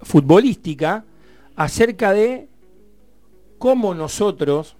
futbolística, 0.00 1.04
acerca 1.56 2.12
de 2.12 2.48
cómo 3.58 3.94
nosotros 3.94 4.76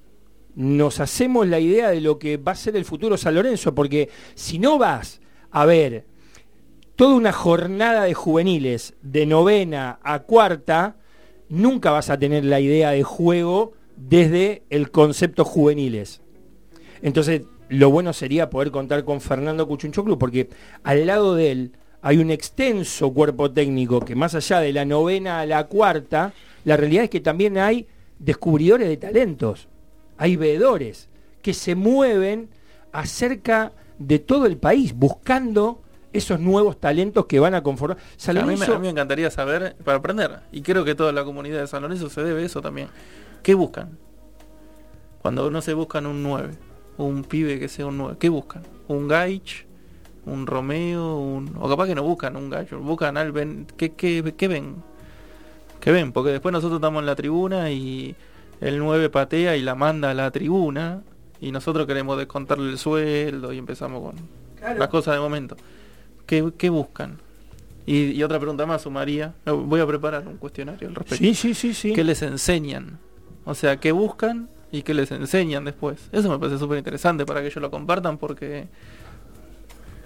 nos 0.54 1.00
hacemos 1.00 1.46
la 1.46 1.60
idea 1.60 1.90
de 1.90 2.00
lo 2.00 2.18
que 2.18 2.36
va 2.36 2.52
a 2.52 2.56
ser 2.56 2.76
el 2.76 2.84
futuro 2.84 3.16
San 3.16 3.34
Lorenzo. 3.34 3.74
Porque 3.74 4.08
si 4.34 4.58
no 4.58 4.78
vas 4.78 5.20
a 5.50 5.64
ver 5.66 6.04
toda 6.96 7.14
una 7.14 7.32
jornada 7.32 8.04
de 8.04 8.14
juveniles 8.14 8.94
de 9.02 9.24
novena 9.24 10.00
a 10.02 10.20
cuarta, 10.20 10.96
nunca 11.48 11.90
vas 11.90 12.10
a 12.10 12.18
tener 12.18 12.44
la 12.44 12.60
idea 12.60 12.90
de 12.90 13.04
juego 13.04 13.72
desde 13.96 14.62
el 14.70 14.90
concepto 14.90 15.44
juveniles. 15.44 16.22
Entonces, 17.02 17.42
lo 17.68 17.90
bueno 17.90 18.12
sería 18.12 18.50
poder 18.50 18.70
contar 18.70 19.04
con 19.04 19.20
Fernando 19.20 19.68
Cuchunchoclu, 19.68 20.18
porque 20.18 20.48
al 20.82 21.06
lado 21.06 21.34
de 21.34 21.52
él 21.52 21.72
hay 22.00 22.18
un 22.18 22.30
extenso 22.30 23.12
cuerpo 23.12 23.50
técnico 23.50 24.00
que 24.00 24.14
más 24.14 24.34
allá 24.34 24.60
de 24.60 24.72
la 24.72 24.84
novena 24.84 25.40
a 25.40 25.46
la 25.46 25.66
cuarta, 25.66 26.32
la 26.64 26.76
realidad 26.76 27.04
es 27.04 27.10
que 27.10 27.20
también 27.20 27.58
hay 27.58 27.86
descubridores 28.18 28.88
de 28.88 28.96
talentos, 28.96 29.68
hay 30.16 30.36
veedores 30.36 31.08
que 31.42 31.54
se 31.54 31.74
mueven 31.74 32.48
acerca 32.92 33.72
de 33.98 34.18
todo 34.18 34.46
el 34.46 34.56
país 34.56 34.94
buscando 34.94 35.80
esos 36.12 36.40
nuevos 36.40 36.80
talentos 36.80 37.26
que 37.26 37.38
van 37.38 37.54
a 37.54 37.62
conformar. 37.62 37.98
San 38.16 38.36
a, 38.38 38.42
mí 38.42 38.46
me, 38.48 38.54
Lorenzo- 38.56 38.74
a 38.74 38.78
mí 38.78 38.82
me 38.86 38.90
encantaría 38.90 39.30
saber, 39.30 39.76
para 39.84 39.98
aprender, 39.98 40.40
y 40.52 40.62
creo 40.62 40.84
que 40.84 40.94
toda 40.94 41.12
la 41.12 41.24
comunidad 41.24 41.60
de 41.60 41.66
San 41.66 41.82
Lorenzo 41.82 42.08
se 42.08 42.22
debe 42.22 42.44
eso 42.44 42.60
también. 42.62 42.88
¿Qué 43.42 43.54
buscan? 43.54 43.98
Cuando 45.22 45.50
no 45.50 45.60
se 45.60 45.74
buscan 45.74 46.06
un 46.06 46.22
9, 46.22 46.54
un 46.98 47.24
pibe 47.24 47.58
que 47.58 47.68
sea 47.68 47.86
un 47.86 47.98
9, 47.98 48.16
¿qué 48.18 48.28
buscan? 48.28 48.62
¿Un 48.88 49.06
Gaich? 49.08 49.66
¿Un 50.26 50.46
Romeo? 50.46 51.16
Un... 51.18 51.54
O 51.60 51.68
capaz 51.68 51.86
que 51.86 51.94
no 51.94 52.02
buscan 52.02 52.36
un 52.36 52.50
Gaich, 52.50 52.72
buscan 52.72 53.16
al 53.16 53.32
ven... 53.32 53.66
¿Qué, 53.76 53.92
qué, 53.92 54.34
qué 54.36 54.48
ven? 54.48 54.76
¿Qué 55.80 55.92
ven? 55.92 56.12
Porque 56.12 56.30
después 56.30 56.52
nosotros 56.52 56.78
estamos 56.78 57.00
en 57.00 57.06
la 57.06 57.14
tribuna 57.16 57.70
y 57.70 58.14
el 58.60 58.78
9 58.78 59.10
patea 59.10 59.56
y 59.56 59.62
la 59.62 59.74
manda 59.74 60.10
a 60.10 60.14
la 60.14 60.30
tribuna 60.30 61.02
y 61.40 61.52
nosotros 61.52 61.86
queremos 61.86 62.18
descontarle 62.18 62.70
el 62.70 62.78
sueldo 62.78 63.52
y 63.52 63.58
empezamos 63.58 64.02
con 64.02 64.14
las 64.78 64.88
cosas 64.88 65.14
de 65.14 65.20
momento. 65.20 65.56
¿Qué, 66.26 66.52
qué 66.58 66.68
buscan? 66.68 67.18
Y, 67.86 68.10
y 68.10 68.22
otra 68.22 68.38
pregunta 68.38 68.66
más 68.66 68.82
sumaría. 68.82 69.34
Voy 69.46 69.80
a 69.80 69.86
preparar 69.86 70.26
un 70.26 70.36
cuestionario 70.36 70.88
al 70.88 70.94
respecto. 70.94 71.24
Sí, 71.24 71.34
sí, 71.34 71.54
sí, 71.54 71.72
sí. 71.72 71.92
¿Qué 71.94 72.04
les 72.04 72.20
enseñan? 72.22 72.98
O 73.44 73.54
sea, 73.54 73.78
¿qué 73.78 73.92
buscan 73.92 74.48
y 74.70 74.82
qué 74.82 74.92
les 74.92 75.10
enseñan 75.12 75.64
después? 75.64 76.08
Eso 76.12 76.28
me 76.28 76.38
parece 76.38 76.58
súper 76.58 76.76
interesante 76.78 77.24
para 77.24 77.40
que 77.40 77.46
ellos 77.46 77.62
lo 77.62 77.70
compartan 77.70 78.18
porque 78.18 78.66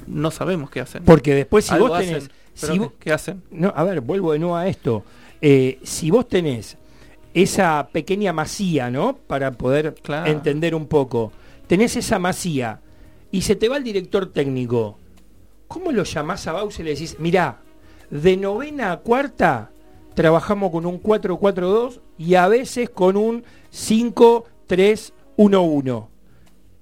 no 0.07 0.31
sabemos 0.31 0.71
qué 0.71 0.81
hacen. 0.81 1.03
Porque 1.05 1.35
después 1.35 1.65
si 1.65 1.75
Algo 1.75 1.89
vos 1.89 1.99
tenés... 1.99 2.17
hacen, 2.25 2.31
pero 2.61 2.73
si 2.73 2.79
¿qué- 2.79 2.85
vos- 2.85 2.93
¿Qué 3.01 3.13
hacen? 3.13 3.43
No, 3.51 3.73
a 3.75 3.83
ver, 3.85 4.01
vuelvo 4.01 4.33
de 4.33 4.39
nuevo 4.39 4.55
a 4.57 4.69
esto. 4.69 5.03
Eh, 5.43 5.79
si 5.83 6.11
vos 6.11 6.29
tenés 6.29 6.79
esa 7.35 7.89
pequeña 7.93 8.33
masía, 8.33 8.91
¿no? 8.91 9.17
Para 9.17 9.53
poder 9.53 9.95
Claro. 10.03 10.31
entender 10.31 10.75
un 10.75 10.87
poco. 10.87 11.33
Tenés 11.67 11.97
esa 11.97 12.19
masía 12.19 12.81
y 13.31 13.43
se 13.43 13.57
te 13.57 13.69
va 13.69 13.77
el 13.77 13.85
director 13.85 14.33
técnico. 14.33 14.99
¿Cómo 15.69 15.91
lo 15.91 16.05
llamás 16.05 16.47
a 16.47 16.53
Bausa 16.53 16.83
y 16.83 16.85
le 16.85 16.91
decís, 16.93 17.17
mirá, 17.19 17.61
de 18.11 18.37
novena 18.37 18.93
a 18.93 18.99
cuarta 19.01 19.71
trabajamos 20.15 20.71
con 20.71 20.85
un 20.87 21.03
4-4-2 21.03 22.01
y 22.19 22.35
a 22.35 22.47
veces 22.49 22.91
con 22.91 23.17
un 23.17 23.43
5-3-1-1? 23.73 26.09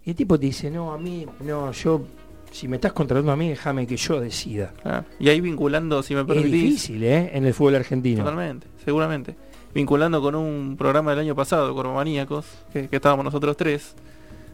Y 0.04 0.10
el 0.10 0.16
tipo 0.16 0.38
te 0.38 0.46
dice, 0.46 0.70
no, 0.70 0.92
a 0.92 0.98
mí, 0.98 1.26
no, 1.40 1.72
yo, 1.72 2.02
si 2.50 2.68
me 2.68 2.76
estás 2.76 2.92
contratando 2.92 3.32
a 3.32 3.36
mí, 3.36 3.48
déjame 3.48 3.86
que 3.86 3.96
yo 3.96 4.20
decida. 4.20 4.72
Ah, 4.84 5.04
y 5.18 5.28
ahí 5.28 5.40
vinculando, 5.40 6.02
si 6.02 6.14
me 6.14 6.20
Es 6.22 6.26
permitís, 6.26 6.52
difícil, 6.52 7.04
¿eh? 7.04 7.30
En 7.32 7.44
el 7.46 7.54
fútbol 7.54 7.76
argentino. 7.76 8.24
Totalmente, 8.24 8.66
seguramente. 8.84 9.36
Vinculando 9.74 10.20
con 10.20 10.34
un 10.34 10.76
programa 10.76 11.10
del 11.12 11.20
año 11.20 11.34
pasado, 11.36 11.72
Corbomaníacos, 11.74 12.44
que, 12.72 12.88
que 12.88 12.96
estábamos 12.96 13.24
nosotros 13.24 13.56
tres, 13.56 13.94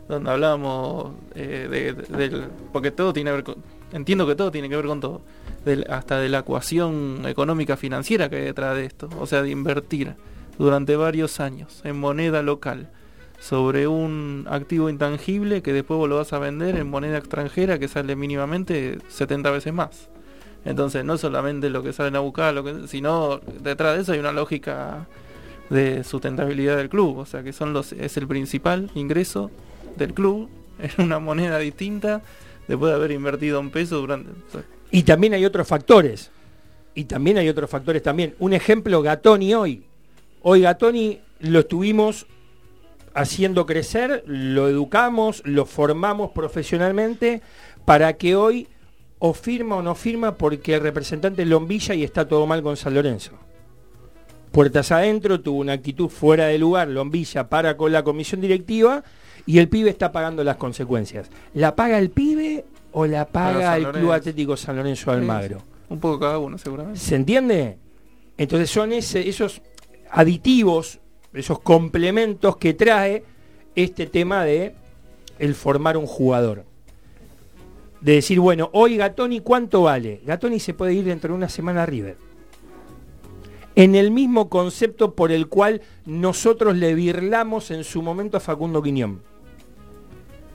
donde 0.08 0.30
hablábamos 0.30 1.12
eh, 1.34 1.66
de, 1.70 1.92
de- 1.94 2.16
del. 2.16 2.44
Porque 2.72 2.90
todo 2.90 3.12
tiene 3.12 3.30
que 3.30 3.34
ver 3.36 3.44
con. 3.44 3.56
Entiendo 3.92 4.26
que 4.26 4.34
todo 4.34 4.50
tiene 4.50 4.68
que 4.68 4.76
ver 4.76 4.86
con 4.86 5.00
todo. 5.00 5.22
del- 5.64 5.86
hasta 5.90 6.18
de 6.20 6.28
la 6.28 6.40
ecuación 6.40 7.22
económica 7.26 7.76
financiera 7.76 8.28
que 8.28 8.36
hay 8.36 8.44
detrás 8.44 8.76
de 8.76 8.84
esto. 8.84 9.08
O 9.18 9.26
sea, 9.26 9.42
de 9.42 9.50
invertir 9.50 10.14
durante 10.58 10.96
varios 10.96 11.40
años 11.40 11.80
en 11.84 11.98
moneda 11.98 12.42
local 12.42 12.90
sobre 13.38 13.86
un 13.86 14.46
activo 14.48 14.88
intangible 14.88 15.62
que 15.62 15.72
después 15.72 15.98
vos 15.98 16.08
lo 16.08 16.16
vas 16.16 16.32
a 16.32 16.38
vender 16.38 16.76
en 16.76 16.88
moneda 16.88 17.18
extranjera 17.18 17.78
que 17.78 17.88
sale 17.88 18.16
mínimamente 18.16 18.98
70 19.08 19.50
veces 19.50 19.72
más. 19.72 20.08
Entonces 20.64 21.04
no 21.04 21.16
solamente 21.16 21.70
lo 21.70 21.82
que 21.82 21.92
salen 21.92 22.16
a 22.16 22.20
buscar, 22.20 22.52
lo 22.54 22.64
que, 22.64 22.88
sino 22.88 23.40
detrás 23.62 23.96
de 23.96 24.02
eso 24.02 24.12
hay 24.12 24.18
una 24.18 24.32
lógica 24.32 25.06
de 25.70 26.04
sustentabilidad 26.04 26.76
del 26.76 26.88
club, 26.88 27.18
o 27.18 27.26
sea 27.26 27.42
que 27.42 27.52
son 27.52 27.72
los 27.72 27.92
es 27.92 28.16
el 28.16 28.26
principal 28.26 28.90
ingreso 28.94 29.50
del 29.96 30.14
club 30.14 30.48
en 30.78 31.04
una 31.04 31.18
moneda 31.18 31.58
distinta 31.58 32.22
después 32.68 32.90
de 32.90 32.96
haber 32.96 33.12
invertido 33.12 33.60
un 33.60 33.70
peso 33.70 33.98
durante 33.98 34.30
Y 34.90 35.02
también 35.04 35.34
hay 35.34 35.44
otros 35.44 35.66
factores. 35.66 36.30
Y 36.94 37.04
también 37.04 37.36
hay 37.36 37.48
otros 37.48 37.68
factores 37.68 38.02
también. 38.02 38.34
Un 38.38 38.54
ejemplo, 38.54 39.02
Gatoni 39.02 39.54
hoy. 39.54 39.84
Hoy 40.42 40.62
Gatoni 40.62 41.20
lo 41.40 41.60
estuvimos 41.60 42.26
haciendo 43.16 43.66
crecer, 43.66 44.22
lo 44.26 44.68
educamos, 44.68 45.42
lo 45.44 45.64
formamos 45.66 46.30
profesionalmente 46.32 47.40
para 47.84 48.12
que 48.14 48.36
hoy 48.36 48.68
o 49.18 49.32
firma 49.32 49.76
o 49.76 49.82
no 49.82 49.94
firma 49.94 50.34
porque 50.34 50.74
el 50.74 50.82
representante 50.82 51.42
es 51.42 51.48
Lombilla 51.48 51.94
y 51.94 52.04
está 52.04 52.28
todo 52.28 52.46
mal 52.46 52.62
con 52.62 52.76
San 52.76 52.94
Lorenzo. 52.94 53.32
Puertas 54.52 54.92
adentro, 54.92 55.40
tuvo 55.40 55.58
una 55.60 55.72
actitud 55.72 56.08
fuera 56.08 56.46
de 56.46 56.58
lugar, 56.58 56.88
Lombilla 56.88 57.48
para 57.48 57.76
con 57.76 57.92
la 57.92 58.02
comisión 58.04 58.40
directiva 58.40 59.02
y 59.44 59.58
el 59.58 59.68
pibe 59.68 59.90
está 59.90 60.12
pagando 60.12 60.44
las 60.44 60.56
consecuencias. 60.56 61.28
¿La 61.54 61.74
paga 61.76 61.98
el 61.98 62.10
pibe 62.10 62.64
o 62.92 63.06
la 63.06 63.26
paga 63.26 63.76
el 63.76 63.88
Club. 63.90 64.12
Atlético 64.12 64.56
San 64.56 64.76
Lorenzo 64.76 65.10
Almagro. 65.10 65.58
Un 65.88 66.00
poco 66.00 66.18
cada 66.20 66.38
uno, 66.38 66.56
seguramente. 66.58 66.98
¿Se 66.98 67.14
entiende? 67.14 67.78
Entonces 68.38 68.70
son 68.70 68.92
ese- 68.92 69.28
esos 69.28 69.62
aditivos, 70.10 70.98
esos 71.38 71.60
complementos 71.60 72.56
que 72.56 72.74
trae 72.74 73.24
este 73.74 74.06
tema 74.06 74.44
de 74.44 74.74
el 75.38 75.54
formar 75.54 75.96
un 75.96 76.06
jugador. 76.06 76.64
De 78.00 78.14
decir, 78.14 78.40
bueno, 78.40 78.70
hoy 78.72 78.96
Gatoni, 78.96 79.40
¿cuánto 79.40 79.82
vale? 79.82 80.20
Gatoni 80.24 80.60
se 80.60 80.74
puede 80.74 80.94
ir 80.94 81.04
dentro 81.04 81.32
de 81.32 81.36
una 81.36 81.48
semana 81.48 81.82
a 81.82 81.86
River. 81.86 82.16
En 83.74 83.94
el 83.94 84.10
mismo 84.10 84.48
concepto 84.48 85.14
por 85.14 85.32
el 85.32 85.48
cual 85.48 85.82
nosotros 86.06 86.76
le 86.76 86.94
birlamos 86.94 87.70
en 87.70 87.84
su 87.84 88.00
momento 88.00 88.38
a 88.38 88.40
Facundo 88.40 88.82
Quiñón. 88.82 89.20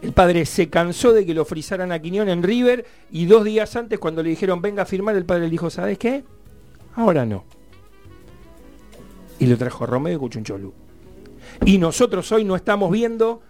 El 0.02 0.14
padre 0.14 0.48
se 0.48 0.70
cansó 0.70 1.14
de 1.14 1.26
que 1.26 1.36
lo 1.36 1.46
frizaran 1.46 1.92
a 1.92 2.02
Quiñón 2.02 2.30
en 2.30 2.42
River 2.42 2.86
y 3.12 3.26
dos 3.26 3.44
días 3.44 3.76
antes 3.76 4.00
cuando 4.00 4.24
le 4.24 4.32
dijeron 4.32 4.62
venga 4.62 4.84
a 4.84 4.88
firmar, 4.88 5.16
el 5.16 5.26
padre 5.26 5.44
le 5.44 5.52
dijo, 5.52 5.70
¿sabes 5.70 6.00
qué? 6.00 6.24
Ahora 6.96 7.26
no. 7.26 7.44
Y 9.42 9.48
lo 9.48 9.58
trajo 9.58 9.88
Romeo 9.88 10.16
y 10.16 10.18
Cuchuncholu. 10.20 10.72
Y 11.66 11.80
nosotros 11.80 12.32
hoy 12.32 12.44
no 12.44 12.56
estamos 12.56 12.92
viendo 12.92 13.42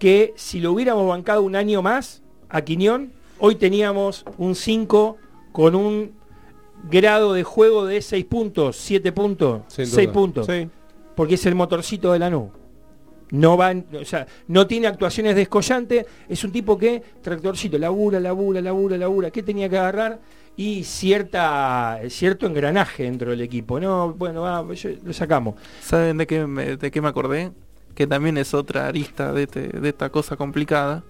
que 0.00 0.34
si 0.36 0.60
lo 0.60 0.72
hubiéramos 0.72 1.08
bancado 1.08 1.42
un 1.42 1.54
año 1.54 1.80
más 1.80 2.22
a 2.48 2.62
Quiñón, 2.62 3.12
hoy 3.38 3.54
teníamos 3.54 4.24
un 4.36 4.56
5 4.56 5.16
con 5.52 5.76
un 5.76 6.12
grado 6.90 7.32
de 7.34 7.44
juego 7.44 7.86
de 7.86 8.02
6 8.02 8.24
puntos, 8.24 8.76
7 8.78 9.12
puntos, 9.12 9.62
Sin 9.68 9.86
6 9.86 10.06
duda. 10.06 10.12
puntos. 10.12 10.46
Sí. 10.46 10.68
Porque 11.14 11.34
es 11.34 11.46
el 11.46 11.54
motorcito 11.54 12.12
de 12.12 12.18
la 12.18 12.30
nube. 12.30 12.50
No 13.30 13.56
van, 13.56 13.86
o 14.00 14.04
sea, 14.04 14.26
no 14.48 14.66
tiene 14.66 14.88
actuaciones 14.88 15.36
descollantes, 15.36 16.04
es 16.28 16.42
un 16.42 16.50
tipo 16.50 16.76
que 16.78 17.00
tractorcito, 17.20 17.78
labura, 17.78 18.18
labura, 18.18 18.60
labura, 18.60 18.96
labura, 18.96 19.30
¿qué 19.30 19.42
tenía 19.42 19.68
que 19.68 19.78
agarrar? 19.78 20.18
Y 20.58 20.82
cierta, 20.84 22.00
cierto 22.10 22.44
engranaje 22.46 23.04
dentro 23.04 23.30
del 23.30 23.40
equipo. 23.40 23.78
No, 23.80 24.12
bueno, 24.12 24.42
va, 24.42 24.74
yo- 24.74 24.90
lo 25.04 25.12
sacamos. 25.12 25.54
¿Saben 25.80 26.18
de 26.18 26.26
qué, 26.26 26.46
me, 26.46 26.76
de 26.76 26.90
qué 26.90 27.00
me 27.00 27.08
acordé? 27.08 27.52
Que 27.94 28.06
también 28.08 28.36
es 28.36 28.52
otra 28.54 28.88
arista 28.88 29.32
de, 29.32 29.44
este- 29.44 29.68
de 29.68 29.88
esta 29.88 30.10
cosa 30.10 30.36
complicada. 30.36 31.04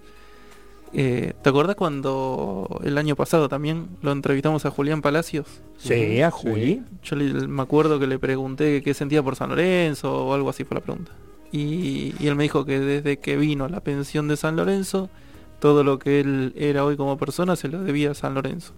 Eh, 0.93 1.33
¿Te 1.43 1.49
acordás 1.49 1.75
cuando 1.75 2.79
el 2.83 2.97
año 2.97 3.15
pasado 3.15 3.49
también 3.49 3.87
lo 4.01 4.11
entrevistamos 4.11 4.65
a 4.65 4.71
Julián 4.71 5.01
Palacios? 5.01 5.47
Sí, 5.77 6.21
a 6.21 6.31
Juli. 6.31 6.81
Yo 7.03 7.15
le- 7.15 7.47
me 7.47 7.61
acuerdo 7.61 7.99
que 7.99 8.07
le 8.07 8.17
pregunté 8.19 8.81
qué 8.83 8.93
sentía 8.93 9.21
por 9.23 9.35
San 9.35 9.49
Lorenzo 9.49 10.27
o 10.27 10.33
algo 10.33 10.49
así 10.49 10.63
fue 10.63 10.75
la 10.75 10.81
pregunta. 10.81 11.11
Y, 11.51 12.13
y 12.19 12.27
él 12.27 12.35
me 12.35 12.43
dijo 12.43 12.65
que 12.65 12.79
desde 12.79 13.17
que 13.17 13.35
vino 13.35 13.65
a 13.65 13.69
la 13.69 13.79
pensión 13.81 14.27
de 14.27 14.37
San 14.37 14.55
Lorenzo, 14.55 15.09
todo 15.59 15.83
lo 15.83 15.97
que 15.99 16.19
él 16.19 16.53
era 16.55 16.85
hoy 16.85 16.95
como 16.97 17.17
persona 17.17 17.55
se 17.55 17.67
lo 17.67 17.81
debía 17.83 18.11
a 18.11 18.13
San 18.15 18.33
Lorenzo. 18.35 18.73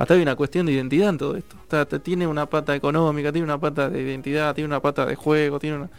Hasta 0.00 0.14
hay 0.14 0.22
una 0.22 0.34
cuestión 0.34 0.64
de 0.64 0.72
identidad 0.72 1.10
en 1.10 1.18
todo 1.18 1.36
esto. 1.36 1.56
O 1.56 1.70
sea, 1.70 1.84
tiene 1.84 2.26
una 2.26 2.46
pata 2.46 2.74
económica, 2.74 3.30
tiene 3.32 3.44
una 3.44 3.60
pata 3.60 3.90
de 3.90 4.00
identidad, 4.00 4.54
tiene 4.54 4.66
una 4.66 4.80
pata 4.80 5.04
de 5.04 5.14
juego, 5.14 5.58
tiene 5.58 5.76
una... 5.76 5.90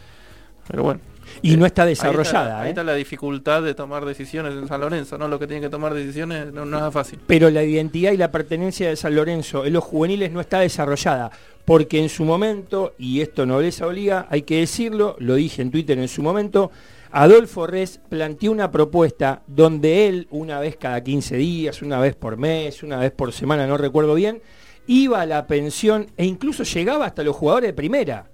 Pero 0.66 0.82
bueno. 0.82 1.00
Y 1.40 1.56
no 1.56 1.64
está 1.66 1.84
Ahí 1.84 1.92
está, 1.92 2.08
desarrollada, 2.08 2.62
ahí 2.62 2.66
¿eh? 2.66 2.70
está 2.70 2.82
la 2.82 2.94
dificultad 2.94 3.62
de 3.62 3.74
tomar 3.74 4.04
decisiones 4.04 4.54
en 4.54 4.66
San 4.66 4.80
Lorenzo, 4.80 5.16
¿no? 5.18 5.28
Lo 5.28 5.38
que 5.38 5.46
tiene 5.46 5.60
que 5.60 5.68
tomar 5.68 5.94
decisiones 5.94 6.52
no, 6.52 6.66
no 6.66 6.84
es 6.84 6.92
fácil. 6.92 7.20
Pero 7.28 7.48
la 7.48 7.62
identidad 7.62 8.10
y 8.10 8.16
la 8.16 8.32
pertenencia 8.32 8.88
de 8.88 8.96
San 8.96 9.14
Lorenzo 9.14 9.64
en 9.64 9.72
los 9.72 9.84
juveniles 9.84 10.32
no 10.32 10.40
está 10.40 10.58
desarrollada. 10.58 11.30
Porque 11.64 12.00
en 12.00 12.08
su 12.08 12.24
momento, 12.24 12.94
y 12.98 13.20
esto 13.20 13.46
no 13.46 13.60
les 13.60 13.80
obliga, 13.82 14.26
hay 14.30 14.42
que 14.42 14.58
decirlo, 14.58 15.14
lo 15.20 15.36
dije 15.36 15.62
en 15.62 15.70
Twitter 15.70 15.96
en 15.96 16.08
su 16.08 16.24
momento, 16.24 16.72
Adolfo 17.14 17.66
Res 17.66 18.00
planteó 18.08 18.50
una 18.52 18.70
propuesta 18.70 19.42
donde 19.46 20.08
él, 20.08 20.28
una 20.30 20.58
vez 20.60 20.76
cada 20.76 21.04
15 21.04 21.36
días, 21.36 21.82
una 21.82 22.00
vez 22.00 22.16
por 22.16 22.38
mes, 22.38 22.82
una 22.82 22.96
vez 22.96 23.12
por 23.12 23.34
semana, 23.34 23.66
no 23.66 23.76
recuerdo 23.76 24.14
bien, 24.14 24.40
iba 24.86 25.20
a 25.20 25.26
la 25.26 25.46
pensión 25.46 26.06
e 26.16 26.24
incluso 26.24 26.62
llegaba 26.64 27.04
hasta 27.04 27.22
los 27.22 27.36
jugadores 27.36 27.68
de 27.68 27.74
primera. 27.74 28.30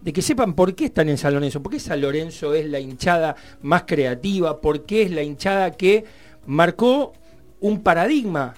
De 0.00 0.12
que 0.12 0.22
sepan 0.22 0.54
por 0.54 0.76
qué 0.76 0.86
están 0.86 1.08
en 1.08 1.18
San 1.18 1.34
Lorenzo, 1.34 1.60
por 1.60 1.72
qué 1.72 1.80
San 1.80 2.00
Lorenzo 2.00 2.54
es 2.54 2.66
la 2.66 2.78
hinchada 2.78 3.34
más 3.62 3.82
creativa, 3.82 4.60
por 4.60 4.86
qué 4.86 5.02
es 5.02 5.10
la 5.10 5.22
hinchada 5.22 5.72
que 5.72 6.04
marcó 6.46 7.12
un 7.58 7.82
paradigma. 7.82 8.54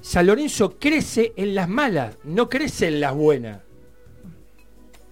San 0.00 0.26
Lorenzo 0.26 0.78
crece 0.78 1.34
en 1.36 1.54
las 1.54 1.68
malas, 1.68 2.16
no 2.24 2.48
crece 2.48 2.88
en 2.88 3.00
las 3.00 3.14
buenas. 3.14 3.58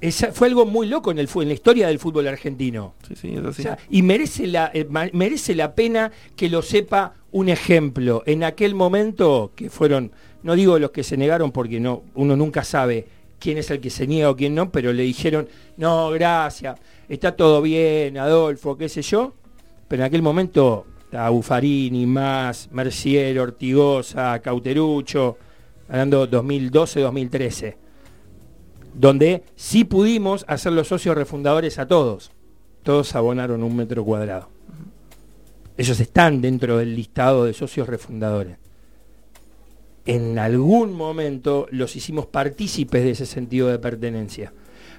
Esa, 0.03 0.33
fue 0.33 0.49
algo 0.49 0.67
muy 0.67 0.89
loco 0.89 1.13
en, 1.13 1.21
el, 1.21 1.29
en 1.33 1.47
la 1.47 1.55
historia 1.55 1.87
del 1.87 2.01
fútbol 2.01 2.27
argentino. 2.27 2.95
Sí, 3.07 3.15
sí, 3.15 3.35
es 3.35 3.39
así. 3.39 3.63
O 3.63 3.65
sea, 3.65 3.79
y 3.89 4.03
merece 4.03 4.49
la, 4.49 4.69
eh, 4.75 4.85
merece 5.13 5.55
la 5.55 5.77
pena 5.77 6.11
que 6.35 6.49
lo 6.49 6.61
sepa 6.61 7.15
un 7.31 7.49
ejemplo. 7.49 8.25
En 8.27 8.43
aquel 8.43 8.75
momento, 8.75 9.53
que 9.55 9.71
fueron, 9.71 10.11
no 10.43 10.57
digo 10.57 10.81
los 10.81 10.91
que 10.91 11.05
se 11.05 11.17
negaron 11.17 11.53
porque 11.53 11.79
no, 11.79 12.03
uno 12.17 12.37
nunca 12.37 12.65
sabe 12.65 13.07
quién 13.39 13.59
es 13.59 13.71
el 13.71 13.81
que 13.81 13.91
se 13.91 14.09
niega 14.09 14.29
o 14.29 14.35
quién 14.35 14.57
no, 14.57 14.73
pero 14.73 14.93
le 14.93 15.05
dijeron, 15.05 15.49
no, 15.77 16.11
gracias, 16.11 16.81
está 17.09 17.37
todo 17.37 17.63
bien, 17.63 18.19
Adolfo, 18.19 18.77
qué 18.77 18.89
sé 18.89 19.03
yo. 19.03 19.35
Pero 19.87 20.03
en 20.03 20.07
aquel 20.09 20.23
momento, 20.23 20.85
Buffarini, 21.13 22.07
Más, 22.07 22.69
Mercier, 22.73 23.39
Ortigosa, 23.39 24.41
Cauterucho, 24.41 25.39
hablando 25.89 26.29
2012-2013 26.29 27.82
donde 28.95 29.43
sí 29.57 29.85
pudimos 29.85 30.45
hacer 30.49 30.73
los 30.73 30.89
socios 30.89 31.17
refundadores 31.17 31.79
a 31.79 31.87
todos. 31.87 32.31
Todos 32.83 33.15
abonaron 33.15 33.63
un 33.63 33.77
metro 33.77 34.05
cuadrado. 34.05 34.49
Ellos 35.77 36.01
están 36.01 36.41
dentro 36.41 36.79
del 36.79 36.95
listado 36.95 37.45
de 37.45 37.55
socios 37.55 37.89
refundadores. 37.89 38.57
En 40.05 40.39
algún 40.39 40.93
momento 40.93 41.67
los 41.71 41.97
hicimos 41.97 42.27
partícipes 42.27 43.05
de 43.05 43.11
ese 43.11 43.27
sentido 43.27 43.69
de 43.69 43.79
pertenencia. 43.79 44.53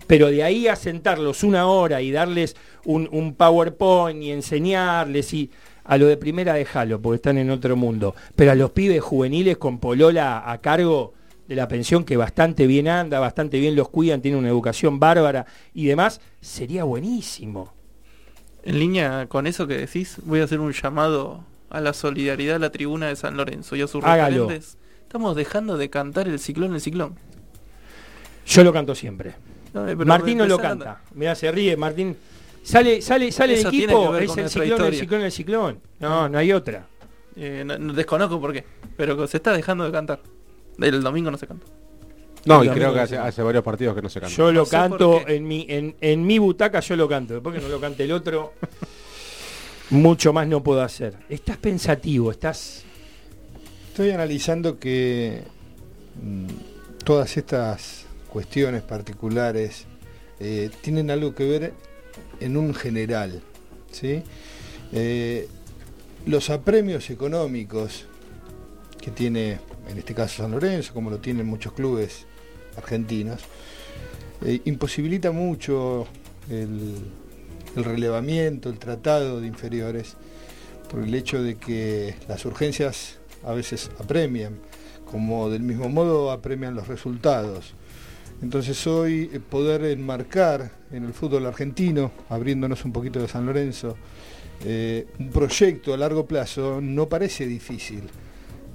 Pero 0.07 0.27
de 0.27 0.43
ahí 0.43 0.67
a 0.67 0.75
sentarlos 0.75 1.43
una 1.43 1.67
hora 1.67 2.01
y 2.01 2.11
darles 2.11 2.55
un, 2.85 3.07
un 3.11 3.35
PowerPoint 3.35 4.21
y 4.23 4.31
enseñarles 4.31 5.33
y 5.33 5.51
a 5.83 5.97
lo 5.97 6.07
de 6.07 6.17
primera 6.17 6.53
déjalo, 6.53 7.01
porque 7.01 7.17
están 7.17 7.37
en 7.37 7.49
otro 7.49 7.75
mundo. 7.75 8.15
Pero 8.35 8.51
a 8.51 8.55
los 8.55 8.71
pibes 8.71 9.01
juveniles 9.01 9.57
con 9.57 9.79
Polola 9.79 10.49
a 10.49 10.59
cargo 10.59 11.13
de 11.53 11.61
la 11.61 11.67
pensión 11.67 12.03
que 12.03 12.17
bastante 12.17 12.65
bien 12.65 12.87
anda, 12.87 13.19
bastante 13.19 13.59
bien 13.59 13.75
los 13.75 13.87
cuidan, 13.89 14.21
tienen 14.21 14.39
una 14.39 14.49
educación 14.49 14.99
bárbara 14.99 15.45
y 15.73 15.85
demás, 15.85 16.19
sería 16.41 16.83
buenísimo. 16.83 17.71
En 18.63 18.79
línea 18.79 19.27
con 19.27 19.45
eso 19.45 19.67
que 19.67 19.77
decís, 19.77 20.17
voy 20.23 20.39
a 20.39 20.45
hacer 20.45 20.59
un 20.59 20.71
llamado 20.73 21.43
a 21.69 21.79
la 21.79 21.93
solidaridad 21.93 22.55
a 22.55 22.59
la 22.59 22.71
tribuna 22.71 23.07
de 23.07 23.15
San 23.15 23.37
Lorenzo 23.37 23.75
y 23.75 23.81
a 23.83 23.87
sus 23.87 24.03
Hágalo. 24.03 24.43
referentes. 24.47 24.77
Estamos 25.03 25.35
dejando 25.35 25.77
de 25.77 25.89
cantar 25.91 26.27
el 26.27 26.39
ciclón, 26.39 26.73
el 26.73 26.81
ciclón. 26.81 27.15
Yo 28.47 28.63
lo 28.63 28.73
canto 28.73 28.95
siempre. 28.95 29.35
No, 29.75 29.87
eh, 29.87 29.95
Martín 29.95 30.39
no 30.39 30.47
lo 30.47 30.57
canta. 30.57 31.01
Mira, 31.13 31.35
se 31.35 31.51
ríe, 31.51 31.77
Martín. 31.77 32.17
Sale, 32.63 33.01
sale, 33.01 33.31
sale 33.31 33.59
el 33.61 33.69
tiene 33.69 33.93
equipo, 33.93 34.15
es 34.17 34.37
el 34.37 34.49
ciclón, 34.49 34.65
el 34.65 34.71
historia. 34.71 34.99
ciclón, 34.99 35.21
el 35.21 35.31
ciclón. 35.31 35.79
No, 35.99 36.29
no 36.29 36.37
hay 36.39 36.51
otra. 36.51 36.87
Eh, 37.35 37.63
no- 37.65 37.77
no- 37.77 37.93
desconozco 37.93 38.39
por 38.41 38.53
qué, 38.53 38.63
pero 38.97 39.27
se 39.27 39.37
está 39.37 39.51
dejando 39.53 39.83
de 39.83 39.91
cantar. 39.91 40.19
El 40.79 41.03
domingo 41.03 41.31
no 41.31 41.37
se 41.37 41.47
canta. 41.47 41.65
No, 42.45 42.63
y 42.63 42.69
creo 42.69 42.93
que 42.93 42.99
hace, 42.99 43.41
varios 43.41 43.63
partidos 43.63 43.95
que 43.95 44.01
no 44.01 44.09
se 44.09 44.19
canta. 44.19 44.35
Yo 44.35 44.51
lo 44.51 44.63
No 44.63 44.69
canto 44.69 45.27
en 45.27 45.47
mi, 45.47 45.65
en, 45.69 45.95
en 46.01 46.25
mi 46.25 46.39
butaca, 46.39 46.81
yo 46.81 46.95
lo 46.95 47.07
canto. 47.07 47.35
Después 47.35 47.55
que 47.55 47.61
no 47.61 47.69
lo 47.69 47.79
cante 47.79 48.03
el 48.03 48.11
otro, 48.11 48.53
mucho 49.89 50.33
más 50.33 50.47
no 50.47 50.61
puedo 50.61 50.81
hacer. 50.81 51.15
Estás 51.29 51.57
pensativo, 51.57 52.31
estás. 52.31 52.83
Estoy 53.89 54.11
analizando 54.11 54.77
que 54.77 55.43
mm, 56.21 56.47
todas 57.05 57.37
estas 57.37 58.05
cuestiones 58.27 58.81
particulares 58.81 59.85
eh, 60.39 60.69
tienen 60.81 61.11
algo 61.11 61.35
que 61.35 61.45
ver 61.45 61.73
en 62.39 62.57
un 62.57 62.73
general. 62.73 63.41
¿sí? 63.91 64.23
Eh, 64.91 65.47
los 66.25 66.49
apremios 66.49 67.09
económicos 67.09 68.05
que 69.03 69.11
tiene, 69.11 69.59
en 69.89 69.97
este 69.97 70.13
caso 70.13 70.43
San 70.43 70.51
Lorenzo, 70.51 70.93
como 70.93 71.09
lo 71.09 71.19
tienen 71.19 71.45
muchos 71.45 71.73
clubes 71.73 72.25
argentinos, 72.77 73.41
eh, 74.45 74.61
imposibilita 74.63 75.31
mucho 75.31 76.07
el, 76.49 76.99
el 77.75 77.83
relevamiento, 77.83 78.69
el 78.69 78.79
tratado 78.79 79.41
de 79.41 79.47
inferiores, 79.47 80.15
por 80.89 81.03
el 81.03 81.13
hecho 81.13 81.43
de 81.43 81.55
que 81.55 82.15
las 82.29 82.45
urgencias 82.45 83.17
a 83.43 83.51
veces 83.51 83.91
apremian, 83.99 84.59
como 85.03 85.49
del 85.49 85.63
mismo 85.63 85.89
modo 85.89 86.31
apremian 86.31 86.73
los 86.73 86.87
resultados. 86.87 87.73
Entonces 88.41 88.87
hoy 88.87 89.29
eh, 89.33 89.39
poder 89.41 89.83
enmarcar 89.83 90.71
en 90.91 91.03
el 91.03 91.13
fútbol 91.13 91.45
argentino, 91.45 92.11
abriéndonos 92.29 92.85
un 92.85 92.93
poquito 92.93 93.19
de 93.19 93.27
San 93.27 93.45
Lorenzo, 93.45 93.97
eh, 94.63 95.07
un 95.19 95.29
proyecto 95.29 95.93
a 95.93 95.97
largo 95.97 96.25
plazo 96.25 96.79
no 96.81 97.09
parece 97.09 97.45
difícil. 97.45 98.03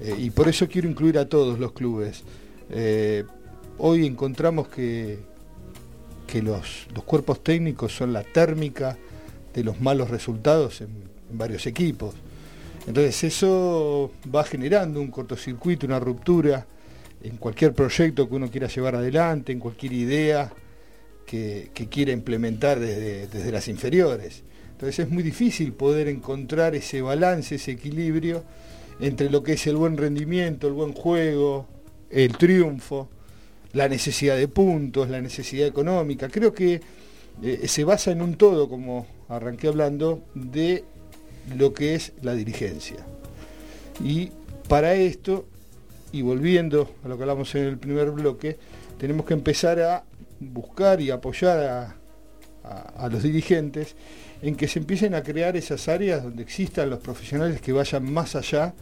Eh, 0.01 0.15
y 0.17 0.29
por 0.29 0.47
eso 0.47 0.67
quiero 0.67 0.89
incluir 0.89 1.17
a 1.17 1.27
todos 1.27 1.59
los 1.59 1.71
clubes. 1.73 2.23
Eh, 2.71 3.23
hoy 3.77 4.05
encontramos 4.05 4.67
que, 4.67 5.19
que 6.27 6.41
los, 6.41 6.87
los 6.93 7.03
cuerpos 7.03 7.43
técnicos 7.43 7.93
son 7.93 8.13
la 8.13 8.23
térmica 8.23 8.97
de 9.53 9.63
los 9.63 9.81
malos 9.81 10.09
resultados 10.09 10.81
en, 10.81 10.89
en 11.31 11.37
varios 11.37 11.65
equipos. 11.67 12.15
Entonces 12.87 13.23
eso 13.23 14.11
va 14.33 14.43
generando 14.43 15.01
un 15.01 15.11
cortocircuito, 15.11 15.85
una 15.85 15.99
ruptura 15.99 16.65
en 17.21 17.37
cualquier 17.37 17.73
proyecto 17.73 18.29
que 18.29 18.35
uno 18.35 18.49
quiera 18.49 18.67
llevar 18.67 18.95
adelante, 18.95 19.51
en 19.51 19.59
cualquier 19.59 19.93
idea 19.93 20.51
que, 21.25 21.69
que 21.73 21.87
quiera 21.87 22.11
implementar 22.11 22.79
desde, 22.79 23.27
desde 23.27 23.51
las 23.51 23.67
inferiores. 23.67 24.43
Entonces 24.71 24.99
es 24.99 25.09
muy 25.11 25.21
difícil 25.21 25.73
poder 25.73 26.07
encontrar 26.07 26.73
ese 26.73 27.01
balance, 27.01 27.55
ese 27.55 27.71
equilibrio 27.71 28.43
entre 28.99 29.29
lo 29.29 29.43
que 29.43 29.53
es 29.53 29.67
el 29.67 29.75
buen 29.77 29.97
rendimiento, 29.97 30.67
el 30.67 30.73
buen 30.73 30.93
juego, 30.93 31.67
el 32.09 32.35
triunfo, 32.37 33.09
la 33.73 33.87
necesidad 33.87 34.35
de 34.37 34.47
puntos, 34.47 35.09
la 35.09 35.21
necesidad 35.21 35.67
económica. 35.67 36.27
Creo 36.29 36.53
que 36.53 36.81
eh, 37.43 37.67
se 37.67 37.83
basa 37.83 38.11
en 38.11 38.21
un 38.21 38.35
todo, 38.35 38.67
como 38.67 39.05
arranqué 39.29 39.67
hablando, 39.67 40.23
de 40.33 40.83
lo 41.55 41.73
que 41.73 41.95
es 41.95 42.13
la 42.21 42.33
dirigencia. 42.33 42.97
Y 44.03 44.31
para 44.67 44.93
esto, 44.95 45.45
y 46.11 46.21
volviendo 46.21 46.89
a 47.03 47.07
lo 47.07 47.15
que 47.17 47.23
hablamos 47.23 47.53
en 47.55 47.63
el 47.65 47.77
primer 47.77 48.11
bloque, 48.11 48.57
tenemos 48.97 49.25
que 49.25 49.33
empezar 49.33 49.79
a 49.79 50.03
buscar 50.39 50.99
y 51.01 51.11
apoyar 51.11 51.59
a, 51.59 51.95
a- 52.63 53.05
a 53.05 53.09
los 53.09 53.23
dirigentes 53.23 53.95
en 54.41 54.55
que 54.55 54.67
se 54.67 54.79
empiecen 54.79 55.15
a 55.15 55.23
crear 55.23 55.55
esas 55.57 55.87
áreas 55.87 56.23
donde 56.23 56.43
existan 56.43 56.89
los 56.89 56.99
profesionales 56.99 57.61
que 57.61 57.71
vayan 57.71 58.11
más 58.11 58.35
allá 58.35 58.73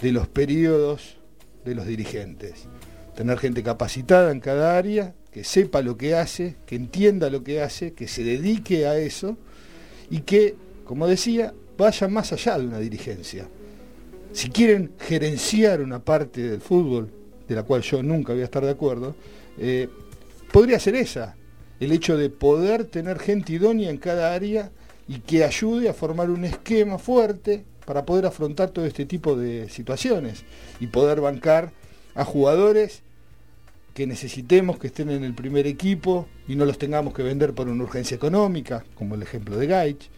de 0.00 0.12
los 0.12 0.28
periodos 0.28 1.16
de 1.64 1.74
los 1.74 1.86
dirigentes. 1.86 2.66
Tener 3.14 3.38
gente 3.38 3.62
capacitada 3.62 4.32
en 4.32 4.40
cada 4.40 4.76
área, 4.76 5.14
que 5.30 5.44
sepa 5.44 5.82
lo 5.82 5.96
que 5.96 6.14
hace, 6.14 6.56
que 6.66 6.76
entienda 6.76 7.30
lo 7.30 7.44
que 7.44 7.62
hace, 7.62 7.92
que 7.92 8.08
se 8.08 8.24
dedique 8.24 8.86
a 8.86 8.98
eso 8.98 9.36
y 10.10 10.20
que, 10.20 10.56
como 10.84 11.06
decía, 11.06 11.54
vaya 11.76 12.08
más 12.08 12.32
allá 12.32 12.58
de 12.58 12.66
una 12.66 12.78
dirigencia. 12.78 13.48
Si 14.32 14.48
quieren 14.48 14.92
gerenciar 14.98 15.80
una 15.80 16.04
parte 16.04 16.42
del 16.42 16.60
fútbol, 16.60 17.10
de 17.48 17.54
la 17.54 17.62
cual 17.64 17.82
yo 17.82 18.02
nunca 18.02 18.32
voy 18.32 18.42
a 18.42 18.44
estar 18.44 18.64
de 18.64 18.70
acuerdo, 18.70 19.14
eh, 19.58 19.88
podría 20.52 20.78
ser 20.78 20.94
esa, 20.94 21.36
el 21.78 21.92
hecho 21.92 22.16
de 22.16 22.30
poder 22.30 22.84
tener 22.84 23.18
gente 23.18 23.52
idónea 23.52 23.90
en 23.90 23.98
cada 23.98 24.32
área 24.34 24.70
y 25.08 25.18
que 25.20 25.44
ayude 25.44 25.88
a 25.88 25.94
formar 25.94 26.30
un 26.30 26.44
esquema 26.44 26.98
fuerte 26.98 27.64
para 27.84 28.04
poder 28.04 28.26
afrontar 28.26 28.70
todo 28.70 28.84
este 28.84 29.06
tipo 29.06 29.36
de 29.36 29.68
situaciones 29.68 30.44
y 30.80 30.86
poder 30.88 31.20
bancar 31.20 31.72
a 32.14 32.24
jugadores 32.24 33.02
que 33.94 34.06
necesitemos 34.06 34.78
que 34.78 34.86
estén 34.86 35.10
en 35.10 35.24
el 35.24 35.34
primer 35.34 35.66
equipo 35.66 36.26
y 36.46 36.54
no 36.54 36.64
los 36.64 36.78
tengamos 36.78 37.12
que 37.14 37.22
vender 37.22 37.54
por 37.54 37.68
una 37.68 37.84
urgencia 37.84 38.14
económica, 38.14 38.84
como 38.94 39.14
el 39.14 39.22
ejemplo 39.22 39.56
de 39.56 39.66
Gaich. 39.66 40.08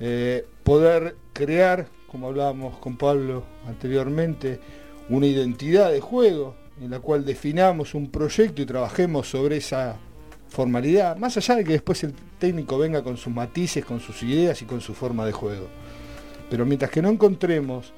Eh, 0.00 0.44
poder 0.64 1.16
crear, 1.32 1.86
como 2.10 2.28
hablábamos 2.28 2.78
con 2.78 2.96
Pablo 2.96 3.44
anteriormente, 3.66 4.60
una 5.08 5.26
identidad 5.26 5.90
de 5.90 6.00
juego 6.00 6.54
en 6.80 6.90
la 6.90 7.00
cual 7.00 7.24
definamos 7.24 7.94
un 7.94 8.10
proyecto 8.10 8.62
y 8.62 8.66
trabajemos 8.66 9.28
sobre 9.28 9.56
esa 9.56 9.96
formalidad, 10.48 11.16
más 11.16 11.36
allá 11.36 11.56
de 11.56 11.64
que 11.64 11.72
después 11.72 12.02
el 12.04 12.14
técnico 12.38 12.78
venga 12.78 13.02
con 13.02 13.16
sus 13.16 13.32
matices, 13.32 13.84
con 13.84 14.00
sus 14.00 14.22
ideas 14.22 14.60
y 14.62 14.64
con 14.64 14.80
su 14.80 14.94
forma 14.94 15.26
de 15.26 15.32
juego. 15.32 15.68
Pero 16.50 16.64
mientras 16.66 16.90
que 16.90 17.02
no 17.02 17.08
encontremos 17.10 17.92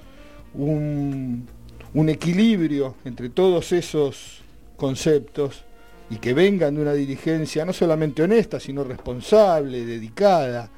un, 0.55 1.47
un 1.95 2.09
equilibrio 2.09 2.97
entre 3.05 3.29
todos 3.31 3.73
esos 3.73 4.41
conceptos 4.77 5.65
y 6.11 6.17
que 6.17 6.35
vengan 6.35 6.75
de 6.75 6.83
una 6.83 6.93
dirigencia 6.93 7.65
no 7.65 7.73
solamente 7.73 8.23
honesta, 8.23 8.59
sino 8.59 8.83
responsable, 8.83 9.85
dedicada 9.85 10.69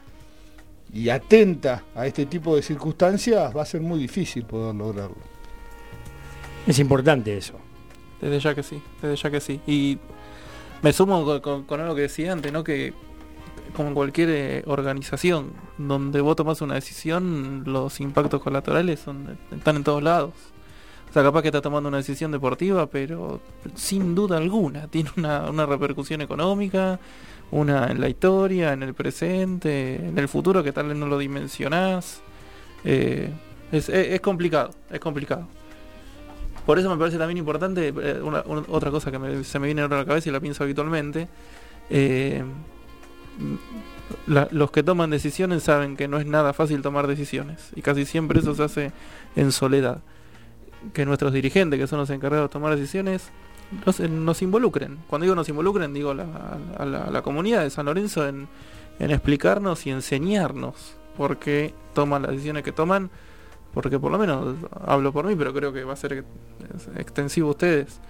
y 0.93 1.09
atenta 1.09 1.85
a 1.95 2.07
este 2.07 2.27
tipo 2.27 2.55
de 2.55 2.61
circunstancias, 2.63 3.57
va 3.57 3.63
a 3.63 3.67
ser 3.67 3.81
muy 3.81 3.99
difícil 3.99 4.45
poder 4.45 4.75
lograrlo. 4.75 5.17
Es 6.67 6.79
importante 6.79 7.37
eso. 7.37 7.55
Desde 8.21 8.39
ya 8.41 8.55
que 8.55 8.63
sí, 8.63 8.81
desde 9.01 9.17
ya 9.17 9.31
que 9.31 9.41
sí. 9.41 9.61
Y 9.67 9.99
me 10.83 10.93
sumo 10.93 11.25
con, 11.25 11.41
con- 11.41 11.63
con 11.65 11.81
algo 11.81 11.95
que 11.95 12.03
decía 12.03 12.33
antes, 12.33 12.53
¿no? 12.53 12.63
Que 12.63 12.93
como 13.77 13.89
en 13.89 13.95
cualquier 13.95 14.29
eh, 14.31 14.63
organización 14.67 15.53
donde 15.79 16.21
vos 16.21 16.37
tomás 16.37 16.61
una 16.61 16.75
decisión, 16.75 17.63
los 17.67 18.01
impactos 18.01 18.43
colaterales 18.43 19.01
están 19.01 19.77
en 19.77 19.85
todos 19.85 20.03
lados. 20.03 20.33
O 21.09 21.13
sea, 21.13 21.23
capaz 21.23 21.43
que 21.43 21.49
estás 21.49 21.63
tomando 21.63 21.89
una 21.89 21.99
decisión 21.99 22.33
deportiva, 22.33 22.87
pero 22.87 23.41
sin 23.75 24.15
duda 24.15 24.39
alguna 24.39 24.87
tiene 24.91 25.11
una, 25.17 25.51
una 25.51 25.67
repercusión 25.67 26.21
económica, 26.23 26.99
una 27.51 27.89
en 27.91 28.01
la 28.01 28.09
historia, 28.09 28.73
en 28.73 28.83
el 28.83 28.95
presente, 28.95 29.97
en 29.97 30.17
el 30.19 30.27
futuro 30.29 30.63
que 30.63 30.73
tal 30.73 30.89
vez 30.89 30.97
no 30.97 31.07
lo 31.07 31.19
dimensionás. 31.19 32.23
Eh, 32.85 33.31
es, 33.71 33.89
es- 33.89 34.21
complicado, 34.21 34.71
es 34.91 35.01
complicado. 35.01 35.47
Por 36.65 36.79
eso 36.79 36.89
me 36.89 36.97
parece 36.97 37.19
también 37.19 37.39
importante, 37.39 37.89
eh, 37.89 38.21
otra 38.69 38.91
cosa 38.91 39.11
que 39.11 39.45
se 39.45 39.59
me 39.59 39.67
viene 39.67 39.83
a 39.83 39.89
la 39.89 40.05
cabeza 40.05 40.29
y 40.29 40.33
la 40.33 40.41
pienso 40.41 40.63
habitualmente, 40.63 41.29
los 44.27 44.71
que 44.71 44.83
toman 44.83 45.11
decisiones 45.11 45.63
saben 45.63 45.97
que 45.97 46.07
no 46.09 46.19
es 46.19 46.27
nada 46.27 46.53
fácil 46.53 46.83
tomar 46.83 47.07
decisiones 47.07 47.71
y 47.75 47.83
casi 47.83 48.05
siempre 48.05 48.41
eso 48.41 48.55
se 48.55 48.63
hace 48.63 48.93
en 49.37 49.53
soledad. 49.53 50.03
Que 50.93 51.07
nuestros 51.07 51.33
dirigentes, 51.33 51.79
que 51.79 51.87
son 51.87 52.01
los 52.01 52.11
encargados 52.11 52.49
de 52.51 52.53
tomar 52.53 52.75
decisiones, 52.77 53.31
nos, 53.87 54.01
nos 54.01 54.43
involucren. 54.43 54.99
Cuando 55.09 55.25
digo 55.25 55.35
nos 55.35 55.49
involucren, 55.49 55.95
digo 55.95 56.11
a, 56.11 56.15
la, 56.15 56.59
a 56.77 56.85
la 57.11 57.23
comunidad 57.23 57.63
de 57.63 57.71
San 57.71 57.87
Lorenzo 57.87 58.27
en, 58.27 58.49
explicarnos 58.99 59.87
y 59.87 59.91
enseñarnos 59.91 60.95
por 61.17 61.39
qué 61.39 61.75
toman 61.95 62.23
las 62.23 62.33
decisiones 62.33 62.63
que 62.63 62.73
toman 62.73 63.11
porque 63.75 63.99
por 63.99 64.13
lo 64.13 64.19
menos 64.19 64.55
hablo 64.87 65.13
por 65.13 65.27
mí, 65.27 65.35
pero 65.35 65.53
creo 65.55 65.73
que 65.73 65.83
va 65.85 65.95
a 65.95 65.97
ser 65.97 66.13
ex- 66.13 66.89
extensivo 66.97 67.51
ustedes. 67.51 68.01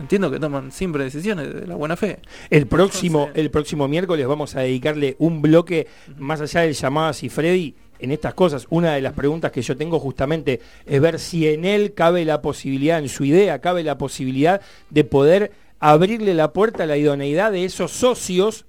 Entiendo 0.00 0.30
que 0.30 0.38
toman 0.38 0.70
siempre 0.70 1.04
decisiones 1.04 1.52
de 1.52 1.66
la 1.66 1.74
buena 1.74 1.96
fe. 1.96 2.20
El 2.50 2.66
próximo, 2.66 3.30
el 3.34 3.50
próximo 3.50 3.88
miércoles 3.88 4.26
vamos 4.26 4.54
a 4.54 4.60
dedicarle 4.60 5.16
un 5.18 5.40
bloque 5.40 5.86
más 6.18 6.40
allá 6.40 6.62
del 6.62 6.74
llamado 6.74 7.08
a 7.08 7.12
Freddy 7.12 7.74
en 7.98 8.12
estas 8.12 8.34
cosas. 8.34 8.66
Una 8.70 8.94
de 8.94 9.00
las 9.00 9.12
preguntas 9.12 9.50
que 9.50 9.62
yo 9.62 9.76
tengo 9.76 9.98
justamente 9.98 10.60
es 10.86 11.00
ver 11.00 11.18
si 11.18 11.48
en 11.48 11.64
él 11.64 11.94
cabe 11.94 12.24
la 12.24 12.42
posibilidad, 12.42 12.98
en 12.98 13.08
su 13.08 13.24
idea 13.24 13.60
cabe 13.60 13.82
la 13.82 13.98
posibilidad 13.98 14.60
de 14.90 15.04
poder 15.04 15.52
abrirle 15.80 16.34
la 16.34 16.52
puerta 16.52 16.84
a 16.84 16.86
la 16.86 16.96
idoneidad 16.96 17.52
de 17.52 17.64
esos 17.64 17.92
socios 17.92 18.66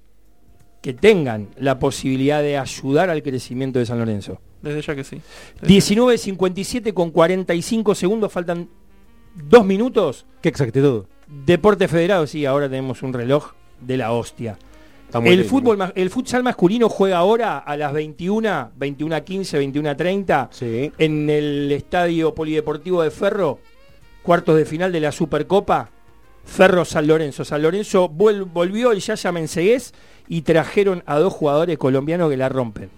que 0.80 0.94
tengan 0.94 1.48
la 1.56 1.78
posibilidad 1.78 2.42
de 2.42 2.56
ayudar 2.56 3.10
al 3.10 3.22
crecimiento 3.22 3.78
de 3.78 3.86
San 3.86 3.98
Lorenzo. 3.98 4.40
Desde 4.62 4.82
ya 4.82 4.94
que 4.94 5.04
sí. 5.04 5.20
19.57 5.62 6.92
con 6.92 7.10
45 7.10 7.94
segundos, 7.94 8.32
faltan 8.32 8.68
dos 9.34 9.64
minutos. 9.64 10.26
Qué 10.40 10.48
exactitud. 10.48 11.04
Deporte 11.26 11.86
Federado, 11.88 12.26
sí, 12.26 12.44
ahora 12.46 12.68
tenemos 12.68 13.02
un 13.02 13.12
reloj 13.12 13.52
de 13.80 13.96
la 13.96 14.12
hostia. 14.12 14.58
El, 15.24 15.44
fútbol, 15.44 15.92
el 15.96 16.10
futsal 16.10 16.44
masculino 16.44 16.88
juega 16.88 17.18
ahora 17.18 17.58
a 17.58 17.76
las 17.76 17.92
21, 17.92 18.72
21.15, 18.78 19.72
21.30 19.72 20.48
Sí. 20.52 20.92
en 20.98 21.28
el 21.28 21.72
Estadio 21.72 22.32
Polideportivo 22.32 23.02
de 23.02 23.10
Ferro, 23.10 23.58
cuartos 24.22 24.56
de 24.56 24.64
final 24.64 24.92
de 24.92 25.00
la 25.00 25.10
Supercopa, 25.10 25.90
Ferro 26.44 26.84
San 26.84 27.08
Lorenzo. 27.08 27.44
San 27.44 27.62
Lorenzo 27.62 28.08
volvió 28.08 28.92
el 28.92 29.00
Yaya 29.00 29.32
Mensegués 29.32 29.94
y 30.28 30.42
trajeron 30.42 31.02
a 31.06 31.18
dos 31.18 31.32
jugadores 31.32 31.76
colombianos 31.76 32.30
que 32.30 32.36
la 32.36 32.48
rompen. 32.48 32.90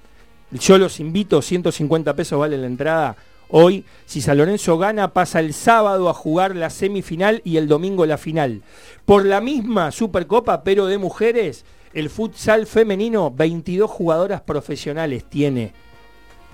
Yo 0.51 0.77
los 0.77 1.01
invito, 1.01 1.41
150 1.41 2.15
pesos 2.15 2.39
vale 2.39 2.59
la 2.59 2.67
entrada. 2.67 3.17
Hoy, 3.55 3.85
si 4.07 4.23
San 4.23 4.39
Lorenzo 4.39 4.79
gana, 4.79 5.13
pasa 5.13 5.39
el 5.39 5.53
sábado 5.53 6.09
a 6.09 6.15
jugar 6.15 6.57
la 6.57 6.71
semifinal 6.71 7.43
y 7.45 7.59
el 7.59 7.69
domingo 7.69 8.07
la 8.07 8.17
final. 8.17 8.63
Por 9.05 9.27
la 9.27 9.43
misma 9.43 9.93
Supercopa, 9.93 10.65
pero 10.65 10.87
de 10.87 10.97
mujeres, 10.97 11.67
el 11.93 12.09
futsal 12.09 12.67
femenino, 12.67 13.31
22 13.31 13.91
jugadoras 13.91 14.41
profesionales 14.41 15.25
tiene 15.29 15.75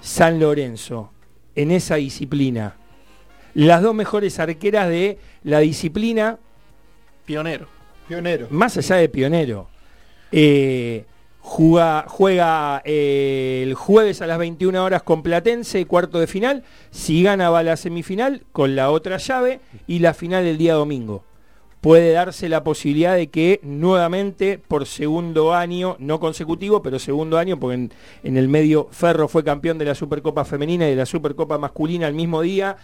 San 0.01 0.41
Lorenzo 0.41 1.13
en 1.55 1.71
esa 1.71 1.95
disciplina. 1.95 2.75
Las 3.55 3.81
dos 3.81 3.95
mejores 3.95 4.41
arqueras 4.41 4.89
de 4.89 5.19
la 5.45 5.61
disciplina, 5.61 6.41
Pionero. 7.25 7.69
Pionero. 8.09 8.49
más 8.51 8.77
allá 8.77 8.97
de 8.97 9.09
pionero. 9.09 9.69
Eh, 10.33 11.05
juga- 11.49 12.05
juega 12.09 12.83
eh, 12.85 13.63
el 13.67 13.75
jueves 13.75 14.21
a 14.21 14.27
las 14.27 14.39
21 14.39 14.85
horas 14.85 15.03
con 15.03 15.23
Platense, 15.23 15.87
cuarto 15.87 16.19
de 16.21 16.27
final. 16.27 16.63
Si 16.91 17.23
gana 17.23 17.51
va 17.51 17.61
a 17.61 17.63
la 17.63 17.77
semifinal 17.77 18.43
con 18.53 18.77
la 18.77 18.91
otra 18.91 19.17
llave 19.17 19.61
y 19.87 20.01
la 20.01 20.15
final 20.15 20.45
el 20.47 20.59
día 20.59 20.75
domingo. 20.75 21.25
Puede 21.81 22.11
darse 22.13 22.49
la 22.49 22.65
posibilidad 22.65 23.15
de 23.15 23.29
que 23.29 23.61
nuevamente 23.63 24.59
por 24.59 24.85
segundo 24.87 25.55
año, 25.55 25.97
no 26.01 26.19
consecutivo, 26.21 26.83
pero 26.83 26.99
segundo 26.99 27.39
año, 27.39 27.59
porque 27.59 27.89
en, 28.25 28.37
el 28.37 28.49
medio 28.49 28.89
Ferro 28.91 29.29
fue 29.29 29.45
campeón 29.45 29.79
de 29.79 29.85
la 29.85 29.95
Supercopa 29.95 30.45
Femenina 30.45 30.87
y 30.87 30.91
de 30.91 30.97
la 30.97 31.07
Supercopa 31.07 31.57
Masculina 31.57 32.09
el 32.09 32.15
mismo 32.15 32.43
día, 32.43 32.77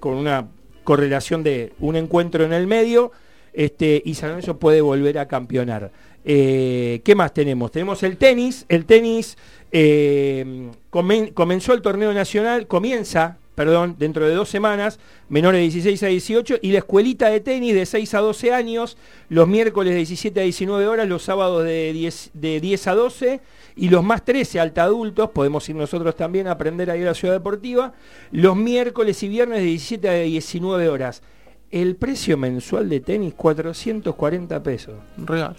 con 0.00 0.14
una 0.14 0.48
correlación 0.82 1.42
de 1.42 1.74
un 1.78 1.94
encuentro 1.94 2.44
en 2.44 2.54
el 2.54 2.66
medio, 2.66 3.12
este, 3.52 4.00
y 4.02 4.14
San 4.14 4.30
Lorenzo 4.30 4.58
puede 4.58 4.80
volver 4.80 5.18
a 5.18 5.28
campeonar. 5.28 5.92
Eh, 6.24 7.00
¿Qué 7.04 7.14
más 7.14 7.32
tenemos? 7.34 7.70
Tenemos 7.72 8.02
el 8.02 8.16
tenis. 8.16 8.64
El 8.68 8.84
tenis 8.84 9.36
eh, 9.72 10.70
comen- 10.90 11.32
comenzó 11.34 11.72
el 11.72 11.82
torneo 11.82 12.12
nacional, 12.12 12.66
comienza, 12.66 13.38
perdón, 13.54 13.96
dentro 13.98 14.26
de 14.28 14.34
dos 14.34 14.48
semanas, 14.48 14.98
menores 15.28 15.58
de 15.58 15.62
16 15.62 16.02
a 16.04 16.06
18, 16.08 16.58
y 16.62 16.72
la 16.72 16.78
escuelita 16.78 17.28
de 17.28 17.40
tenis 17.40 17.74
de 17.74 17.86
6 17.86 18.14
a 18.14 18.20
12 18.20 18.52
años, 18.52 18.96
los 19.28 19.48
miércoles 19.48 19.92
de 19.92 19.96
17 19.98 20.40
a 20.40 20.44
19 20.44 20.86
horas, 20.86 21.08
los 21.08 21.22
sábados 21.22 21.64
de 21.64 21.92
10, 21.92 22.30
de 22.34 22.60
10 22.60 22.86
a 22.86 22.94
12, 22.94 23.40
y 23.76 23.88
los 23.88 24.04
más 24.04 24.24
13 24.24 24.60
alta 24.60 24.84
adultos, 24.84 25.30
podemos 25.30 25.66
ir 25.68 25.76
nosotros 25.76 26.14
también 26.16 26.46
a 26.46 26.52
aprender 26.52 26.90
a 26.90 26.96
ir 26.96 27.04
a 27.04 27.06
la 27.10 27.14
ciudad 27.14 27.34
deportiva, 27.34 27.94
los 28.30 28.56
miércoles 28.56 29.22
y 29.22 29.28
viernes 29.28 29.58
de 29.60 29.64
17 29.66 30.08
a 30.08 30.14
19 30.14 30.88
horas. 30.88 31.22
El 31.70 31.96
precio 31.96 32.36
mensual 32.36 32.88
de 32.90 33.00
tenis, 33.00 33.32
440 33.34 34.62
pesos. 34.62 34.94
Real. 35.16 35.56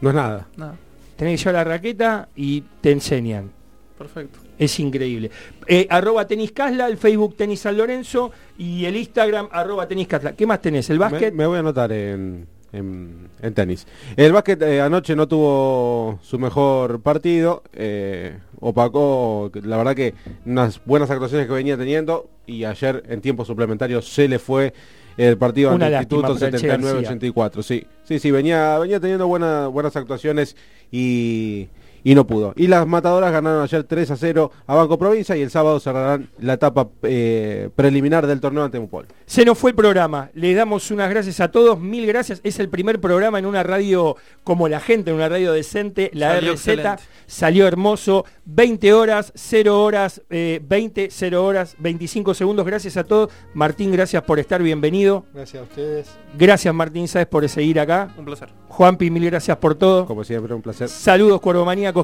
No 0.00 0.10
es 0.10 0.14
nada. 0.14 0.46
Nada. 0.56 0.76
Tenés 1.16 1.40
que 1.42 1.48
llevar 1.50 1.66
la 1.66 1.72
raqueta 1.74 2.28
y 2.36 2.62
te 2.80 2.92
enseñan. 2.92 3.50
Perfecto. 3.96 4.38
Es 4.58 4.78
increíble. 4.78 5.30
Eh, 5.66 5.86
arroba 5.90 6.26
tenis 6.26 6.52
Casla, 6.52 6.86
el 6.86 6.96
Facebook 6.98 7.36
tenis 7.36 7.60
San 7.60 7.76
Lorenzo 7.76 8.30
y 8.56 8.84
el 8.84 8.96
Instagram 8.96 9.48
arroba 9.50 9.86
tenis 9.88 10.06
Casla. 10.06 10.32
¿Qué 10.32 10.46
más 10.46 10.60
tenés? 10.62 10.88
El 10.90 10.98
Me, 10.98 11.04
básquet. 11.10 11.34
me 11.34 11.46
voy 11.46 11.56
a 11.56 11.60
anotar 11.60 11.90
en, 11.92 12.46
en- 12.72 13.28
en 13.42 13.54
tenis. 13.54 13.86
El 14.16 14.32
básquet 14.32 14.60
eh, 14.62 14.80
anoche 14.80 15.16
no 15.16 15.26
tuvo 15.26 16.18
su 16.22 16.38
mejor 16.38 17.00
partido. 17.02 17.62
eh, 17.72 18.38
opacó, 18.60 19.50
la 19.62 19.76
verdad 19.76 19.94
que 19.96 20.14
unas 20.46 20.80
buenas 20.84 21.10
actuaciones 21.10 21.46
que 21.48 21.52
venía 21.52 21.76
teniendo. 21.76 22.28
Y 22.46 22.64
ayer 22.64 23.02
en 23.08 23.20
tiempo 23.20 23.44
suplementario 23.44 24.00
se 24.02 24.28
le 24.28 24.38
fue 24.38 24.72
el 25.18 25.36
partido 25.36 25.70
ante 25.72 25.90
Instituto 25.90 26.34
para 26.34 26.46
el 26.46 26.54
Che 26.60 26.68
79-84. 26.68 27.62
Sí, 27.62 27.84
sí, 28.04 28.18
sí, 28.18 28.30
venía, 28.30 28.78
venía 28.78 29.00
teniendo 29.00 29.26
buena- 29.26 29.66
buenas 29.66 29.94
actuaciones 29.96 30.56
y, 30.90 31.68
y 32.08 32.14
no 32.14 32.26
pudo. 32.26 32.54
Y 32.56 32.68
las 32.68 32.86
matadoras 32.86 33.30
ganaron 33.30 33.62
ayer 33.62 33.84
3 33.84 34.12
a 34.12 34.16
0 34.16 34.50
a 34.66 34.74
Banco 34.74 34.98
Provincia 34.98 35.36
y 35.36 35.42
el 35.42 35.50
sábado 35.50 35.78
cerrarán 35.78 36.30
la 36.38 36.54
etapa 36.54 36.88
eh, 37.02 37.68
preliminar 37.76 38.26
del 38.26 38.40
torneo 38.40 38.64
ante 38.64 38.80
Mupol. 38.80 39.06
Se 39.26 39.44
nos 39.44 39.58
fue 39.58 39.72
el 39.72 39.76
programa. 39.76 40.30
Les 40.32 40.56
damos 40.56 40.90
unas 40.90 41.10
gracias 41.10 41.38
a 41.40 41.50
todos. 41.50 41.78
Mil 41.78 42.06
gracias. 42.06 42.40
Es 42.44 42.60
el 42.60 42.70
primer 42.70 42.98
programa 42.98 43.38
en 43.38 43.44
una 43.44 43.62
radio 43.62 44.16
como 44.42 44.68
la 44.68 44.80
gente, 44.80 45.10
en 45.10 45.16
una 45.16 45.28
radio 45.28 45.52
decente. 45.52 46.10
La 46.14 46.36
Salió 46.36 46.52
RZ 46.54 46.68
excelente. 46.68 47.02
salió 47.26 47.66
hermoso. 47.66 48.24
20 48.46 48.94
horas, 48.94 49.30
0 49.34 49.82
horas, 49.84 50.22
eh, 50.30 50.62
20, 50.66 51.08
0 51.10 51.44
horas, 51.44 51.76
25 51.78 52.32
segundos. 52.32 52.64
Gracias 52.64 52.96
a 52.96 53.04
todos. 53.04 53.30
Martín, 53.52 53.92
gracias 53.92 54.22
por 54.22 54.38
estar. 54.38 54.62
Bienvenido. 54.62 55.26
Gracias 55.34 55.60
a 55.60 55.64
ustedes. 55.64 56.08
Gracias 56.38 56.74
Martín 56.74 57.06
Sáez 57.06 57.26
por 57.26 57.46
seguir 57.50 57.78
acá. 57.80 58.14
Un 58.16 58.24
placer. 58.24 58.48
Juanpi, 58.68 59.10
mil 59.10 59.24
gracias 59.26 59.56
por 59.58 59.74
todo. 59.74 60.06
Como 60.06 60.24
siempre, 60.24 60.54
un 60.54 60.62
placer. 60.62 60.88
Saludos 60.88 61.40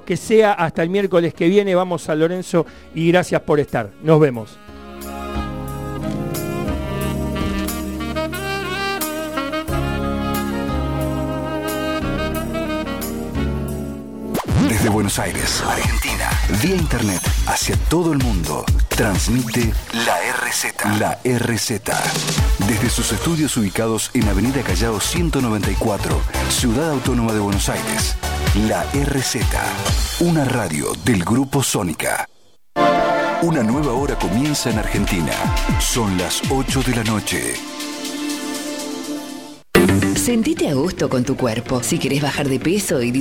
que 0.02 0.16
sea 0.16 0.52
hasta 0.52 0.82
el 0.82 0.90
miércoles 0.90 1.34
que 1.34 1.48
viene. 1.48 1.74
Vamos 1.74 2.08
a 2.08 2.14
Lorenzo 2.14 2.66
y 2.94 3.08
gracias 3.08 3.40
por 3.42 3.60
estar. 3.60 3.90
Nos 4.02 4.20
vemos. 4.20 4.58
Desde 14.68 14.88
Buenos 14.88 15.18
Aires, 15.18 15.62
Argentina, 15.66 16.30
vía 16.62 16.76
internet 16.76 17.22
hacia 17.46 17.74
todo 17.88 18.12
el 18.12 18.18
mundo, 18.18 18.66
transmite 18.88 19.72
la 20.04 20.18
RZ. 20.46 20.98
La 20.98 21.18
RZ. 21.24 21.80
Desde 22.66 22.90
sus 22.90 23.12
estudios 23.12 23.56
ubicados 23.56 24.10
en 24.12 24.28
Avenida 24.28 24.62
Callao 24.62 25.00
194, 25.00 26.20
Ciudad 26.50 26.90
Autónoma 26.90 27.32
de 27.32 27.40
Buenos 27.40 27.68
Aires. 27.70 28.16
La 28.54 28.84
RZ. 28.84 30.20
Una 30.20 30.44
radio 30.44 30.92
del 31.04 31.24
Grupo 31.24 31.60
Sónica. 31.60 32.24
Una 33.42 33.64
nueva 33.64 33.94
hora 33.94 34.16
comienza 34.16 34.70
en 34.70 34.78
Argentina. 34.78 35.32
Son 35.80 36.16
las 36.16 36.40
8 36.48 36.82
de 36.86 36.94
la 36.94 37.02
noche. 37.02 37.54
Sentite 40.14 40.68
a 40.68 40.74
gusto 40.74 41.08
con 41.08 41.24
tu 41.24 41.36
cuerpo. 41.36 41.82
Si 41.82 41.98
querés 41.98 42.22
bajar 42.22 42.48
de 42.48 42.60
peso 42.60 43.02
y 43.02 43.12